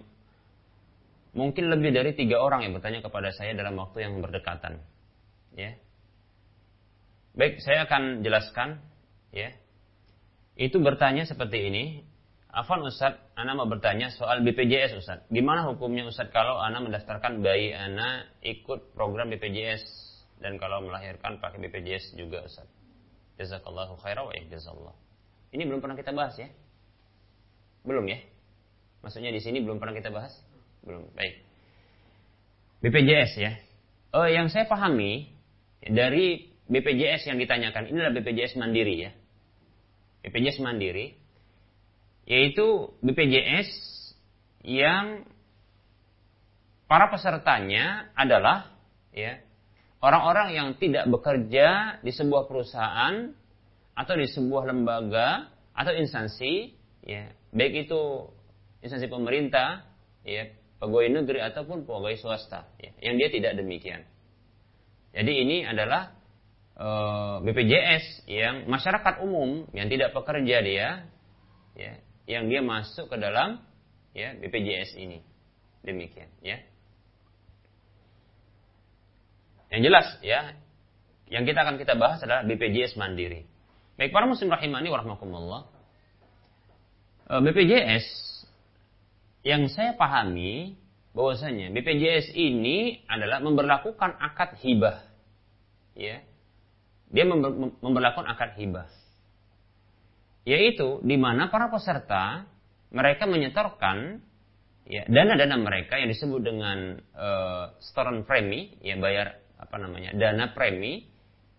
mungkin 1.34 1.74
lebih 1.74 1.98
dari 1.98 2.14
tiga 2.14 2.46
orang 2.46 2.62
yang 2.62 2.78
bertanya 2.78 3.02
kepada 3.02 3.34
saya 3.34 3.58
dalam 3.58 3.74
waktu 3.82 4.06
yang 4.06 4.22
berdekatan. 4.22 4.86
Ya. 5.58 5.74
Baik, 7.34 7.58
saya 7.66 7.90
akan 7.90 8.22
jelaskan. 8.22 8.86
Ya. 9.34 9.58
Itu 10.54 10.78
bertanya 10.86 11.26
seperti 11.26 11.74
ini. 11.74 12.06
Afan 12.56 12.86
Ustaz, 12.88 13.20
Ana 13.36 13.52
mau 13.52 13.68
bertanya 13.68 14.14
soal 14.14 14.46
BPJS 14.46 14.96
Ustaz. 14.96 15.20
Gimana 15.28 15.68
hukumnya 15.68 16.08
Ustaz 16.08 16.32
kalau 16.32 16.56
Ana 16.56 16.80
mendaftarkan 16.80 17.44
bayi 17.44 17.76
Ana 17.76 18.30
ikut 18.40 18.96
program 18.96 19.28
BPJS 19.28 20.05
dan 20.40 20.60
kalau 20.60 20.84
melahirkan 20.84 21.40
pakai 21.40 21.60
BPJS 21.68 22.16
juga 22.20 22.44
Ustaz. 22.44 22.68
Jazakallahu 23.36 24.00
khairan 24.00 24.32
wa 24.32 24.34
jazallah. 24.48 24.96
Ini 25.52 25.64
belum 25.68 25.80
pernah 25.84 25.96
kita 25.96 26.12
bahas 26.16 26.36
ya? 26.40 26.52
Belum 27.84 28.04
ya? 28.08 28.20
Maksudnya 29.04 29.30
di 29.32 29.40
sini 29.44 29.62
belum 29.62 29.78
pernah 29.78 29.96
kita 29.96 30.10
bahas? 30.10 30.34
Belum. 30.82 31.06
Baik. 31.14 31.46
BPJS 32.82 33.32
ya. 33.38 33.52
Oh, 34.16 34.26
yang 34.26 34.48
saya 34.50 34.66
pahami 34.66 35.30
dari 35.84 36.56
BPJS 36.66 37.30
yang 37.30 37.38
ditanyakan 37.38 37.92
ini 37.92 37.98
adalah 38.02 38.16
BPJS 38.18 38.58
mandiri 38.58 38.96
ya. 39.06 39.12
BPJS 40.26 40.58
mandiri 40.66 41.14
yaitu 42.26 42.90
BPJS 43.06 43.70
yang 44.66 45.30
para 46.90 47.06
pesertanya 47.14 48.10
adalah 48.18 48.74
ya 49.14 49.45
orang-orang 50.06 50.54
yang 50.54 50.68
tidak 50.78 51.10
bekerja 51.10 51.98
di 52.06 52.14
sebuah 52.14 52.46
perusahaan 52.46 53.34
atau 53.98 54.14
di 54.14 54.30
sebuah 54.30 54.70
lembaga 54.70 55.50
atau 55.74 55.98
instansi 55.98 56.78
ya 57.02 57.34
baik 57.50 57.90
itu 57.90 58.30
instansi 58.86 59.10
pemerintah 59.10 59.82
ya 60.22 60.54
pegawai 60.78 61.10
negeri 61.10 61.42
ataupun 61.42 61.90
pegawai 61.90 62.14
swasta 62.22 62.70
ya, 62.78 62.94
yang 63.02 63.18
dia 63.18 63.34
tidak 63.34 63.58
demikian. 63.58 64.06
Jadi 65.16 65.32
ini 65.42 65.58
adalah 65.66 66.14
eh, 66.78 67.36
BPJS 67.42 68.30
yang 68.30 68.70
masyarakat 68.70 69.26
umum 69.26 69.66
yang 69.74 69.90
tidak 69.90 70.14
bekerja 70.14 70.58
dia 70.62 70.90
ya, 71.74 71.94
yang 72.30 72.46
dia 72.52 72.62
masuk 72.62 73.10
ke 73.10 73.18
dalam 73.18 73.64
ya 74.14 74.38
BPJS 74.38 75.02
ini. 75.02 75.24
Demikian 75.82 76.30
ya. 76.46 76.62
Yang 79.74 79.82
jelas 79.90 80.08
ya, 80.22 80.40
yang 81.30 81.44
kita 81.44 81.66
akan 81.66 81.76
kita 81.82 81.98
bahas 81.98 82.22
adalah 82.22 82.46
BPJS 82.46 82.98
mandiri. 82.98 83.46
Baik 83.96 84.12
para 84.12 84.28
muslim 84.30 84.52
rahimani 84.52 84.92
warahmatullah. 84.92 85.62
Eh, 87.26 87.42
BPJS 87.42 88.06
yang 89.46 89.66
saya 89.72 89.98
pahami 89.98 90.78
bahwasanya 91.16 91.72
BPJS 91.72 92.36
ini 92.36 93.08
adalah 93.08 93.42
memperlakukan 93.42 94.20
akad 94.20 94.60
hibah. 94.62 95.06
Ya. 95.96 96.22
Dia 97.10 97.26
memperlakukan 97.80 98.28
akad 98.28 98.60
hibah. 98.60 98.90
Yaitu 100.46 101.02
di 101.02 101.18
mana 101.18 101.50
para 101.50 101.72
peserta 101.74 102.46
mereka 102.94 103.26
menyetorkan 103.26 104.22
ya 104.86 105.08
dana-dana 105.10 105.58
mereka 105.58 105.98
yang 105.98 106.14
disebut 106.14 106.42
dengan 106.46 107.02
uh, 107.18 107.74
setoran 107.82 108.22
premi, 108.28 108.78
ya 108.86 108.94
bayar 109.02 109.42
apa 109.60 109.76
namanya? 109.80 110.12
dana 110.16 110.52
premi 110.52 111.08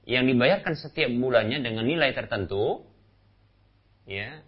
yang 0.07 0.29
dibayarkan 0.29 0.79
setiap 0.79 1.11
bulannya 1.11 1.61
dengan 1.65 1.83
nilai 1.83 2.15
tertentu 2.15 2.87
ya 4.07 4.43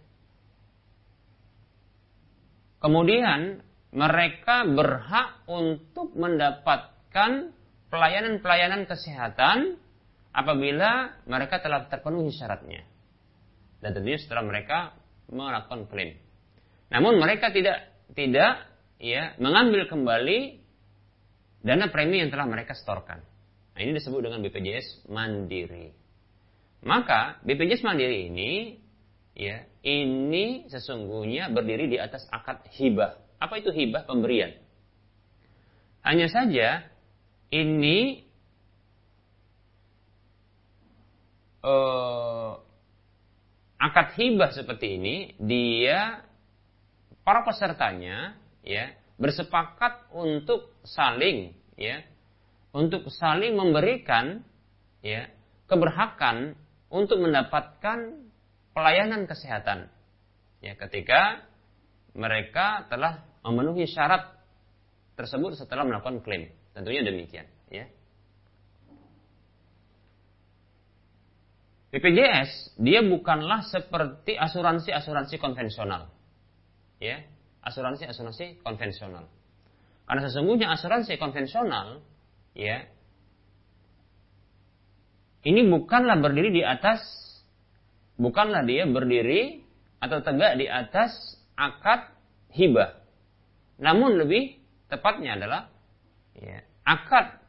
Kemudian 2.79 3.59
mereka 3.91 4.63
berhak 4.63 5.43
untuk 5.51 6.15
mendapatkan 6.15 7.51
pelayanan-pelayanan 7.91 8.87
kesehatan 8.87 9.75
apabila 10.31 11.19
mereka 11.27 11.59
telah 11.59 11.91
terpenuhi 11.91 12.31
syaratnya. 12.31 12.87
Dan 13.83 13.95
tentunya 13.95 14.19
setelah 14.19 14.47
mereka 14.47 14.95
melakukan 15.27 15.91
klaim. 15.91 16.15
Namun 16.87 17.19
mereka 17.19 17.51
tidak 17.51 17.91
tidak 18.15 18.63
ya 18.99 19.35
mengambil 19.43 19.85
kembali 19.91 20.63
dana 21.59 21.91
premi 21.91 22.23
yang 22.23 22.31
telah 22.31 22.47
mereka 22.47 22.71
setorkan. 22.71 23.19
Nah, 23.79 23.87
ini 23.87 23.95
disebut 23.95 24.19
dengan 24.19 24.43
BPJS 24.43 25.07
mandiri. 25.07 25.95
Maka 26.83 27.39
BPJS 27.47 27.79
mandiri 27.79 28.27
ini 28.27 28.75
ya 29.31 29.63
ini 29.87 30.67
sesungguhnya 30.67 31.47
berdiri 31.47 31.87
di 31.87 31.95
atas 31.95 32.27
akad 32.27 32.59
hibah. 32.75 33.15
Apa 33.39 33.63
itu 33.63 33.71
hibah? 33.71 34.03
Pemberian. 34.03 34.51
Hanya 36.03 36.27
saja 36.27 36.91
ini 37.55 38.27
uh, 41.63 42.59
akad 43.79 44.11
hibah 44.19 44.51
seperti 44.51 44.99
ini 44.99 45.15
dia 45.39 46.19
para 47.23 47.47
pesertanya 47.47 48.35
ya 48.59 48.91
bersepakat 49.15 50.11
untuk 50.11 50.67
saling 50.83 51.55
ya 51.79 52.03
untuk 52.69 53.09
saling 53.09 53.57
memberikan 53.57 54.45
ya 55.01 55.29
keberhakan 55.65 56.57
untuk 56.89 57.21
mendapatkan 57.21 58.29
pelayanan 58.73 59.25
kesehatan. 59.29 59.89
Ya, 60.59 60.75
ketika 60.75 61.45
mereka 62.11 62.89
telah 62.91 63.23
memenuhi 63.45 63.87
syarat 63.87 64.35
tersebut 65.15 65.55
setelah 65.55 65.87
melakukan 65.87 66.19
klaim. 66.25 66.51
Tentunya 66.75 67.05
demikian, 67.05 67.47
ya. 67.71 67.87
BPJS 71.89 72.77
dia 72.77 73.01
bukanlah 73.01 73.65
seperti 73.65 74.37
asuransi-asuransi 74.37 75.35
konvensional. 75.41 76.13
Ya, 77.01 77.25
asuransi-asuransi 77.65 78.61
konvensional. 78.61 79.25
Karena 80.05 80.21
sesungguhnya 80.29 80.67
asuransi 80.69 81.17
konvensional 81.17 82.01
ya 82.59 82.83
ini 85.47 85.63
bukanlah 85.71 86.19
berdiri 86.19 86.51
di 86.51 86.63
atas 86.67 86.99
bukanlah 88.19 88.67
dia 88.67 88.83
berdiri 88.83 89.63
atau 90.03 90.19
tegak 90.19 90.59
di 90.59 90.67
atas 90.67 91.39
akad 91.55 92.11
hibah. 92.51 92.99
Namun 93.79 94.19
lebih 94.19 94.59
tepatnya 94.91 95.39
adalah 95.39 95.71
ya, 96.35 96.59
akad 96.83 97.39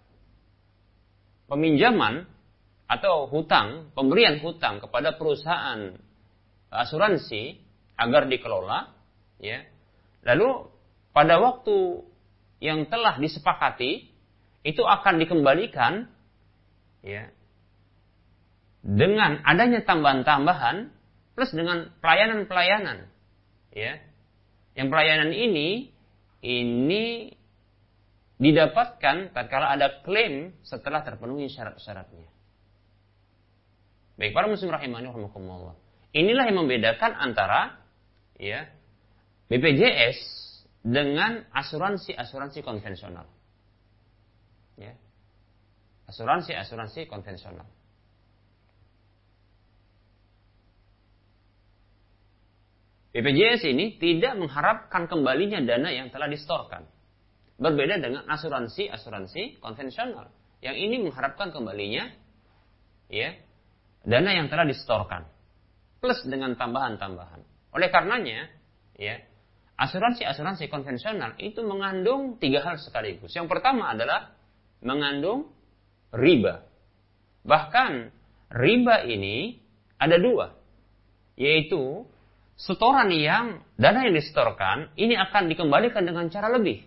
peminjaman 1.51 2.27
atau 2.91 3.27
hutang, 3.31 3.91
pemberian 3.95 4.39
hutang 4.43 4.83
kepada 4.83 5.15
perusahaan 5.15 5.95
asuransi 6.71 7.59
agar 7.99 8.27
dikelola, 8.31 8.95
ya. 9.43 9.63
Lalu 10.27 10.71
pada 11.11 11.39
waktu 11.43 12.07
yang 12.63 12.87
telah 12.87 13.19
disepakati 13.19 14.10
itu 14.61 14.85
akan 14.85 15.17
dikembalikan 15.21 16.09
ya 17.01 17.33
dengan 18.81 19.41
adanya 19.45 19.85
tambahan-tambahan 19.85 20.93
plus 21.37 21.53
dengan 21.53 21.93
pelayanan-pelayanan 22.01 23.09
ya. 23.73 24.01
Yang 24.77 24.89
pelayanan 24.89 25.31
ini 25.35 25.93
ini 26.41 27.35
didapatkan 28.41 29.37
tatkala 29.37 29.77
ada 29.77 30.01
klaim 30.01 30.57
setelah 30.65 31.05
terpenuhi 31.05 31.53
syarat-syaratnya. 31.53 32.29
Baik 34.17 34.33
para 34.37 34.49
muslim 34.49 34.73
rahimani 34.73 35.09
rahimakumullah. 35.09 35.77
Inilah 36.13 36.49
yang 36.49 36.65
membedakan 36.65 37.17
antara 37.17 37.81
ya 38.37 38.69
BPJS 39.49 40.21
dengan 40.81 41.45
asuransi-asuransi 41.53 42.65
konvensional 42.65 43.29
asuransi-asuransi 46.11 47.07
konvensional 47.07 47.67
BPJS 53.11 53.67
ini 53.67 53.99
tidak 53.99 54.39
mengharapkan 54.39 55.11
kembalinya 55.11 55.59
dana 55.59 55.91
yang 55.91 56.15
telah 56.15 56.31
distorkan. 56.31 56.87
Berbeda 57.59 57.99
dengan 57.99 58.23
asuransi-asuransi 58.31 59.59
konvensional. 59.59 60.31
Yang 60.63 60.77
ini 60.79 60.97
mengharapkan 61.03 61.51
kembalinya 61.51 62.07
ya 63.11 63.35
dana 64.07 64.31
yang 64.31 64.47
telah 64.47 64.65
distorkan. 64.65 65.27
Plus 65.99 66.23
dengan 66.25 66.57
tambahan-tambahan. 66.57 67.45
Oleh 67.77 67.93
karenanya, 67.93 68.49
ya, 68.97 69.21
asuransi-asuransi 69.77 70.73
konvensional 70.73 71.37
itu 71.37 71.61
mengandung 71.61 72.41
tiga 72.41 72.65
hal 72.65 72.81
sekaligus. 72.81 73.37
Yang 73.37 73.53
pertama 73.53 73.93
adalah 73.93 74.33
mengandung 74.81 75.53
riba. 76.15 76.65
Bahkan 77.47 77.93
riba 78.53 78.97
ini 79.07 79.59
ada 79.97 80.17
dua. 80.21 80.55
Yaitu 81.41 82.05
setoran 82.59 83.09
yang 83.15 83.65
dana 83.81 84.05
yang 84.05 84.13
disetorkan 84.13 84.93
ini 85.01 85.17
akan 85.17 85.49
dikembalikan 85.49 86.05
dengan 86.05 86.29
cara 86.29 86.53
lebih. 86.53 86.87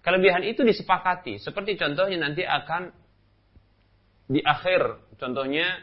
kelebihan 0.00 0.48
itu 0.48 0.64
disepakati. 0.64 1.36
Seperti 1.36 1.76
contohnya 1.76 2.16
nanti 2.24 2.40
akan 2.40 2.88
di 4.32 4.40
akhir, 4.40 5.12
contohnya 5.20 5.76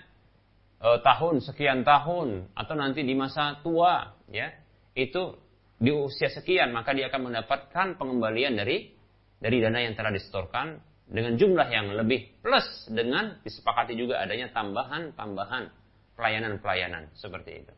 eh, 0.81 0.99
tahun 1.05 1.45
sekian 1.45 1.85
tahun 1.85 2.49
atau 2.57 2.73
nanti 2.73 3.05
di 3.05 3.13
masa 3.13 3.61
tua, 3.61 4.17
ya 4.33 4.49
itu 4.97 5.37
di 5.77 5.93
usia 5.93 6.33
sekian 6.33 6.73
maka 6.73 6.97
dia 6.97 7.13
akan 7.13 7.29
mendapatkan 7.29 7.87
pengembalian 8.01 8.57
dari 8.57 8.89
dari 9.37 9.57
dana 9.61 9.77
yang 9.77 9.93
telah 9.93 10.09
disetorkan 10.09 10.81
dengan 11.07 11.39
jumlah 11.39 11.67
yang 11.71 11.95
lebih 11.95 12.39
plus 12.43 12.67
dengan 12.91 13.39
disepakati 13.41 13.95
juga 13.95 14.19
adanya 14.19 14.51
tambahan-tambahan 14.51 15.71
pelayanan-pelayanan 16.19 17.15
seperti 17.15 17.63
itu. 17.63 17.73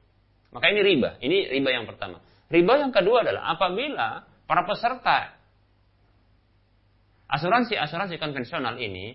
Maka 0.50 0.66
ini 0.74 0.82
riba, 0.82 1.22
ini 1.22 1.46
riba 1.46 1.70
yang 1.70 1.86
pertama. 1.86 2.18
Riba 2.50 2.82
yang 2.82 2.90
kedua 2.90 3.22
adalah 3.22 3.54
apabila 3.54 4.26
para 4.50 4.66
peserta 4.66 5.38
asuransi-asuransi 7.30 8.18
konvensional 8.18 8.82
ini 8.82 9.14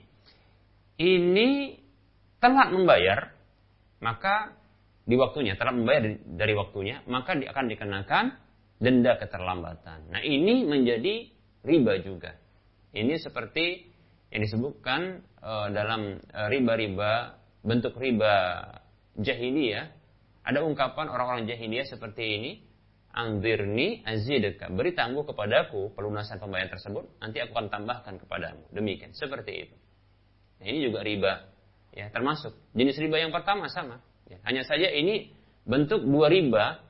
ini 1.02 1.74
telat 2.38 2.70
membayar, 2.70 3.34
maka 3.98 4.54
di 5.04 5.18
waktunya, 5.18 5.58
telat 5.58 5.74
membayar 5.74 6.16
dari, 6.22 6.54
waktunya, 6.54 7.02
maka 7.10 7.34
akan 7.34 7.64
dikenakan 7.66 8.24
denda 8.78 9.18
keterlambatan. 9.18 10.14
Nah 10.14 10.22
ini 10.22 10.62
menjadi 10.62 11.28
riba 11.66 11.98
juga. 11.98 12.38
Ini 12.94 13.18
seperti 13.18 13.93
yang 14.34 14.42
disebutkan 14.42 15.22
uh, 15.38 15.70
dalam 15.70 16.18
uh, 16.34 16.48
riba-riba 16.50 17.38
bentuk 17.62 17.94
riba 17.94 18.66
jahiliyah. 19.14 19.94
Ada 20.42 20.60
ungkapan 20.60 21.06
orang-orang 21.06 21.46
jahiliyah 21.46 21.86
seperti 21.86 22.22
ini, 22.36 22.50
Anzirni 23.14 24.02
azidka. 24.02 24.74
Beri 24.74 24.92
tangguh 24.92 25.22
kepadaku 25.22 25.94
pelunasan 25.94 26.42
pembayaran 26.42 26.74
tersebut, 26.74 27.06
nanti 27.22 27.38
aku 27.38 27.54
akan 27.54 27.70
tambahkan 27.70 28.18
kepadamu. 28.18 28.66
Demikian, 28.74 29.14
seperti 29.14 29.70
itu. 29.70 29.76
Nah, 30.58 30.66
ini 30.66 30.78
juga 30.82 31.06
riba. 31.06 31.32
Ya, 31.94 32.10
termasuk 32.10 32.58
jenis 32.74 32.98
riba 32.98 33.22
yang 33.22 33.30
pertama 33.30 33.70
sama. 33.70 34.02
Ya, 34.26 34.42
hanya 34.50 34.66
saja 34.66 34.90
ini 34.90 35.30
bentuk 35.62 36.02
dua 36.02 36.26
riba 36.26 36.82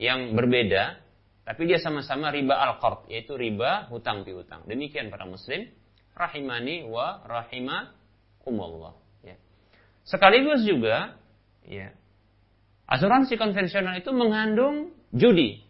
yang 0.00 0.32
berbeda, 0.32 0.96
tapi 1.44 1.68
dia 1.68 1.76
sama-sama 1.76 2.32
riba 2.32 2.56
al-qard, 2.56 3.04
yaitu 3.12 3.36
riba 3.36 3.86
hutang 3.92 4.24
piutang. 4.24 4.64
Demikian 4.64 5.12
para 5.12 5.28
muslim, 5.28 5.68
rahimani 6.16 6.88
wa 6.88 7.20
rahimakumullah. 7.28 8.96
Ya. 9.20 9.36
Sekaligus 10.08 10.64
juga, 10.64 11.14
ya, 11.68 11.92
asuransi 12.88 13.36
konvensional 13.36 14.00
itu 14.00 14.10
mengandung 14.16 14.96
judi. 15.12 15.60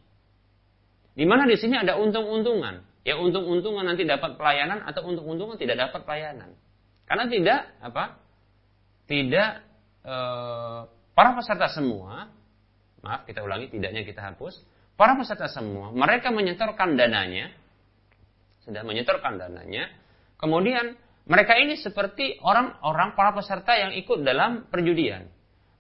Di 1.16 1.24
mana 1.26 1.48
di 1.48 1.58
sini 1.58 1.74
ada 1.74 1.98
untung-untungan. 1.98 2.86
Ya 3.06 3.18
untung-untungan 3.18 3.86
nanti 3.86 4.02
dapat 4.02 4.34
pelayanan 4.34 4.82
atau 4.82 5.06
untung-untungan 5.06 5.56
tidak 5.58 5.78
dapat 5.88 6.04
pelayanan. 6.04 6.52
Karena 7.06 7.24
tidak 7.30 7.60
apa? 7.78 8.04
Tidak 9.06 9.50
e, 10.02 10.16
para 11.14 11.30
peserta 11.38 11.70
semua, 11.70 12.28
maaf 13.00 13.22
kita 13.24 13.46
ulangi 13.46 13.70
tidaknya 13.70 14.02
kita 14.02 14.26
hapus. 14.26 14.58
Para 14.98 15.14
peserta 15.14 15.46
semua, 15.46 15.94
mereka 15.94 16.34
menyetorkan 16.34 16.98
dananya, 16.98 17.54
sudah 18.66 18.82
menyetorkan 18.82 19.38
dananya. 19.38 19.86
Kemudian 20.36 20.96
mereka 21.26 21.58
ini 21.58 21.74
seperti 21.74 22.38
orang-orang 22.38 23.18
para 23.18 23.34
peserta 23.34 23.74
yang 23.74 23.96
ikut 23.98 24.22
dalam 24.22 24.70
perjudian. 24.70 25.26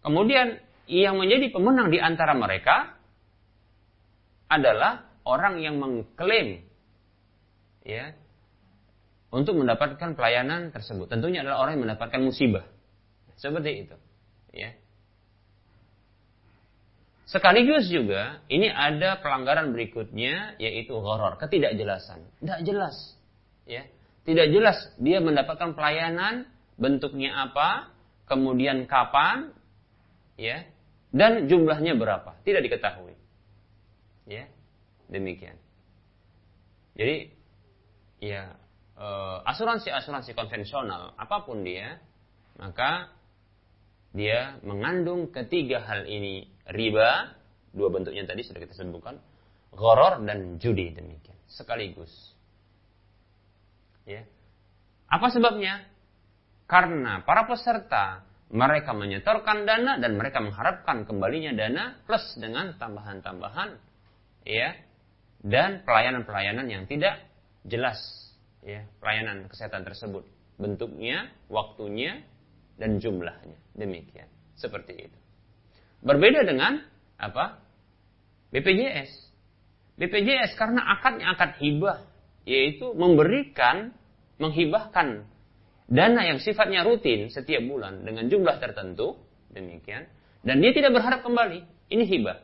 Kemudian 0.02 0.58
yang 0.86 1.18
menjadi 1.18 1.50
pemenang 1.54 1.90
di 1.90 1.98
antara 1.98 2.34
mereka 2.34 2.98
adalah 4.46 5.06
orang 5.26 5.58
yang 5.58 5.82
mengklaim 5.82 6.62
ya 7.82 8.14
untuk 9.34 9.58
mendapatkan 9.58 10.14
pelayanan 10.14 10.70
tersebut. 10.70 11.10
Tentunya 11.10 11.42
adalah 11.42 11.66
orang 11.66 11.78
yang 11.78 11.84
mendapatkan 11.90 12.20
musibah. 12.22 12.66
Seperti 13.36 13.86
itu. 13.86 13.96
Ya. 14.54 14.72
Sekaligus 17.26 17.90
juga 17.90 18.38
ini 18.46 18.70
ada 18.70 19.18
pelanggaran 19.18 19.74
berikutnya 19.74 20.56
yaitu 20.62 20.94
horor, 20.94 21.36
ketidakjelasan. 21.42 22.22
Tidak 22.38 22.60
jelas. 22.62 23.18
Ya. 23.66 23.90
Tidak 24.26 24.46
jelas 24.50 24.90
dia 24.98 25.22
mendapatkan 25.22 25.78
pelayanan 25.78 26.50
bentuknya 26.74 27.46
apa, 27.46 27.94
kemudian 28.26 28.84
kapan, 28.90 29.54
ya, 30.34 30.66
dan 31.14 31.46
jumlahnya 31.46 31.94
berapa, 31.94 32.34
tidak 32.42 32.66
diketahui. 32.66 33.14
Ya, 34.26 34.50
demikian. 35.06 35.54
Jadi, 36.98 37.30
ya 38.18 38.56
asuransi-asuransi 39.44 40.32
konvensional 40.32 41.12
apa 41.14 41.44
pun 41.44 41.62
dia, 41.62 42.00
maka 42.56 43.12
dia 44.16 44.56
mengandung 44.64 45.28
ketiga 45.28 45.84
hal 45.84 46.08
ini 46.08 46.48
riba, 46.72 47.36
dua 47.76 47.92
bentuknya 47.92 48.24
tadi 48.24 48.40
sudah 48.42 48.64
kita 48.64 48.72
sebutkan, 48.72 49.20
goror 49.76 50.24
dan 50.24 50.56
judi 50.56 50.90
demikian 50.96 51.36
sekaligus. 51.46 52.35
Ya. 54.06 54.22
Apa 55.10 55.28
sebabnya? 55.34 55.82
Karena 56.66 57.22
para 57.22 57.46
peserta 57.46 58.26
mereka 58.50 58.94
menyetorkan 58.94 59.66
dana 59.66 59.98
dan 59.98 60.14
mereka 60.14 60.38
mengharapkan 60.38 61.02
kembalinya 61.02 61.50
dana 61.54 61.98
plus 62.06 62.22
dengan 62.38 62.74
tambahan-tambahan 62.78 63.74
ya 64.46 64.74
dan 65.42 65.82
pelayanan-pelayanan 65.82 66.66
yang 66.70 66.86
tidak 66.86 67.22
jelas 67.66 67.98
ya 68.62 68.86
pelayanan 69.02 69.50
kesehatan 69.50 69.82
tersebut. 69.82 70.26
Bentuknya 70.56 71.30
waktunya 71.50 72.22
dan 72.78 73.02
jumlahnya. 73.02 73.58
Demikian. 73.74 74.30
Seperti 74.56 75.10
itu. 75.10 75.18
Berbeda 76.02 76.46
dengan 76.46 76.82
apa? 77.18 77.58
BPJS 78.54 79.26
BPJS 79.96 80.54
karena 80.60 80.84
akadnya 80.96 81.32
akad 81.34 81.56
hibah 81.58 82.04
yaitu 82.46 82.94
memberikan 82.94 83.92
menghibahkan 84.38 85.26
dana 85.90 86.22
yang 86.22 86.38
sifatnya 86.38 86.86
rutin 86.86 87.28
setiap 87.28 87.60
bulan 87.66 88.06
dengan 88.06 88.30
jumlah 88.30 88.62
tertentu 88.62 89.18
demikian 89.50 90.06
dan 90.46 90.62
dia 90.62 90.72
tidak 90.72 90.94
berharap 90.94 91.26
kembali 91.26 91.66
ini 91.90 92.04
hibah 92.06 92.38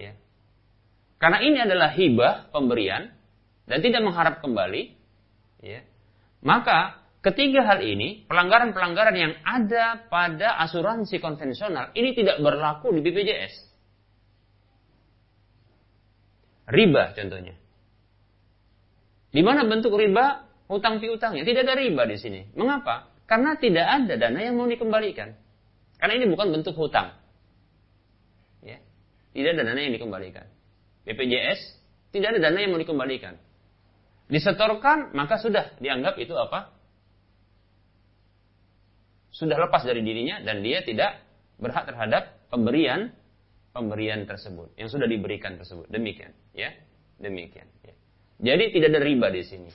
ya 0.00 0.16
karena 1.22 1.38
ini 1.38 1.58
adalah 1.62 1.94
hibah 1.94 2.50
pemberian 2.50 3.14
dan 3.62 3.78
tidak 3.78 4.02
mengharap 4.02 4.42
kembali, 4.42 4.90
ya, 5.62 5.86
maka 6.42 6.98
ketiga 7.22 7.62
hal 7.62 7.78
ini, 7.78 8.26
pelanggaran-pelanggaran 8.26 9.14
yang 9.14 9.34
ada 9.46 10.02
pada 10.10 10.58
asuransi 10.66 11.22
konvensional, 11.22 11.94
ini 11.94 12.10
tidak 12.18 12.42
berlaku 12.42 12.90
di 12.90 13.00
BPJS. 13.06 13.54
Riba 16.74 17.14
contohnya. 17.14 17.54
Di 19.32 19.40
mana 19.40 19.64
bentuk 19.64 19.96
riba? 19.96 20.44
Hutang 20.68 21.00
piutangnya. 21.00 21.42
Tidak 21.44 21.64
ada 21.64 21.74
riba 21.76 22.04
di 22.04 22.16
sini. 22.20 22.40
Mengapa? 22.56 23.08
Karena 23.24 23.56
tidak 23.56 23.84
ada 23.88 24.14
dana 24.20 24.38
yang 24.40 24.56
mau 24.56 24.68
dikembalikan. 24.68 25.32
Karena 25.96 26.12
ini 26.20 26.26
bukan 26.28 26.52
bentuk 26.52 26.76
hutang. 26.76 27.16
Ya. 28.60 28.80
Tidak 29.32 29.50
ada 29.56 29.62
dana 29.72 29.80
yang 29.80 29.96
dikembalikan. 29.96 30.44
BPJS 31.08 31.60
tidak 32.12 32.36
ada 32.36 32.40
dana 32.44 32.58
yang 32.60 32.76
mau 32.76 32.80
dikembalikan. 32.80 33.40
Disetorkan, 34.28 35.16
maka 35.16 35.40
sudah 35.40 35.76
dianggap 35.80 36.20
itu 36.20 36.36
apa? 36.36 36.72
Sudah 39.32 39.56
lepas 39.56 39.80
dari 39.84 40.04
dirinya 40.04 40.44
dan 40.44 40.60
dia 40.60 40.84
tidak 40.84 41.24
berhak 41.56 41.88
terhadap 41.88 42.36
pemberian 42.52 43.16
pemberian 43.72 44.28
tersebut 44.28 44.76
yang 44.76 44.92
sudah 44.92 45.08
diberikan 45.08 45.56
tersebut. 45.56 45.88
Demikian, 45.88 46.36
ya. 46.52 46.68
Demikian, 47.16 47.64
ya. 47.80 47.96
Jadi 48.42 48.74
tidak 48.74 48.88
ada 48.92 49.00
riba 49.00 49.26
di 49.30 49.42
sini. 49.46 49.70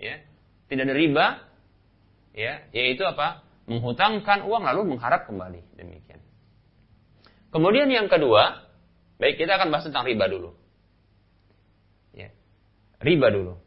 Ya. 0.00 0.24
Tidak 0.72 0.88
ada 0.88 0.96
riba 0.96 1.26
ya, 2.32 2.64
yaitu 2.72 3.04
apa? 3.04 3.44
Menghutangkan 3.68 4.48
uang 4.48 4.64
lalu 4.64 4.96
mengharap 4.96 5.28
kembali. 5.28 5.60
Demikian. 5.76 6.18
Kemudian 7.52 7.92
yang 7.92 8.08
kedua, 8.08 8.70
Baik, 9.20 9.36
kita 9.36 9.60
akan 9.60 9.68
bahas 9.68 9.84
tentang 9.84 10.08
riba 10.08 10.32
dulu. 10.32 10.56
Ya. 12.16 12.32
Riba 13.04 13.28
dulu. 13.28 13.60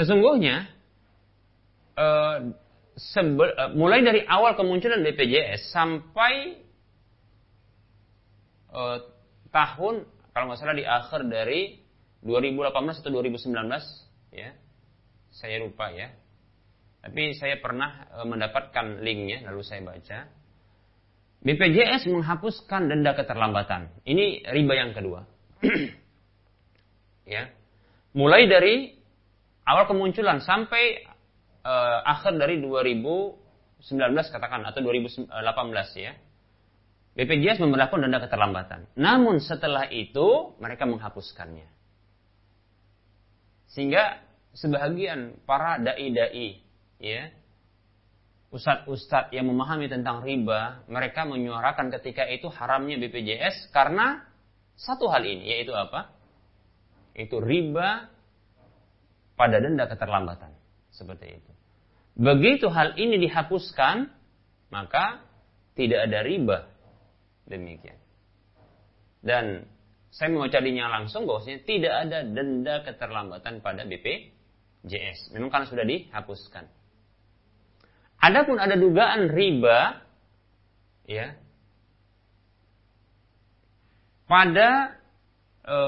Sesungguhnya, 0.00 0.72
uh, 2.00 2.56
sebel, 2.96 3.52
uh, 3.52 3.76
mulai 3.76 4.00
dari 4.00 4.24
awal 4.24 4.56
kemunculan 4.56 5.04
BPJS 5.04 5.68
sampai 5.68 6.64
uh, 8.72 9.04
tahun, 9.52 10.08
kalau 10.34 10.50
nggak 10.50 10.58
salah 10.58 10.76
di 10.76 10.82
akhir 10.82 11.30
dari 11.30 11.78
2018 12.26 12.74
atau 12.74 13.10
2019, 13.14 14.34
ya, 14.34 14.50
saya 15.30 15.56
lupa 15.62 15.94
ya. 15.94 16.10
Tapi 17.04 17.36
saya 17.38 17.60
pernah 17.62 18.10
mendapatkan 18.26 18.98
linknya, 19.04 19.46
lalu 19.46 19.60
saya 19.62 19.84
baca 19.84 20.24
BPJS 21.44 22.08
menghapuskan 22.08 22.88
denda 22.88 23.12
keterlambatan. 23.12 23.92
Ini 24.08 24.48
riba 24.48 24.74
yang 24.80 24.96
kedua. 24.96 25.28
ya. 27.36 27.52
mulai 28.16 28.48
dari 28.48 28.96
awal 29.68 29.84
kemunculan 29.84 30.40
sampai 30.40 31.04
uh, 31.68 32.00
akhir 32.00 32.40
dari 32.40 32.64
2019 32.64 33.36
katakan 34.32 34.64
atau 34.64 34.80
2018 34.80 35.28
ya. 36.00 36.16
BPJS 37.14 37.62
memperlakukan 37.62 38.10
denda 38.10 38.18
keterlambatan. 38.18 38.90
Namun 38.98 39.38
setelah 39.38 39.86
itu 39.86 40.58
mereka 40.58 40.82
menghapuskannya. 40.86 41.70
Sehingga 43.70 44.22
sebahagian 44.54 45.42
para 45.46 45.78
dai-dai 45.82 46.62
ya 46.98 47.30
ustadz-ustadz 48.54 49.34
yang 49.34 49.50
memahami 49.50 49.90
tentang 49.90 50.22
riba, 50.22 50.86
mereka 50.86 51.26
menyuarakan 51.26 51.90
ketika 51.98 52.22
itu 52.30 52.46
haramnya 52.46 53.02
BPJS 53.02 53.74
karena 53.74 54.22
satu 54.78 55.10
hal 55.10 55.26
ini, 55.26 55.58
yaitu 55.58 55.74
apa? 55.74 56.14
Itu 57.18 57.42
riba 57.42 58.10
pada 59.34 59.58
denda 59.58 59.90
keterlambatan. 59.90 60.54
Seperti 60.94 61.42
itu. 61.42 61.50
Begitu 62.14 62.70
hal 62.70 62.94
ini 62.94 63.18
dihapuskan, 63.26 64.06
maka 64.70 65.18
tidak 65.74 66.06
ada 66.06 66.22
riba. 66.22 66.70
Demikian. 67.44 68.00
Dan 69.24 69.68
saya 70.14 70.30
mau 70.30 70.46
carinya 70.46 70.86
langsung 70.86 71.26
bahwasanya 71.26 71.66
tidak 71.66 71.94
ada 72.06 72.22
denda 72.22 72.86
keterlambatan 72.86 73.58
pada 73.64 73.82
BPJS. 73.82 75.34
Memang 75.34 75.50
karena 75.50 75.66
sudah 75.66 75.82
dihapuskan. 75.82 76.64
Adapun 78.22 78.56
ada 78.56 78.78
dugaan 78.78 79.28
riba, 79.28 80.00
ya, 81.04 81.36
pada 84.24 84.96
e, 85.60 85.78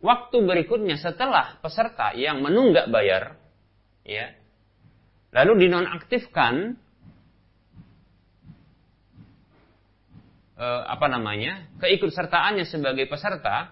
waktu 0.00 0.36
berikutnya 0.38 0.96
setelah 0.96 1.60
peserta 1.60 2.16
yang 2.16 2.40
menunggak 2.40 2.88
bayar, 2.88 3.36
ya, 4.06 4.32
lalu 5.34 5.68
dinonaktifkan 5.68 6.80
e, 10.58 10.66
apa 10.66 11.06
namanya 11.06 11.70
keikutsertaannya 11.78 12.66
sebagai 12.66 13.06
peserta, 13.06 13.70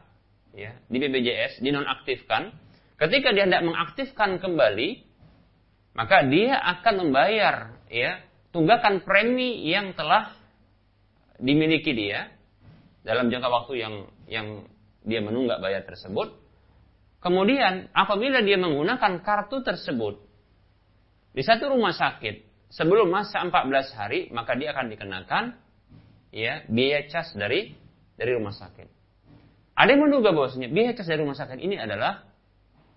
ya, 0.55 0.79
di 0.87 0.97
BPJS 1.03 1.59
dinonaktifkan, 1.61 2.55
ketika 2.97 3.35
dia 3.35 3.51
tidak 3.51 3.67
mengaktifkan 3.67 4.39
kembali, 4.39 5.03
maka 5.99 6.23
dia 6.31 6.57
akan 6.57 6.95
membayar 7.09 7.75
ya 7.91 8.23
tunggakan 8.55 9.03
premi 9.03 9.67
yang 9.67 9.93
telah 9.99 10.33
dimiliki 11.37 11.93
dia 11.93 12.33
dalam 13.05 13.29
jangka 13.29 13.49
waktu 13.49 13.75
yang 13.77 13.95
yang 14.31 14.47
dia 15.07 15.21
menunggak 15.23 15.61
bayar 15.61 15.85
tersebut. 15.85 16.35
Kemudian 17.21 17.91
apabila 17.91 18.43
dia 18.45 18.55
menggunakan 18.61 19.25
kartu 19.25 19.63
tersebut 19.65 20.21
di 21.35 21.43
satu 21.43 21.75
rumah 21.75 21.93
sakit 21.93 22.69
sebelum 22.71 23.11
masa 23.11 23.43
14 23.43 23.99
hari, 23.99 24.21
maka 24.31 24.55
dia 24.55 24.73
akan 24.75 24.87
dikenakan 24.95 25.45
ya 26.37 26.69
biaya 26.69 27.09
cas 27.09 27.33
dari 27.33 27.73
dari 28.21 28.31
rumah 28.37 28.53
sakit. 28.53 28.89
Ada 29.73 29.97
yang 29.97 30.05
menduga 30.05 30.37
bahwasanya 30.37 30.69
biaya 30.69 30.93
cas 30.93 31.09
dari 31.09 31.25
rumah 31.25 31.37
sakit 31.37 31.57
ini 31.57 31.81
adalah 31.81 32.29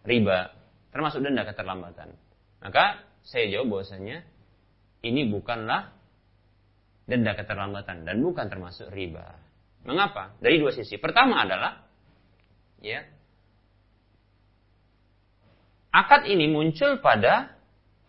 riba, 0.03 0.51
termasuk 0.91 1.23
denda 1.23 1.47
keterlambatan. 1.47 2.11
Maka 2.59 2.99
saya 3.23 3.47
jawab 3.47 3.79
bahwasanya 3.79 4.27
ini 5.07 5.31
bukanlah 5.31 5.95
denda 7.07 7.31
keterlambatan 7.39 8.03
dan 8.03 8.19
bukan 8.19 8.51
termasuk 8.51 8.91
riba. 8.91 9.39
Mengapa? 9.87 10.35
Dari 10.43 10.59
dua 10.59 10.75
sisi. 10.75 10.99
Pertama 10.99 11.47
adalah 11.47 11.87
ya 12.83 13.07
akad 15.95 16.27
ini 16.27 16.51
muncul 16.51 16.99
pada 16.99 17.55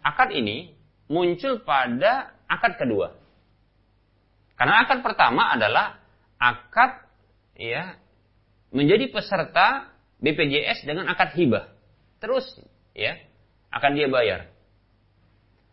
akad 0.03 0.35
ini 0.35 0.75
muncul 1.07 1.63
pada 1.63 2.35
akad 2.51 2.75
kedua. 2.75 3.20
Karena 4.61 4.85
akad 4.85 5.01
pertama 5.01 5.57
adalah 5.57 5.97
akad 6.37 7.09
ya 7.57 7.97
menjadi 8.77 9.09
peserta 9.09 9.89
BPJS 10.21 10.85
dengan 10.85 11.09
akad 11.09 11.33
hibah. 11.33 11.73
Terus 12.21 12.45
ya 12.93 13.17
akan 13.73 13.97
dia 13.97 14.13
bayar. 14.13 14.53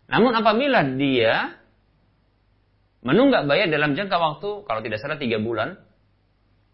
Namun 0.08 0.32
apabila 0.40 0.88
dia 0.96 1.60
menunggak 3.04 3.44
bayar 3.44 3.68
dalam 3.68 3.92
jangka 3.92 4.16
waktu, 4.16 4.64
kalau 4.64 4.80
tidak 4.80 5.04
salah 5.04 5.20
tiga 5.20 5.44
bulan, 5.44 5.76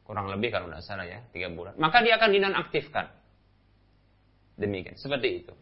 kurang 0.06 0.30
lebih 0.30 0.54
kalau 0.54 0.70
tidak 0.70 0.86
salah 0.86 1.10
ya, 1.10 1.26
tiga 1.34 1.50
bulan, 1.50 1.74
maka 1.82 2.06
dia 2.06 2.22
akan 2.22 2.30
dinonaktifkan. 2.30 3.10
Demikian, 4.62 5.02
seperti 5.02 5.42
itu. 5.42 5.54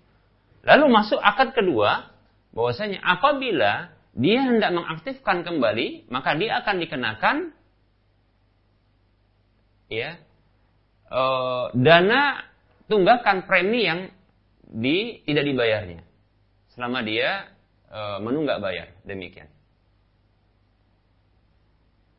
Lalu 0.67 0.91
masuk 0.91 1.19
akad 1.23 1.55
kedua, 1.55 2.11
bahwasanya 2.51 2.99
apabila 2.99 3.95
dia 4.11 4.43
hendak 4.43 4.75
mengaktifkan 4.75 5.47
kembali, 5.47 6.11
maka 6.11 6.35
dia 6.35 6.59
akan 6.59 6.75
dikenakan 6.83 7.37
ya 9.87 10.19
e, 11.07 11.21
dana 11.79 12.43
tunggakan 12.91 13.47
premi 13.47 13.87
yang 13.87 14.11
di 14.67 15.23
tidak 15.23 15.47
dibayarnya 15.47 16.03
selama 16.75 17.03
dia 17.07 17.47
e, 17.87 17.99
menunggak 18.19 18.59
bayar. 18.59 18.91
Demikian. 19.07 19.47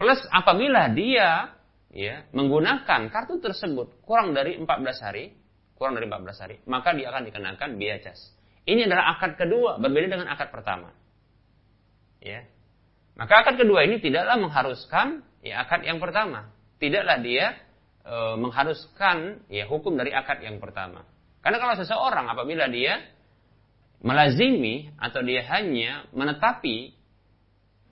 Plus 0.00 0.20
apabila 0.32 0.88
dia 0.96 1.52
ya 1.92 2.24
menggunakan 2.32 3.12
kartu 3.12 3.36
tersebut 3.36 4.00
kurang 4.00 4.32
dari 4.32 4.56
14 4.56 5.04
hari 5.04 5.36
kurang 5.76 5.92
dari 5.92 6.08
14 6.08 6.40
hari 6.40 6.56
maka 6.64 6.96
dia 6.96 7.12
akan 7.12 7.28
dikenakan 7.28 7.76
biaya 7.76 8.00
cas. 8.00 8.32
Ini 8.64 8.88
adalah 8.88 9.20
akad 9.20 9.36
kedua 9.36 9.76
berbeda 9.76 10.16
dengan 10.16 10.32
akad 10.32 10.48
pertama 10.48 11.01
ya 12.22 12.46
maka 13.18 13.42
akad 13.44 13.60
kedua 13.60 13.84
ini 13.84 13.98
tidaklah 13.98 14.38
mengharuskan 14.38 15.26
ya 15.42 15.66
akad 15.66 15.82
yang 15.82 15.98
pertama 15.98 16.48
tidaklah 16.78 17.18
dia 17.20 17.58
e, 18.06 18.16
mengharuskan 18.38 19.42
ya 19.50 19.66
hukum 19.66 19.98
dari 19.98 20.14
akad 20.14 20.40
yang 20.40 20.62
pertama 20.62 21.04
karena 21.42 21.58
kalau 21.58 21.74
seseorang 21.74 22.30
apabila 22.30 22.70
dia 22.70 23.02
melazimi 24.02 24.90
atau 24.98 25.22
dia 25.22 25.42
hanya 25.50 26.06
menetapi 26.14 26.94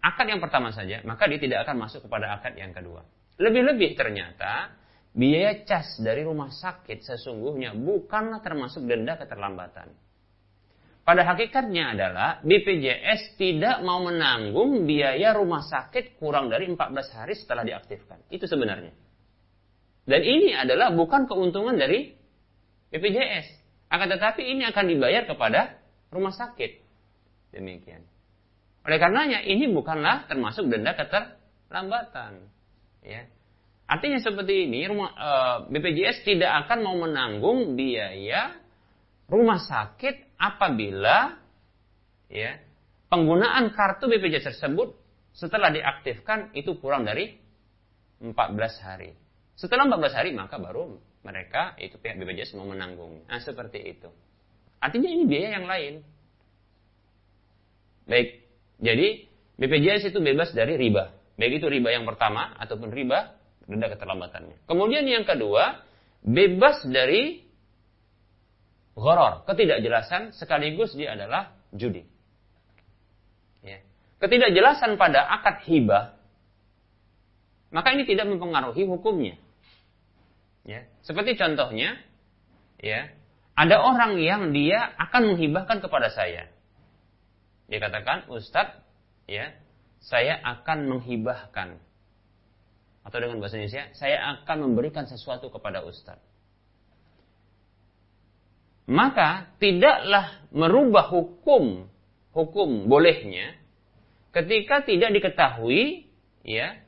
akad 0.03 0.27
yang 0.27 0.43
pertama 0.43 0.75
saja, 0.75 1.01
maka 1.07 1.31
dia 1.31 1.39
tidak 1.39 1.67
akan 1.69 1.87
masuk 1.87 2.07
kepada 2.09 2.35
akad 2.35 2.59
yang 2.59 2.75
kedua. 2.75 3.07
Lebih-lebih 3.41 3.97
ternyata 3.97 4.75
biaya 5.15 5.65
cas 5.65 5.99
dari 5.99 6.23
rumah 6.23 6.53
sakit 6.53 7.03
sesungguhnya 7.03 7.75
bukanlah 7.75 8.43
termasuk 8.43 8.85
denda 8.85 9.17
keterlambatan. 9.17 9.91
Pada 11.01 11.25
hakikatnya 11.25 11.97
adalah 11.97 12.31
BPJS 12.45 13.41
tidak 13.41 13.81
mau 13.83 14.05
menanggung 14.05 14.85
biaya 14.85 15.33
rumah 15.33 15.65
sakit 15.65 16.21
kurang 16.21 16.53
dari 16.53 16.69
14 16.69 17.17
hari 17.17 17.35
setelah 17.35 17.65
diaktifkan. 17.65 18.21
Itu 18.29 18.45
sebenarnya. 18.45 18.93
Dan 20.05 20.21
ini 20.23 20.53
adalah 20.53 20.93
bukan 20.93 21.25
keuntungan 21.25 21.75
dari 21.75 22.13
BPJS. 22.93 23.47
Akan 23.91 24.07
tetapi 24.07 24.45
ini 24.45 24.63
akan 24.69 24.85
dibayar 24.87 25.27
kepada 25.27 25.81
rumah 26.13 26.31
sakit. 26.31 26.79
Demikian. 27.51 28.07
Oleh 28.87 28.99
karenanya 29.01 29.43
ini 29.43 29.67
bukanlah 29.73 30.31
termasuk 30.31 30.71
denda 30.71 30.95
keterlambatan. 30.95 32.45
Ya. 33.03 33.27
Artinya 33.91 34.23
seperti 34.23 34.71
ini, 34.71 34.87
rumah, 34.87 35.11
e, 35.11 35.31
BPJS 35.75 36.23
tidak 36.23 36.65
akan 36.67 36.79
mau 36.87 36.95
menanggung 36.95 37.75
biaya 37.75 38.55
rumah 39.31 39.63
sakit 39.63 40.35
apabila 40.37 41.39
ya 42.27 42.59
penggunaan 43.07 43.71
kartu 43.71 44.11
BPJS 44.11 44.55
tersebut 44.59 44.99
setelah 45.31 45.71
diaktifkan 45.71 46.51
itu 46.59 46.75
kurang 46.83 47.07
dari 47.07 47.39
14 48.21 48.35
hari. 48.83 49.15
Setelah 49.55 49.87
14 49.87 50.19
hari 50.19 50.31
maka 50.35 50.59
baru 50.59 50.99
mereka 51.23 51.79
itu 51.79 51.97
pihak 51.97 52.19
BPJS 52.19 52.59
mau 52.59 52.67
menanggung. 52.67 53.23
Nah, 53.29 53.41
seperti 53.41 53.79
itu. 53.97 54.11
Artinya 54.81 55.09
ini 55.13 55.25
biaya 55.29 55.61
yang 55.61 55.67
lain. 55.69 55.95
Baik. 58.09 58.29
Jadi 58.81 59.09
BPJS 59.61 60.09
itu 60.11 60.19
bebas 60.25 60.57
dari 60.57 60.81
riba. 60.81 61.13
Baik 61.37 61.61
itu 61.61 61.69
riba 61.69 61.93
yang 61.93 62.09
pertama 62.09 62.57
ataupun 62.57 62.89
riba 62.89 63.37
denda 63.69 63.93
keterlambatannya. 63.93 64.65
Kemudian 64.65 65.05
yang 65.05 65.29
kedua, 65.29 65.85
bebas 66.25 66.81
dari 66.89 67.45
gharar, 69.01 69.49
ketidakjelasan 69.49 70.37
sekaligus 70.37 70.93
dia 70.93 71.17
adalah 71.17 71.57
judi. 71.73 72.05
Ya. 73.65 73.81
Ketidakjelasan 74.21 75.01
pada 75.01 75.25
akad 75.25 75.65
hibah 75.65 76.21
maka 77.71 77.95
ini 77.95 78.03
tidak 78.03 78.27
mempengaruhi 78.27 78.83
hukumnya. 78.85 79.39
Ya, 80.67 80.85
seperti 81.07 81.39
contohnya, 81.39 81.97
ya, 82.83 83.09
ada 83.55 83.81
orang 83.81 84.19
yang 84.21 84.51
dia 84.51 84.91
akan 84.99 85.35
menghibahkan 85.35 85.79
kepada 85.81 86.11
saya. 86.11 86.51
Dia 87.71 87.79
katakan, 87.79 88.27
Ustadz, 88.27 88.83
ya, 89.31 89.55
saya 90.03 90.43
akan 90.43 90.91
menghibahkan. 90.91 91.79
Atau 93.07 93.19
dengan 93.23 93.41
bahasa 93.41 93.57
Indonesia, 93.57 93.89
saya 93.97 94.19
akan 94.37 94.57
memberikan 94.69 95.07
sesuatu 95.07 95.49
kepada 95.49 95.87
Ustadz. 95.87 96.30
Maka 98.91 99.55
tidaklah 99.63 100.43
merubah 100.51 101.07
hukum 101.15 101.87
hukum 102.35 102.91
bolehnya 102.91 103.55
ketika 104.35 104.83
tidak 104.83 105.15
diketahui 105.15 106.11
ya 106.43 106.83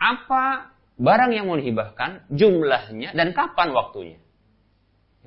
apa 0.00 0.72
barang 1.00 1.32
yang 1.32 1.48
mau 1.48 1.56
dihibahkan, 1.56 2.28
jumlahnya 2.28 3.16
dan 3.16 3.32
kapan 3.32 3.72
waktunya. 3.72 4.18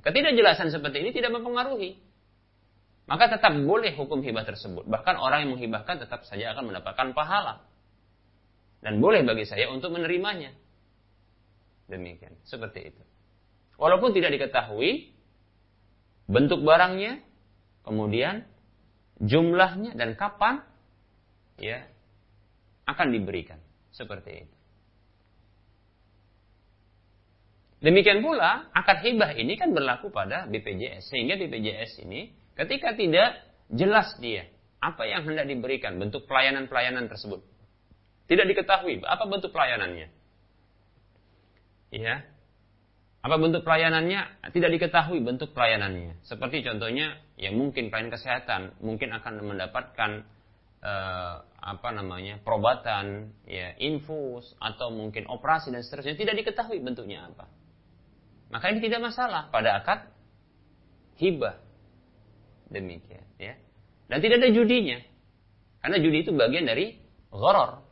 Ketidakjelasan 0.06 0.70
seperti 0.70 1.02
ini 1.02 1.10
tidak 1.10 1.34
mempengaruhi. 1.34 1.98
Maka 3.08 3.36
tetap 3.36 3.56
boleh 3.56 3.94
hukum 3.96 4.20
hibah 4.20 4.44
tersebut. 4.44 4.84
Bahkan 4.88 5.16
orang 5.16 5.48
yang 5.48 5.52
menghibahkan 5.56 6.02
tetap 6.04 6.24
saja 6.28 6.52
akan 6.56 6.72
mendapatkan 6.72 7.16
pahala. 7.16 7.64
Dan 8.84 9.00
boleh 9.00 9.24
bagi 9.24 9.48
saya 9.48 9.72
untuk 9.72 9.96
menerimanya. 9.96 10.52
Demikian, 11.88 12.36
seperti 12.44 12.92
itu. 12.92 13.04
Walaupun 13.80 14.12
tidak 14.12 14.36
diketahui 14.36 15.13
bentuk 16.28 16.64
barangnya, 16.64 17.20
kemudian 17.84 18.48
jumlahnya 19.20 19.96
dan 19.96 20.16
kapan 20.16 20.64
ya 21.60 21.86
akan 22.88 23.08
diberikan. 23.14 23.60
Seperti 23.94 24.48
itu. 24.48 24.56
Demikian 27.84 28.24
pula 28.24 28.72
akad 28.72 29.04
hibah 29.04 29.36
ini 29.36 29.60
kan 29.60 29.76
berlaku 29.76 30.08
pada 30.10 30.48
BPJS. 30.48 31.12
Sehingga 31.12 31.36
BPJS 31.36 32.02
ini 32.08 32.32
ketika 32.56 32.96
tidak 32.96 33.44
jelas 33.68 34.16
dia 34.24 34.48
apa 34.80 35.04
yang 35.08 35.24
hendak 35.28 35.48
diberikan, 35.48 36.00
bentuk 36.00 36.28
pelayanan-pelayanan 36.28 37.08
tersebut. 37.08 37.44
Tidak 38.28 38.48
diketahui 38.48 39.04
apa 39.04 39.24
bentuk 39.28 39.52
pelayanannya. 39.52 40.08
Ya. 41.92 42.26
Apa 43.24 43.40
bentuk 43.40 43.64
pelayanannya? 43.64 44.52
Tidak 44.52 44.68
diketahui 44.68 45.24
bentuk 45.24 45.56
pelayanannya. 45.56 46.20
Seperti 46.28 46.60
contohnya, 46.60 47.24
ya 47.40 47.56
mungkin 47.56 47.88
pelayanan 47.88 48.12
kesehatan, 48.12 48.62
mungkin 48.84 49.16
akan 49.16 49.34
mendapatkan 49.48 50.28
eh, 50.84 51.36
apa 51.40 51.90
namanya 51.96 52.44
perobatan, 52.44 53.32
ya 53.48 53.80
infus 53.80 54.52
atau 54.60 54.92
mungkin 54.92 55.24
operasi 55.32 55.72
dan 55.72 55.88
seterusnya. 55.88 56.20
Tidak 56.20 56.36
diketahui 56.36 56.84
bentuknya 56.84 57.32
apa. 57.32 57.48
Maka 58.52 58.76
ini 58.76 58.84
tidak 58.84 59.00
masalah 59.08 59.48
pada 59.48 59.80
akad 59.80 60.12
hibah. 61.16 61.64
Demikian 62.68 63.24
ya. 63.40 63.56
Dan 64.12 64.20
tidak 64.20 64.44
ada 64.44 64.52
judinya. 64.52 65.00
Karena 65.80 65.98
judi 66.04 66.28
itu 66.28 66.36
bagian 66.36 66.68
dari 66.68 67.00
gharar. 67.32 67.88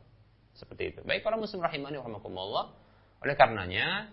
Seperti 0.52 0.92
itu. 0.92 1.00
Baik 1.08 1.24
para 1.24 1.40
muslim 1.40 1.64
rahimani 1.64 1.96
rahimakumullah. 1.96 2.76
Oleh 3.24 3.32
karenanya 3.32 4.12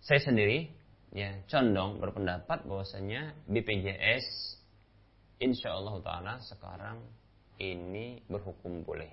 saya 0.00 0.20
sendiri 0.20 0.68
ya 1.12 1.34
condong 1.50 2.00
berpendapat 2.00 2.64
bahwasanya 2.64 3.34
BPJS 3.50 4.56
insya 5.42 5.76
Allah 5.76 5.96
taala 6.04 6.34
sekarang 6.44 7.00
ini 7.60 8.24
berhukum 8.24 8.82
boleh. 8.84 9.12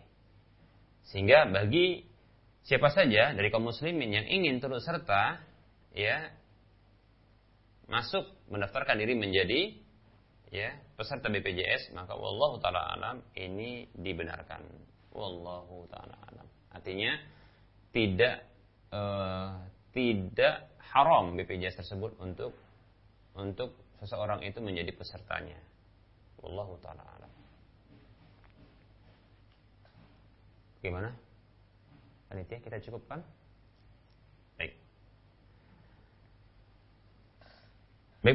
Sehingga 1.08 1.48
bagi 1.48 2.04
siapa 2.68 2.92
saja 2.92 3.32
dari 3.32 3.48
kaum 3.48 3.68
muslimin 3.68 4.12
yang 4.12 4.28
ingin 4.28 4.60
turut 4.60 4.84
serta 4.84 5.40
ya 5.96 6.32
masuk 7.88 8.28
mendaftarkan 8.52 9.00
diri 9.00 9.16
menjadi 9.16 9.72
ya 10.52 10.76
peserta 11.00 11.32
BPJS 11.32 11.96
maka 11.96 12.16
wallahu 12.16 12.60
taala 12.60 12.96
alam 12.96 13.18
ini 13.36 13.88
dibenarkan 13.96 14.64
wallahu 15.16 15.88
taala 15.88 16.16
alam 16.28 16.48
artinya 16.72 17.16
tidak 17.96 18.44
uh, 18.92 19.56
tidak 19.96 20.68
haram 20.98 21.38
BPJS 21.38 21.86
tersebut 21.86 22.18
untuk 22.18 22.58
untuk 23.38 23.78
seseorang 24.02 24.42
itu 24.42 24.58
menjadi 24.58 24.90
pesertanya. 24.98 25.58
Wallahu 26.42 26.78
taala 26.82 27.06
alam. 27.06 27.32
Gimana? 30.82 31.14
Panitia 32.30 32.58
kita 32.62 32.78
cukupkan? 32.82 33.22
Baik. 34.58 34.74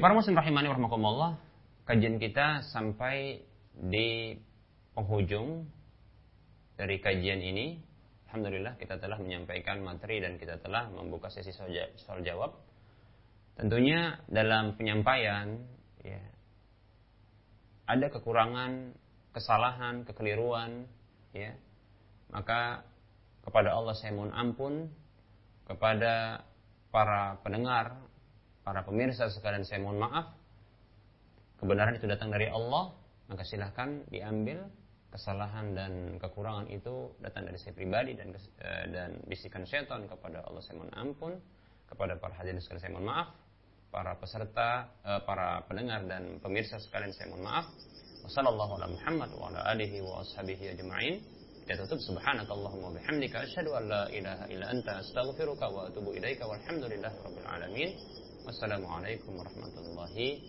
Para 0.00 0.14
muslim 0.16 0.38
rahimani 0.38 0.70
warahmatullah, 0.70 1.36
kajian 1.84 2.16
kita 2.16 2.64
sampai 2.70 3.42
di 3.76 4.38
penghujung 4.96 5.66
dari 6.78 6.98
kajian 6.98 7.42
ini. 7.42 7.78
Alhamdulillah 8.32 8.80
kita 8.80 8.96
telah 8.96 9.20
menyampaikan 9.20 9.84
materi 9.84 10.24
dan 10.24 10.40
kita 10.40 10.56
telah 10.64 10.88
membuka 10.88 11.28
sesi 11.28 11.52
soal 11.52 12.24
jawab. 12.24 12.56
Tentunya 13.60 14.16
dalam 14.24 14.72
penyampaian 14.80 15.60
ya, 16.00 16.16
ada 17.84 18.08
kekurangan, 18.08 18.96
kesalahan, 19.36 20.08
kekeliruan, 20.08 20.88
ya. 21.36 21.52
Maka 22.32 22.88
kepada 23.44 23.76
Allah 23.76 23.92
saya 24.00 24.16
mohon 24.16 24.32
ampun 24.32 24.88
kepada 25.68 26.40
para 26.88 27.36
pendengar 27.44 28.00
para 28.64 28.80
pemirsa 28.80 29.28
sekalian 29.28 29.68
saya 29.68 29.84
mohon 29.84 30.00
maaf. 30.00 30.32
Kebenaran 31.60 32.00
itu 32.00 32.08
datang 32.08 32.32
dari 32.32 32.48
Allah, 32.48 32.96
maka 33.28 33.44
silahkan 33.44 34.08
diambil 34.08 34.72
kesalahan 35.12 35.76
dan 35.76 36.16
kekurangan 36.16 36.72
itu 36.72 37.12
datang 37.20 37.44
dari 37.44 37.60
saya 37.60 37.76
pribadi 37.76 38.16
dan 38.16 38.32
eh, 38.32 38.84
dan 38.88 39.20
bisikan 39.28 39.68
syaitan 39.68 40.08
kepada 40.08 40.40
Allah 40.48 40.64
saya 40.64 40.80
mohon 40.80 40.92
ampun. 40.96 41.36
Kepada 41.84 42.16
para 42.16 42.32
hadirin 42.40 42.56
sekalian 42.56 42.80
saya 42.80 42.92
mohon 42.96 43.12
maaf. 43.12 43.28
Para 43.92 44.16
peserta 44.16 44.88
eh, 45.04 45.20
para 45.28 45.60
pendengar 45.68 46.00
dan 46.08 46.40
pemirsa 46.40 46.80
sekalian 46.80 47.12
saya 47.12 47.28
mohon 47.28 47.44
maaf. 47.44 47.68
Wasallallahu 48.24 48.72
ala 48.80 48.88
Muhammad 48.88 49.30
wa 49.36 49.52
alihi 49.52 50.00
wa 50.00 50.24
ashabihi 50.24 50.72
ajma'in. 50.72 51.20
Kita 51.68 51.84
tutup. 51.84 52.00
Subhanakallahumma 52.02 52.96
bihamdika 52.96 53.44
asyhadu 53.44 53.76
an 53.76 53.84
la 53.86 54.02
ilaha 54.10 54.48
illa 54.48 54.66
anta 54.72 54.98
astaghfiruka 54.98 55.68
wa 55.68 55.86
atubu 55.92 56.16
ilaika 56.16 56.48
walhamdulillahi 56.48 57.16
rabbil 57.20 57.46
alamin. 57.46 57.90
Wassalamualaikum 58.42 59.38
warahmatullahi 59.38 60.42